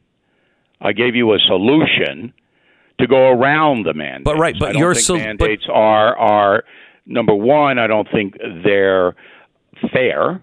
I 0.81 0.91
gave 0.91 1.15
you 1.15 1.33
a 1.33 1.39
solution 1.39 2.33
to 2.99 3.07
go 3.07 3.29
around 3.29 3.85
the 3.85 3.93
mandate. 3.93 4.23
But 4.25 4.37
right, 4.37 4.55
but 4.59 4.75
your 4.75 4.95
sol- 4.95 5.17
mandates 5.17 5.65
are 5.71 6.17
are 6.17 6.63
number 7.05 7.33
one. 7.35 7.77
I 7.79 7.87
don't 7.87 8.07
think 8.11 8.35
they're 8.63 9.15
fair, 9.93 10.41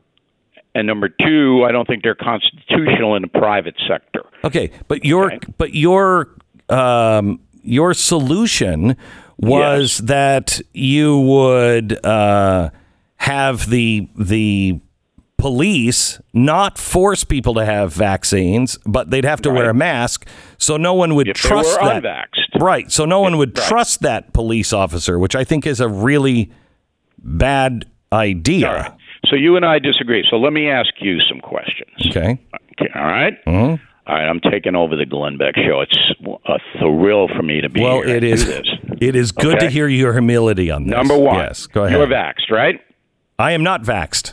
and 0.74 0.86
number 0.86 1.08
two, 1.08 1.64
I 1.68 1.72
don't 1.72 1.86
think 1.86 2.02
they're 2.02 2.14
constitutional 2.14 3.16
in 3.16 3.22
the 3.22 3.28
private 3.28 3.74
sector. 3.88 4.22
Okay, 4.44 4.70
but 4.88 5.04
your 5.04 5.32
Okay. 5.32 5.38
but 5.58 5.74
your 5.74 6.28
um, 6.68 7.40
your 7.62 7.94
solution 7.94 8.96
was 9.36 9.98
that 9.98 10.60
you 10.72 11.18
would 11.18 12.04
uh, 12.06 12.70
have 13.16 13.68
the 13.68 14.08
the 14.16 14.80
police 15.44 16.22
not 16.32 16.78
force 16.78 17.22
people 17.22 17.52
to 17.52 17.66
have 17.66 17.92
vaccines, 17.92 18.78
but 18.86 19.10
they'd 19.10 19.26
have 19.26 19.42
to 19.42 19.50
wear 19.50 19.68
a 19.68 19.74
mask, 19.74 20.26
so 20.56 20.78
no 20.78 20.94
one 20.94 21.14
would 21.14 21.28
If 21.28 21.42
they 21.42 21.48
trust 21.50 21.78
were 21.82 21.86
that. 21.86 22.02
unvaxxed. 22.02 22.62
Right, 22.62 22.90
so 22.90 23.04
no 23.04 23.20
one 23.20 23.36
would 23.36 23.58
right. 23.58 23.68
trust 23.68 24.00
that 24.00 24.32
police 24.32 24.72
officer, 24.72 25.18
which 25.18 25.36
I 25.36 25.44
think 25.44 25.66
is 25.66 25.80
a 25.80 25.88
really 25.88 26.50
bad 27.18 27.84
idea. 28.10 28.72
Right. 28.72 28.92
So 29.26 29.36
you 29.36 29.56
and 29.56 29.66
I 29.66 29.78
disagree. 29.80 30.24
So 30.30 30.36
let 30.36 30.54
me 30.54 30.70
ask 30.70 30.88
you 31.02 31.18
some 31.28 31.40
questions. 31.40 31.90
Okay. 32.06 32.38
Okay, 32.80 32.90
all 32.94 33.04
right? 33.04 33.34
Mhm. 33.44 33.80
All 34.06 34.14
right, 34.14 34.26
I'm 34.26 34.40
taking 34.40 34.74
over 34.74 34.96
the 34.96 35.04
Glenn 35.04 35.36
Beck 35.36 35.56
show. 35.56 35.82
It's 35.82 35.98
a 36.46 36.58
thrill 36.78 37.28
for 37.28 37.42
me 37.42 37.60
to 37.60 37.68
be 37.68 37.82
Well, 37.82 37.96
here. 37.98 38.06
Well, 38.06 38.16
it 38.16 38.24
is. 38.24 38.48
It 38.98 39.14
is 39.14 39.30
good 39.30 39.60
to 39.60 39.68
hear 39.68 39.88
your 39.88 40.14
humility 40.14 40.70
on 40.70 40.84
this. 40.84 40.96
Number 40.96 41.18
one. 41.18 41.36
Yes, 41.36 41.66
go 41.66 41.84
ahead. 41.84 41.98
You're 41.98 42.06
vaxxed, 42.06 42.50
right? 42.50 42.80
I 43.38 43.52
am 43.52 43.62
not 43.62 43.82
vaxxed. 43.82 44.32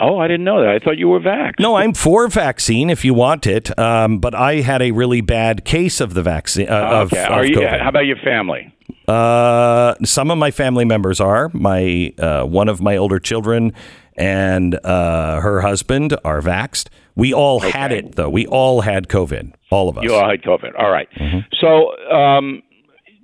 Oh, 0.00 0.18
I 0.18 0.28
didn't 0.28 0.44
know 0.44 0.60
that. 0.60 0.70
I 0.70 0.78
thought 0.78 0.98
you 0.98 1.08
were 1.08 1.20
vaxxed. 1.20 1.60
No, 1.60 1.76
I'm 1.76 1.94
for 1.94 2.28
vaccine 2.28 2.90
if 2.90 3.04
you 3.04 3.14
want 3.14 3.46
it, 3.46 3.76
um, 3.78 4.18
but 4.18 4.34
I 4.34 4.56
had 4.60 4.82
a 4.82 4.92
really 4.92 5.20
bad 5.20 5.64
case 5.64 6.00
of 6.00 6.14
the 6.14 6.22
vaccine. 6.22 6.68
Uh, 6.68 7.02
of, 7.02 7.12
okay. 7.12 7.24
of 7.24 7.32
Are 7.32 7.44
you, 7.44 7.56
COVID. 7.56 7.80
how 7.80 7.88
about 7.88 8.06
your 8.06 8.16
family? 8.16 8.74
Uh, 9.06 9.94
some 10.04 10.30
of 10.30 10.38
my 10.38 10.50
family 10.50 10.84
members 10.84 11.20
are. 11.20 11.50
My 11.52 12.12
uh, 12.18 12.44
one 12.44 12.68
of 12.68 12.80
my 12.80 12.96
older 12.96 13.18
children 13.18 13.72
and 14.18 14.74
uh, 14.84 15.40
her 15.40 15.60
husband 15.60 16.16
are 16.24 16.42
vaxxed. 16.42 16.88
We 17.14 17.32
all 17.32 17.60
had 17.60 17.92
it 17.92 18.16
though. 18.16 18.28
We 18.28 18.46
all 18.46 18.82
had 18.82 19.08
COVID. 19.08 19.54
All 19.70 19.88
of 19.88 19.96
us. 19.96 20.04
You 20.04 20.14
all 20.14 20.28
had 20.28 20.42
COVID. 20.42 20.72
All 20.78 20.90
right. 20.90 21.08
Mm-hmm. 21.16 21.38
So, 21.60 21.96
um, 22.14 22.62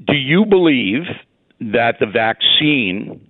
do 0.06 0.14
you 0.14 0.44
believe 0.44 1.02
that 1.60 1.96
the 2.00 2.06
vaccine 2.06 3.23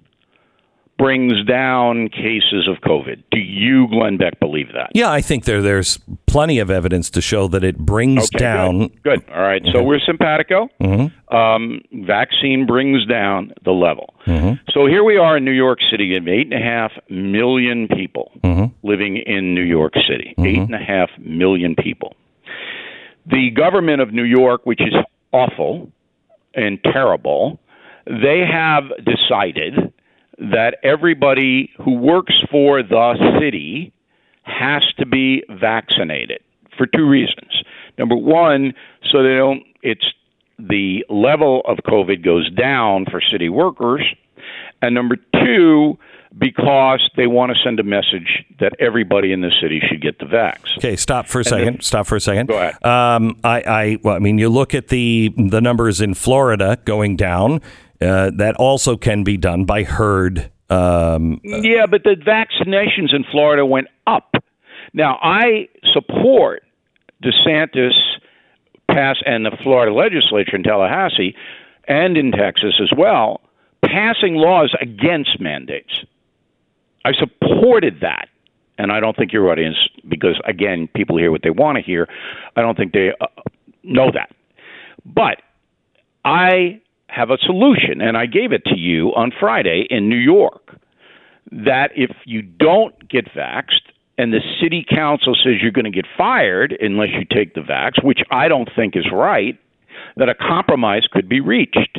brings 0.99 1.45
down 1.45 2.09
cases 2.09 2.69
of 2.69 2.77
COVID? 2.89 3.23
Do 3.31 3.39
you, 3.41 3.89
Glenn 3.89 4.17
Beck, 4.17 4.39
believe 4.41 4.69
that? 4.75 4.91
yeah, 4.95 5.11
I 5.11 5.21
think 5.21 5.45
there 5.45 5.61
there's 5.63 5.99
plenty 6.27 6.59
of 6.61 6.71
evidence 6.71 7.11
to 7.11 7.21
show 7.21 7.49
that 7.49 7.65
it 7.65 7.79
brings 7.79 8.25
Okay, 8.27 8.39
down. 8.39 8.79
Good. 8.79 9.03
Good. 9.03 9.31
All 9.35 9.43
right. 9.43 9.63
So 9.73 9.83
we're 9.83 9.99
simpatico. 10.01 10.69
Mm-hmm. 10.81 11.35
Um, 11.37 11.81
vaccine 12.07 12.65
brings 12.67 13.05
down 13.07 13.53
the 13.65 13.73
level. 13.73 14.15
Mm-hmm. 14.27 14.55
So 14.73 14.87
here 14.87 15.03
we 15.05 15.17
are 15.17 15.37
in 15.37 15.45
New 15.45 15.51
York 15.53 15.79
City. 15.91 16.15
Eight 16.15 16.53
and 16.53 16.55
a 16.55 16.59
half 16.65 16.93
million 17.11 17.89
people 17.89 18.31
Mm-hmm. 18.43 18.87
living 18.87 19.17
in 19.17 19.55
New 19.55 19.63
York 19.63 19.95
City. 20.09 20.35
Eight 20.39 20.59
and 20.59 20.75
a 20.75 20.79
half 20.79 21.11
million 21.19 21.75
people. 21.75 22.15
The 23.27 23.51
government 23.51 24.01
of 24.03 24.13
New 24.13 24.25
York, 24.25 24.65
which 24.67 24.81
is 24.83 24.95
awful 25.33 25.91
and 26.55 26.79
terrible, 26.85 27.59
they 28.07 28.45
have 28.51 28.85
decided 29.05 29.93
that 30.39 30.79
everybody 30.83 31.71
who 31.83 31.95
works 31.95 32.35
for 32.51 32.83
the 32.83 33.39
city 33.41 33.93
has 34.43 34.83
to 34.99 35.07
be 35.07 35.43
vaccinated 35.49 36.41
for 36.77 36.87
two 36.87 37.09
reasons. 37.09 37.63
Number 37.99 38.17
one, 38.17 38.75
so 39.11 39.23
they 39.23 39.37
don't 39.37 39.63
it's 39.83 40.05
the 40.59 41.05
level 41.09 41.63
of 41.67 41.79
COVID 41.79 42.25
goes 42.25 42.51
down 42.53 43.07
for 43.11 43.21
city 43.21 43.49
workers, 43.49 44.03
and 44.83 44.95
number 44.95 45.17
two, 45.45 45.99
because 46.37 47.09
they 47.17 47.27
want 47.27 47.53
to 47.53 47.59
send 47.63 47.79
a 47.81 47.83
message 47.83 48.45
that 48.61 48.73
everybody 48.81 49.33
in 49.33 49.41
the 49.41 49.53
city 49.61 49.81
should 49.89 50.03
get 50.03 50.19
the 50.19 50.25
vax. 50.25 50.77
Okay, 50.79 50.97
stop 50.97 51.27
for 51.27 51.41
a 51.41 51.45
second. 51.45 51.83
stop 51.83 52.07
for 52.07 52.17
a 52.17 52.21
second. 52.21 52.49
Go 52.49 52.57
ahead. 52.57 52.85
Um, 52.85 53.37
I, 53.45 53.61
I, 53.63 53.99
well, 54.03 54.17
I 54.17 54.19
mean, 54.19 54.39
you 54.39 54.49
look 54.49 54.75
at 54.75 54.89
the 54.89 55.33
the 55.37 55.61
numbers 55.61 56.01
in 56.01 56.15
Florida 56.15 56.79
going 56.85 57.17
down. 57.17 57.61
Uh, 58.05 58.31
that 58.35 58.57
also 58.57 58.97
can 58.97 59.25
be 59.25 59.37
done 59.37 59.65
by 59.65 59.83
herd. 59.83 60.51
Um, 60.71 61.41
Yeah, 61.43 61.87
but 61.87 62.05
the 62.05 62.17
vaccinations 62.17 63.15
in 63.15 63.25
Florida 63.31 63.65
went 63.65 63.89
up. 64.07 64.35
Now, 64.93 65.19
I 65.23 65.69
support 65.93 66.63
DeSantis 67.23 67.93
pass 68.89 69.17
and 69.25 69.45
the 69.47 69.57
Florida 69.63 69.93
legislature 69.93 70.57
in 70.57 70.63
Tallahassee 70.63 71.35
and 71.89 72.17
in 72.17 72.33
Texas 72.33 72.81
as 72.81 72.91
well 72.97 73.41
passing 73.85 74.35
laws 74.35 74.75
against 74.81 75.41
mandates. 75.41 76.05
I 77.05 77.13
supported 77.13 78.01
that. 78.01 78.29
And 78.77 78.91
I 78.91 78.99
don't 78.99 79.17
think 79.17 79.33
your 79.33 79.51
audience, 79.53 79.77
because 80.09 80.41
again, 80.47 80.89
people 80.97 81.17
hear 81.17 81.31
what 81.31 81.43
they 81.43 81.51
want 81.51 81.77
to 81.77 81.83
hear, 81.83 82.09
I 82.57 82.63
don't 82.63 82.77
think 82.77 82.93
they 82.93 83.13
uh, 83.21 83.27
know 83.85 84.11
that. 84.13 84.35
But 85.05 85.43
I 86.25 86.81
have 87.15 87.31
a 87.31 87.39
solution, 87.39 88.01
and 88.01 88.17
I 88.17 88.27
gave 88.27 88.53
it 88.53 88.65
to 88.67 88.77
you 88.77 89.15
on 89.15 89.31
Friday 89.39 89.87
in 89.89 90.09
New 90.09 90.17
York 90.17 90.77
that 91.53 91.91
if 91.95 92.11
you 92.25 92.43
don't 92.43 93.09
get 93.09 93.27
vaxxed 93.33 93.93
and 94.19 94.33
the 94.33 94.41
city 94.61 94.85
council 94.89 95.35
says 95.35 95.55
you're 95.61 95.71
going 95.71 95.85
to 95.85 95.91
get 95.91 96.07
fired 96.17 96.77
unless 96.81 97.11
you 97.13 97.25
take 97.25 97.55
the 97.55 97.61
vax, 97.61 98.03
which 98.03 98.21
I 98.31 98.49
don't 98.49 98.69
think 98.75 98.97
is 98.97 99.07
right, 99.13 99.59
that 100.17 100.29
a 100.29 100.35
compromise 100.35 101.07
could 101.11 101.29
be 101.29 101.41
reached. 101.41 101.99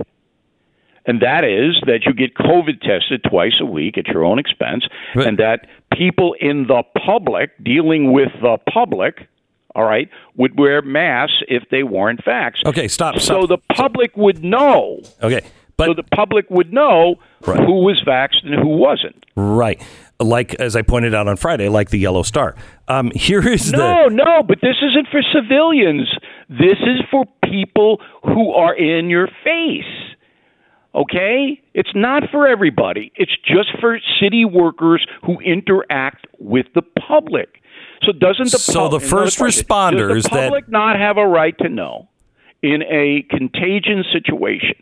And 1.05 1.21
that 1.21 1.43
is 1.43 1.81
that 1.85 2.05
you 2.05 2.13
get 2.13 2.33
COVID 2.35 2.81
tested 2.81 3.23
twice 3.29 3.59
a 3.61 3.65
week 3.65 3.97
at 3.97 4.07
your 4.07 4.25
own 4.25 4.39
expense, 4.39 4.85
But- 5.13 5.27
and 5.27 5.37
that 5.37 5.67
people 5.93 6.35
in 6.39 6.67
the 6.67 6.83
public, 6.97 7.51
dealing 7.63 8.11
with 8.11 8.31
the 8.41 8.57
public, 8.69 9.27
all 9.75 9.83
right, 9.83 10.09
would 10.35 10.57
wear 10.57 10.81
masks 10.81 11.43
if 11.47 11.63
they 11.69 11.83
weren't 11.83 12.23
vaxxed. 12.23 12.65
okay, 12.65 12.87
stop. 12.87 13.15
So 13.19 13.45
stop. 13.45 13.49
the 13.49 13.57
public 13.75 14.15
would 14.15 14.43
know. 14.43 15.01
okay, 15.21 15.41
But, 15.77 15.87
so 15.87 15.93
the 15.93 16.03
public 16.15 16.49
would 16.49 16.71
know 16.73 17.15
Right. 17.45 17.59
who 17.59 17.81
was 17.83 18.01
vaxxed 18.07 18.43
and 18.45 18.55
who 18.55 18.69
wasn't. 18.77 19.25
Right. 19.35 19.81
Like 20.19 20.55
as 20.55 20.75
I 20.77 20.81
pointed 20.81 21.13
out 21.13 21.27
on 21.27 21.35
Friday, 21.35 21.67
like 21.67 21.89
the 21.89 21.99
yellow 21.99 22.23
star. 22.23 22.55
Um, 22.87 23.11
here 23.13 23.45
is 23.47 23.71
No, 23.73 24.05
the 24.09 24.15
no, 24.15 24.43
but 24.43 24.59
this 24.61 24.77
isn't 24.81 25.07
for 25.11 25.21
civilians. 25.33 26.07
This 26.49 26.79
is 26.81 27.01
for 27.11 27.25
people 27.43 27.99
who 28.23 28.53
are 28.53 28.73
in 28.73 29.09
your 29.09 29.27
face. 29.43 29.83
Okay? 30.93 31.61
It's 31.73 31.89
not 31.93 32.23
for 32.31 32.47
everybody. 32.47 33.11
It's 33.15 33.35
just 33.45 33.69
for 33.81 33.99
city 34.21 34.45
workers 34.45 35.05
who 35.25 35.39
interact 35.41 36.25
with 36.39 36.67
the 36.73 36.81
public. 36.81 37.61
So 38.03 38.11
doesn't 38.11 38.51
the 38.51 38.57
So 38.59 38.89
the 38.89 38.99
first 38.99 39.39
responders 39.39 40.23
the 40.23 40.29
that- 40.29 40.43
public 40.49 40.69
not 40.69 40.97
have 40.99 41.17
a 41.17 41.25
right 41.27 41.57
to 41.59 41.69
know 41.69 42.09
in 42.61 42.83
a 42.83 43.23
contagion 43.29 44.03
situation? 44.11 44.75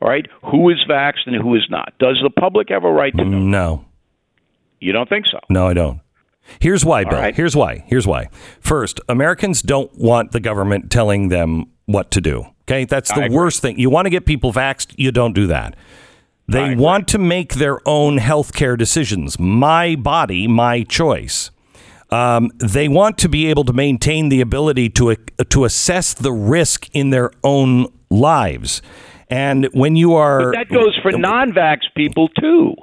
All 0.00 0.08
right, 0.08 0.26
who 0.44 0.68
is 0.70 0.78
vaxxed 0.88 1.26
and 1.26 1.34
who 1.36 1.54
is 1.56 1.66
not? 1.70 1.92
Does 1.98 2.20
the 2.22 2.30
public 2.30 2.68
have 2.70 2.84
a 2.84 2.90
right 2.92 3.16
to 3.16 3.24
know? 3.24 3.38
no, 3.38 3.84
You 4.80 4.92
don't 4.92 5.08
think 5.08 5.26
so? 5.26 5.40
no, 5.50 5.66
I 5.66 5.74
don't. 5.74 6.00
Here's 6.60 6.84
why, 6.84 7.04
Bill. 7.04 7.18
right. 7.18 7.34
Here's 7.34 7.54
why. 7.56 7.84
Here's 7.88 8.06
why. 8.06 8.28
First, 8.60 9.00
Americans 9.08 9.60
don't 9.60 9.92
want 9.98 10.30
the 10.32 10.40
government 10.40 10.90
telling 10.90 11.28
them 11.28 11.66
what 11.86 12.10
to 12.12 12.20
do. 12.20 12.46
Okay, 12.62 12.84
that's 12.84 13.12
the 13.12 13.28
worst 13.30 13.60
thing. 13.60 13.78
You 13.78 13.90
want 13.90 14.06
to 14.06 14.10
get 14.10 14.24
people 14.24 14.52
vaxxed, 14.52 14.94
you 14.96 15.10
don't 15.10 15.34
do 15.34 15.46
that. 15.48 15.74
They 16.46 16.74
want 16.76 17.08
to 17.08 17.18
make 17.18 17.54
their 17.54 17.86
own 17.86 18.18
health 18.18 18.54
care 18.54 18.76
decisions. 18.76 19.38
My 19.38 19.96
body, 19.96 20.46
my 20.46 20.82
choice. 20.84 21.50
Um, 22.10 22.50
they 22.56 22.88
want 22.88 23.18
to 23.18 23.28
be 23.28 23.48
able 23.48 23.64
to 23.64 23.72
maintain 23.72 24.28
the 24.28 24.40
ability 24.40 24.88
to 24.90 25.16
to 25.16 25.64
assess 25.64 26.14
the 26.14 26.32
risk 26.32 26.88
in 26.92 27.10
their 27.10 27.30
own 27.44 27.92
lives. 28.10 28.80
And 29.30 29.68
when 29.72 29.94
you 29.96 30.14
are 30.14 30.52
But 30.52 30.58
that 30.58 30.68
goes 30.70 30.98
for 31.02 31.12
non-vax 31.12 31.80
people 31.94 32.28
too. 32.28 32.74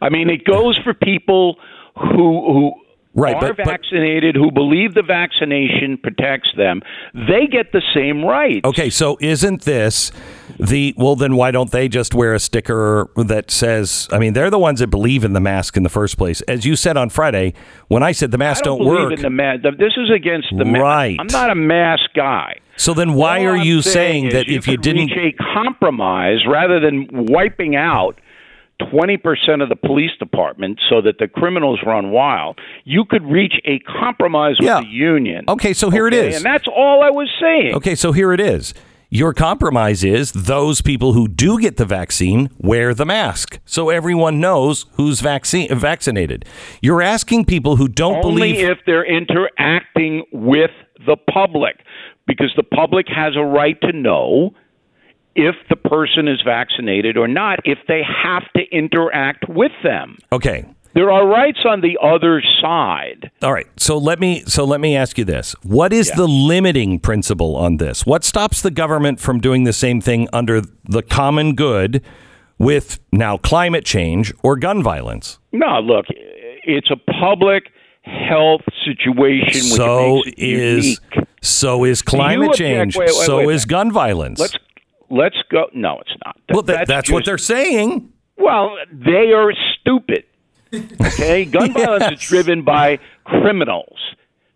I 0.00 0.08
mean, 0.08 0.30
it 0.30 0.44
goes 0.44 0.78
for 0.84 0.94
people 0.94 1.56
who 1.96 2.52
who 2.52 2.72
Right, 3.16 3.34
are 3.36 3.40
but- 3.40 3.56
but- 3.58 3.66
vaccinated, 3.66 4.34
who 4.34 4.50
believe 4.50 4.94
the 4.94 5.02
vaccination 5.02 5.96
protects 6.02 6.48
them. 6.56 6.82
They 7.14 7.46
get 7.46 7.72
the 7.72 7.82
same 7.94 8.24
rights. 8.24 8.64
Okay, 8.64 8.90
so 8.90 9.16
isn't 9.20 9.62
this 9.62 10.10
the 10.58 10.94
well? 10.96 11.14
Then 11.16 11.36
why 11.36 11.50
don't 11.52 11.70
they 11.70 11.88
just 11.88 12.14
wear 12.14 12.34
a 12.34 12.38
sticker 12.40 13.08
that 13.16 13.50
says? 13.50 14.08
I 14.12 14.18
mean, 14.18 14.32
they're 14.32 14.50
the 14.50 14.58
ones 14.58 14.80
that 14.80 14.88
believe 14.88 15.24
in 15.24 15.32
the 15.32 15.40
mask 15.40 15.76
in 15.76 15.82
the 15.84 15.88
first 15.88 16.18
place. 16.18 16.40
As 16.42 16.64
you 16.66 16.74
said 16.76 16.96
on 16.96 17.08
Friday, 17.08 17.54
when 17.88 18.02
I 18.02 18.12
said 18.12 18.30
the 18.32 18.36
I 18.38 18.38
masks 18.38 18.62
don't, 18.62 18.78
don't, 18.78 18.88
believe 18.88 19.10
work, 19.10 19.12
in 19.18 19.22
the 19.22 19.30
mask. 19.30 19.62
This 19.78 19.92
is 19.96 20.10
against 20.10 20.48
the 20.56 20.64
mask. 20.64 20.82
Right. 20.82 21.16
I'm 21.20 21.26
not 21.28 21.50
a 21.50 21.54
mask 21.54 22.10
guy. 22.16 22.56
so 22.76 22.94
then 22.94 23.14
why 23.14 23.40
All 23.40 23.52
are 23.52 23.56
I'm 23.58 23.66
you 23.66 23.80
saying 23.82 24.26
is 24.26 24.32
that 24.34 24.48
if 24.48 24.66
you 24.66 24.76
didn't? 24.76 25.10
reach 25.10 25.34
a 25.38 25.42
compromise 25.54 26.44
rather 26.48 26.80
than 26.80 27.06
wiping 27.12 27.76
out 27.76 28.18
20% 28.92 29.62
of 29.62 29.68
the 29.68 29.76
police 29.76 30.10
department 30.18 30.80
so 30.88 31.00
that 31.02 31.18
the 31.18 31.28
criminals 31.28 31.80
run 31.86 32.10
wild, 32.10 32.58
you 32.84 33.04
could 33.04 33.24
reach 33.24 33.54
a 33.64 33.78
compromise 33.80 34.56
Yeah. 34.60 34.78
with 34.78 34.86
the 34.86 34.90
union. 34.92 35.44
Okay, 35.48 35.72
so 35.72 35.90
here 35.90 36.06
it 36.06 36.14
Okay, 36.14 36.28
is. 36.28 36.36
And 36.36 36.44
that's 36.44 36.66
all 36.68 37.02
I 37.02 37.10
was 37.10 37.28
saying. 37.40 37.74
Okay, 37.74 37.94
so 37.94 38.12
here 38.12 38.32
it 38.32 38.40
is. 38.40 38.74
Your 39.10 39.32
compromise 39.32 40.02
is 40.02 40.32
those 40.32 40.80
people 40.80 41.12
who 41.12 41.28
do 41.28 41.60
get 41.60 41.76
the 41.76 41.84
vaccine 41.84 42.50
wear 42.58 42.94
the 42.94 43.04
mask, 43.06 43.60
so 43.64 43.88
everyone 43.90 44.40
knows 44.40 44.86
who's 44.94 45.20
vaccine 45.20 45.68
vaccinated. 45.72 46.44
You're 46.82 47.02
asking 47.02 47.44
people 47.44 47.76
who 47.76 47.86
don't 47.86 48.20
believe 48.22 48.42
Only 48.42 48.52
believe. 48.54 48.70
if 48.70 48.78
they're 48.86 49.04
interacting 49.04 50.24
with 50.32 50.72
the 51.06 51.16
public, 51.32 51.76
because 52.26 52.52
the 52.56 52.64
public 52.64 53.06
has 53.08 53.36
a 53.36 53.44
right 53.44 53.80
to 53.82 53.92
know 53.92 54.52
if 55.36 55.54
the 55.68 55.76
person 55.76 56.28
is 56.28 56.40
vaccinated 56.44 57.16
or 57.16 57.26
not, 57.28 57.58
if 57.64 57.78
they 57.88 58.02
have 58.02 58.44
to 58.56 58.62
interact 58.70 59.48
with 59.48 59.72
them. 59.82 60.16
okay, 60.32 60.64
There 60.94 61.10
are 61.10 61.26
rights 61.26 61.58
on 61.68 61.80
the 61.80 61.98
other 62.00 62.40
side. 62.62 63.30
All 63.42 63.52
right. 63.52 63.66
So 63.76 63.98
let 63.98 64.20
me 64.20 64.44
so 64.46 64.64
let 64.64 64.80
me 64.80 64.94
ask 64.96 65.18
you 65.18 65.24
this. 65.24 65.54
What 65.64 65.92
is 65.92 66.10
the 66.12 66.28
limiting 66.28 67.00
principle 67.00 67.56
on 67.56 67.78
this? 67.78 68.06
What 68.06 68.22
stops 68.22 68.62
the 68.62 68.70
government 68.70 69.18
from 69.18 69.40
doing 69.40 69.64
the 69.64 69.72
same 69.72 70.00
thing 70.00 70.28
under 70.32 70.60
the 70.84 71.02
common 71.02 71.54
good 71.56 72.00
with 72.58 73.00
now 73.10 73.36
climate 73.38 73.84
change 73.84 74.32
or 74.44 74.56
gun 74.56 74.82
violence? 74.84 75.40
No, 75.50 75.80
look, 75.80 76.06
it's 76.64 76.90
a 76.92 76.96
public 77.20 77.64
health 78.02 78.60
situation 78.84 79.46
which 79.46 79.76
so 79.76 80.22
is 80.36 80.84
unique. 80.84 81.26
so 81.42 81.84
is 81.84 82.02
climate 82.02 82.50
object- 82.50 82.58
change. 82.58 82.96
wait, 82.96 83.06
wait, 83.06 83.26
so 83.26 83.38
wait 83.38 83.54
is 83.54 83.64
gun 83.64 83.90
violence. 83.90 84.38
Let's 84.38 84.56
let's 85.10 85.36
go. 85.50 85.66
No, 85.74 85.98
it's 86.00 86.14
not. 86.24 86.36
That- 86.48 86.54
well, 86.54 86.62
that, 86.62 86.86
that's, 86.88 87.10
what 87.10 87.20
just- 87.20 87.26
they're 87.26 87.38
saying. 87.38 88.12
Well, 88.36 88.76
they 88.92 89.32
are 89.32 89.52
stupid. 89.80 90.24
Okay, 90.74 91.44
gun 91.56 91.72
violence 91.72 92.20
is 92.20 92.28
driven 92.28 92.62
by 92.62 92.98
criminals. 93.24 93.96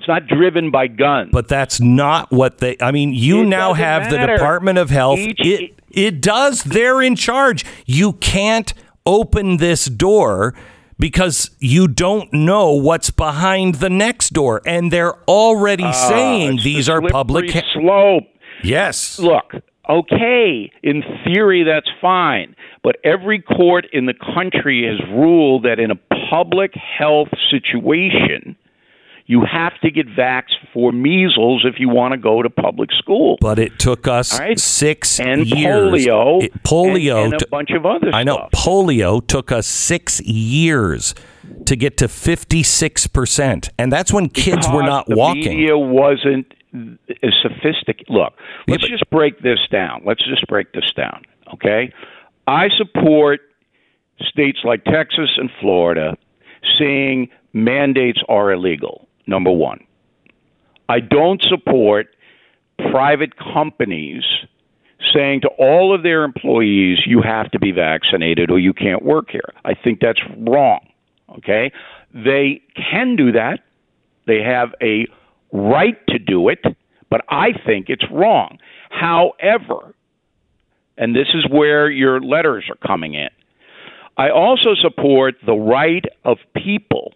It's 0.00 0.08
not 0.08 0.26
driven 0.26 0.70
by 0.70 0.86
guns. 0.88 1.30
But 1.32 1.48
that's 1.48 1.80
not 1.80 2.30
what 2.32 2.58
they. 2.58 2.76
I 2.80 2.90
mean, 2.92 3.12
you 3.12 3.42
It 3.42 3.46
now 3.46 3.74
have 3.74 4.10
the. 4.10 4.18
Department 4.26 4.78
of 4.78 4.90
Health. 4.90 5.18
Each- 5.18 5.36
it 5.40 5.74
it 5.90 6.20
does. 6.20 6.64
They're 6.64 7.00
in 7.02 7.14
charge. 7.16 7.64
You 7.86 8.14
can't 8.14 8.72
open 9.06 9.56
this 9.58 9.86
door 9.86 10.54
because 10.98 11.50
you 11.60 11.86
don't 11.88 12.32
know 12.32 12.72
what's 12.72 13.10
behind 13.10 13.76
the 13.76 13.90
next 13.90 14.30
door, 14.32 14.60
and 14.66 14.92
they're 14.92 15.14
already 15.28 15.84
Uh, 15.84 15.92
saying 15.92 16.60
these 16.64 16.86
the 16.86 16.92
are 16.94 17.00
public. 17.02 17.50
slippery 17.50 17.70
slope. 17.74 18.24
yes. 18.64 19.18
Look, 19.20 19.52
okay, 19.88 20.70
in 20.82 21.02
theory 21.24 21.64
that's 21.64 21.88
fine, 22.00 22.54
but 22.82 22.96
every 23.04 23.40
court 23.40 23.86
in 23.92 24.06
the 24.06 24.14
country 24.34 24.84
has 24.86 25.00
ruled 25.10 25.64
that 25.64 25.78
in 25.78 25.90
a 25.90 25.96
public 26.30 26.72
health 26.74 27.28
situation, 27.50 28.56
you 29.26 29.44
have 29.50 29.72
to 29.82 29.90
get 29.90 30.06
vaxxed 30.08 30.56
for 30.72 30.90
measles 30.92 31.64
if 31.66 31.78
you 31.78 31.88
want 31.88 32.12
to 32.12 32.18
go 32.18 32.42
to 32.42 32.48
public 32.48 32.90
school. 32.92 33.36
But 33.40 33.58
it 33.58 33.78
took 33.78 34.08
us 34.08 34.38
right. 34.38 34.58
six 34.58 35.20
and 35.20 35.46
years. 35.46 35.92
polio, 36.06 36.42
It- 36.44 36.62
polio. 36.62 37.24
and, 37.24 37.34
and 37.34 37.42
a 37.42 37.46
bunch 37.48 37.70
of 37.72 37.84
other 37.84 38.10
I 38.12 38.24
know 38.24 38.48
polio 38.54 39.26
took 39.26 39.52
us 39.52 39.66
six 39.66 40.20
years 40.22 41.14
to 41.66 41.76
get 41.76 41.96
to 41.98 42.08
fifty 42.08 42.62
six 42.62 43.06
percent, 43.06 43.70
and 43.78 43.92
that's 43.92 44.12
when 44.12 44.28
kids 44.28 44.66
were 44.68 44.80
Because 44.82 44.88
not 44.88 45.06
the 45.06 45.16
walking. 45.16 45.56
media 45.58 45.76
wasn't 45.78 46.46
as 46.74 47.34
sophisticated. 47.42 48.08
Look, 48.08 48.34
let's 48.66 48.82
but- 48.82 48.90
just 48.90 49.08
break 49.10 49.40
this 49.40 49.60
down. 49.70 50.02
Let's 50.04 50.24
just 50.24 50.46
break 50.46 50.72
this 50.72 50.90
down, 50.96 51.22
okay? 51.54 51.92
I 52.46 52.68
support 52.76 53.40
states 54.20 54.60
like 54.64 54.84
Texas 54.84 55.30
and 55.36 55.50
Florida 55.60 56.16
saying 56.78 57.28
mandates 57.52 58.20
are 58.28 58.52
illegal. 58.52 59.06
Number 59.26 59.50
one, 59.50 59.84
I 60.88 61.00
don't 61.00 61.42
support 61.42 62.08
private 62.90 63.32
companies 63.36 64.24
saying 65.14 65.42
to 65.42 65.48
all 65.58 65.94
of 65.94 66.02
their 66.02 66.24
employees, 66.24 66.98
you 67.06 67.22
have 67.22 67.50
to 67.50 67.58
be 67.58 67.72
vaccinated 67.72 68.50
or 68.50 68.58
you 68.58 68.72
can't 68.72 69.02
work 69.04 69.30
here. 69.30 69.52
I 69.64 69.74
think 69.74 70.00
that's 70.00 70.20
wrong. 70.38 70.80
Okay? 71.38 71.70
They 72.14 72.62
can 72.74 73.16
do 73.16 73.32
that. 73.32 73.60
They 74.26 74.42
have 74.42 74.74
a 74.82 75.06
right 75.52 75.98
to 76.08 76.18
do 76.18 76.48
it, 76.48 76.60
but 77.10 77.22
I 77.28 77.48
think 77.66 77.86
it's 77.88 78.04
wrong. 78.10 78.58
However, 78.90 79.94
and 80.96 81.14
this 81.14 81.28
is 81.34 81.46
where 81.50 81.90
your 81.90 82.20
letters 82.20 82.64
are 82.68 82.86
coming 82.86 83.14
in, 83.14 83.28
I 84.16 84.30
also 84.30 84.74
support 84.74 85.36
the 85.46 85.54
right 85.54 86.04
of 86.24 86.38
people 86.54 87.14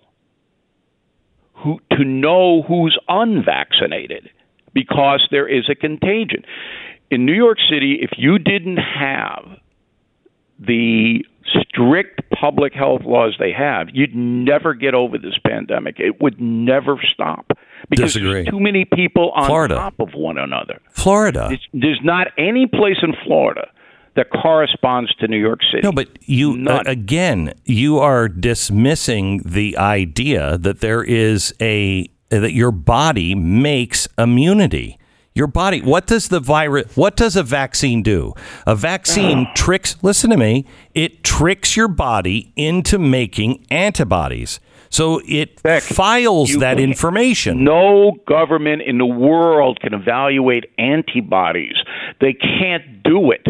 who 1.55 1.81
to 1.93 2.05
know 2.05 2.63
who's 2.63 2.99
unvaccinated 3.09 4.31
because 4.73 5.27
there 5.31 5.49
is 5.49 5.69
a 5.71 5.75
contagion. 5.75 6.45
In 7.11 7.27
New 7.27 7.35
York 7.35 7.59
City, 7.71 7.99
if 8.01 8.11
you 8.17 8.39
didn't 8.39 8.79
have 8.79 9.59
the 10.59 11.25
strict 11.45 12.23
public 12.31 12.73
health 12.73 13.03
laws 13.05 13.35
they 13.39 13.53
have, 13.53 13.89
you'd 13.93 14.15
never 14.15 14.75
get 14.75 14.95
over 14.95 15.19
this 15.19 15.39
pandemic. 15.47 15.97
It 15.99 16.21
would 16.21 16.41
never 16.41 16.97
stop 17.13 17.51
because 17.91 18.13
Disagree. 18.15 18.43
there's 18.43 18.49
too 18.49 18.61
many 18.61 18.85
people 18.85 19.33
on 19.35 19.47
Florida. 19.47 19.75
top 19.77 19.95
of 19.99 20.15
one 20.15 20.39
another. 20.39 20.81
Florida. 20.91 21.49
It's, 21.51 21.63
there's 21.73 22.01
not 22.03 22.29
any 22.39 22.67
place 22.67 22.97
in 23.03 23.15
Florida 23.25 23.69
that 24.15 24.31
corresponds 24.31 25.15
to 25.17 25.29
New 25.29 25.39
York 25.39 25.61
City. 25.71 25.83
No, 25.83 25.93
but 25.93 26.09
you 26.23 26.65
uh, 26.69 26.83
again, 26.87 27.55
you 27.65 27.99
are 27.99 28.29
dismissing 28.29 29.41
the 29.45 29.77
idea 29.79 30.59
that 30.59 30.81
there 30.81 31.03
is 31.03 31.55
a 31.61 32.09
that 32.29 32.53
your 32.53 32.73
body 32.73 33.35
makes 33.35 34.09
immunity. 34.19 34.99
Your 35.35 35.47
body. 35.47 35.81
What 35.81 36.07
does 36.07 36.29
the 36.29 36.41
virus? 36.41 36.95
What 36.95 37.17
does 37.17 37.37
a 37.37 37.43
vaccine 37.43 38.03
do? 38.03 38.35
A 38.67 38.77
vaccine 38.77 39.49
tricks. 39.55 39.97
Listen 40.03 40.29
to 40.29 40.37
me. 40.37 40.67
It 40.93 41.25
tricks 41.25 41.75
your 41.75 41.89
body 41.89 42.53
into 42.55 42.99
making 42.99 43.65
antibodies. 43.71 44.61
So 44.93 45.23
it 45.27 45.59
files 45.81 46.55
that 46.59 46.79
information. 46.79 47.65
No 47.65 48.13
government 48.27 48.83
in 48.83 48.99
the 48.99 49.07
world 49.07 49.81
can 49.81 49.95
evaluate 49.95 50.67
antibodies. 50.79 51.77
They 52.21 52.35
can't 52.35 53.03
do 53.03 53.31
it. 53.31 53.47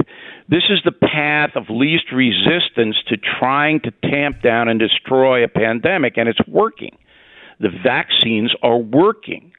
This 0.48 0.64
is 0.70 0.80
the 0.84 0.92
path 0.92 1.50
of 1.56 1.64
least 1.68 2.12
resistance 2.12 2.96
to 3.08 3.16
trying 3.16 3.80
to 3.80 3.90
tamp 4.08 4.40
down 4.40 4.68
and 4.68 4.78
destroy 4.78 5.42
a 5.42 5.48
pandemic, 5.48 6.16
and 6.16 6.28
it's 6.28 6.40
working. 6.46 6.96
The 7.58 7.70
vaccines 7.70 8.54
are 8.62 8.78
working. 8.78 9.52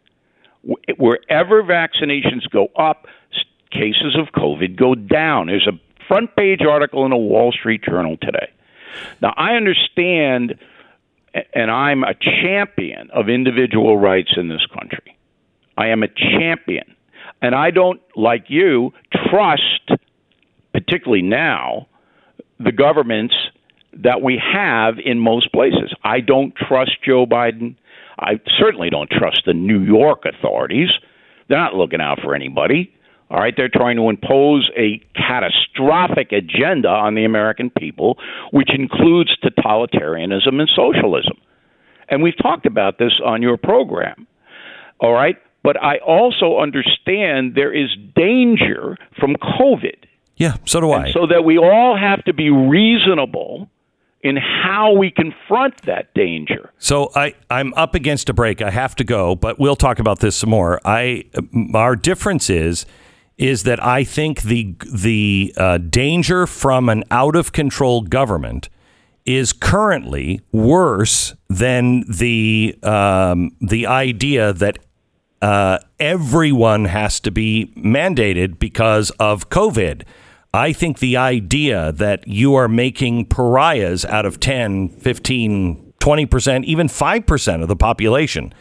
Wherever 0.97 1.63
vaccinations 1.63 2.49
go 2.49 2.67
up, 2.77 3.07
cases 3.71 4.15
of 4.17 4.27
COVID 4.39 4.77
go 4.77 4.95
down. 4.95 5.47
There's 5.47 5.67
a 5.67 5.79
front 6.07 6.35
page 6.35 6.61
article 6.61 7.03
in 7.05 7.11
the 7.11 7.17
Wall 7.17 7.51
Street 7.51 7.83
Journal 7.83 8.17
today. 8.21 8.51
Now, 9.21 9.33
I 9.35 9.55
understand, 9.55 10.55
and 11.53 11.71
I'm 11.71 12.03
a 12.03 12.13
champion 12.13 13.09
of 13.11 13.29
individual 13.29 13.97
rights 13.97 14.33
in 14.37 14.49
this 14.49 14.65
country. 14.77 15.17
I 15.77 15.87
am 15.87 16.03
a 16.03 16.07
champion. 16.07 16.95
And 17.41 17.55
I 17.55 17.71
don't, 17.71 17.99
like 18.15 18.45
you, 18.47 18.93
trust, 19.29 19.91
particularly 20.71 21.23
now, 21.23 21.87
the 22.59 22.71
governments 22.71 23.35
that 23.93 24.21
we 24.21 24.41
have 24.53 24.95
in 25.03 25.19
most 25.19 25.51
places. 25.51 25.93
I 26.03 26.19
don't 26.19 26.55
trust 26.55 26.91
Joe 27.05 27.25
Biden. 27.25 27.75
I 28.17 28.39
certainly 28.57 28.89
don't 28.89 29.09
trust 29.09 29.43
the 29.45 29.53
New 29.53 29.81
York 29.81 30.23
authorities. 30.25 30.89
They're 31.47 31.57
not 31.57 31.75
looking 31.75 32.01
out 32.01 32.19
for 32.23 32.33
anybody. 32.33 32.93
All 33.33 33.39
right, 33.39 33.55
they're 33.57 33.67
trying 33.67 33.95
to 33.95 34.09
impose 34.09 34.69
a 34.77 35.01
catastrophic 35.15 36.31
agenda 36.31 36.87
on 36.87 37.15
the 37.15 37.25
American 37.25 37.71
people, 37.71 38.19
which 38.51 38.69
includes 38.71 39.35
totalitarianism 39.43 40.59
and 40.59 40.69
socialism. 40.75 41.37
And 42.09 42.21
we've 42.21 42.37
talked 42.37 42.67
about 42.67 42.99
this 42.99 43.13
on 43.25 43.41
your 43.41 43.57
program. 43.57 44.27
All 44.99 45.13
right, 45.13 45.35
but 45.63 45.81
I 45.81 45.97
also 46.05 46.59
understand 46.59 47.55
there 47.55 47.73
is 47.73 47.89
danger 48.15 48.97
from 49.19 49.35
COVID. 49.35 50.05
Yeah, 50.37 50.57
so 50.65 50.79
do 50.79 50.91
I. 50.91 51.05
And 51.05 51.13
so 51.13 51.25
that 51.25 51.43
we 51.43 51.57
all 51.57 51.97
have 51.97 52.23
to 52.25 52.33
be 52.33 52.51
reasonable 52.51 53.67
in 54.21 54.37
how 54.37 54.93
we 54.93 55.09
confront 55.09 55.81
that 55.83 56.13
danger. 56.13 56.71
So 56.77 57.09
I, 57.15 57.33
I'm 57.49 57.73
up 57.73 57.95
against 57.95 58.29
a 58.29 58.33
break. 58.33 58.61
I 58.61 58.69
have 58.69 58.95
to 58.97 59.03
go, 59.03 59.35
but 59.35 59.59
we'll 59.59 59.75
talk 59.75 59.97
about 59.97 60.19
this 60.19 60.35
some 60.35 60.51
more. 60.51 60.79
I 60.85 61.25
our 61.73 61.95
difference 61.95 62.51
is 62.51 62.85
is 63.37 63.63
that 63.63 63.83
I 63.83 64.03
think 64.03 64.43
the 64.43 64.75
the 64.91 65.53
uh, 65.57 65.77
danger 65.77 66.45
from 66.45 66.89
an 66.89 67.03
out 67.09 67.35
of 67.35 67.51
control 67.51 68.01
government 68.01 68.69
is 69.25 69.53
currently 69.53 70.41
worse 70.51 71.33
than 71.49 72.03
the 72.09 72.77
um, 72.83 73.55
the 73.59 73.87
idea 73.87 74.53
that 74.53 74.79
uh, 75.41 75.79
everyone 75.99 76.85
has 76.85 77.19
to 77.21 77.31
be 77.31 77.73
mandated 77.75 78.59
because 78.59 79.09
of 79.11 79.49
COVID. 79.49 80.03
I 80.53 80.71
think 80.71 80.99
the 80.99 81.17
idea 81.17 81.91
that 81.93 82.27
you 82.27 82.53
are 82.53 82.67
making 82.67 83.25
pariahs 83.25 84.05
out 84.05 84.25
of 84.25 84.39
10, 84.39 84.89
15, 84.89 85.93
20%, 85.99 86.63
even 86.63 86.87
5% 86.87 87.61
of 87.61 87.67
the 87.67 87.75
population 87.75 88.53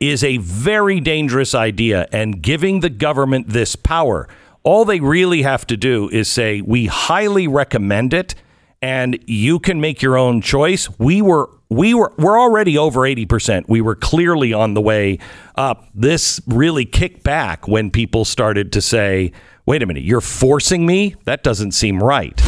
is 0.00 0.22
a 0.22 0.38
very 0.38 1.00
dangerous 1.00 1.54
idea. 1.54 2.06
And 2.12 2.42
giving 2.42 2.80
the 2.80 2.90
government 2.90 3.48
this 3.48 3.76
power, 3.76 4.28
all 4.62 4.84
they 4.84 5.00
really 5.00 5.42
have 5.42 5.66
to 5.68 5.76
do 5.76 6.08
is 6.10 6.28
say, 6.28 6.60
we 6.60 6.86
highly 6.86 7.46
recommend 7.48 8.12
it 8.12 8.34
and 8.82 9.18
you 9.26 9.58
can 9.58 9.80
make 9.80 10.02
your 10.02 10.16
own 10.18 10.40
choice. 10.40 10.88
We 10.98 11.22
were 11.22 11.50
we 11.68 11.94
were 11.94 12.12
we're 12.18 12.38
already 12.38 12.78
over 12.78 13.00
80%. 13.00 13.68
We 13.68 13.80
were 13.80 13.96
clearly 13.96 14.52
on 14.52 14.74
the 14.74 14.80
way 14.80 15.18
up. 15.56 15.88
This 15.94 16.40
really 16.46 16.84
kicked 16.84 17.22
back 17.22 17.66
when 17.66 17.90
people 17.90 18.24
started 18.24 18.72
to 18.72 18.82
say, 18.82 19.32
wait 19.64 19.82
a 19.82 19.86
minute, 19.86 20.04
you're 20.04 20.20
forcing 20.20 20.86
me? 20.86 21.16
That 21.24 21.42
doesn't 21.42 21.72
seem 21.72 22.02
right. 22.02 22.40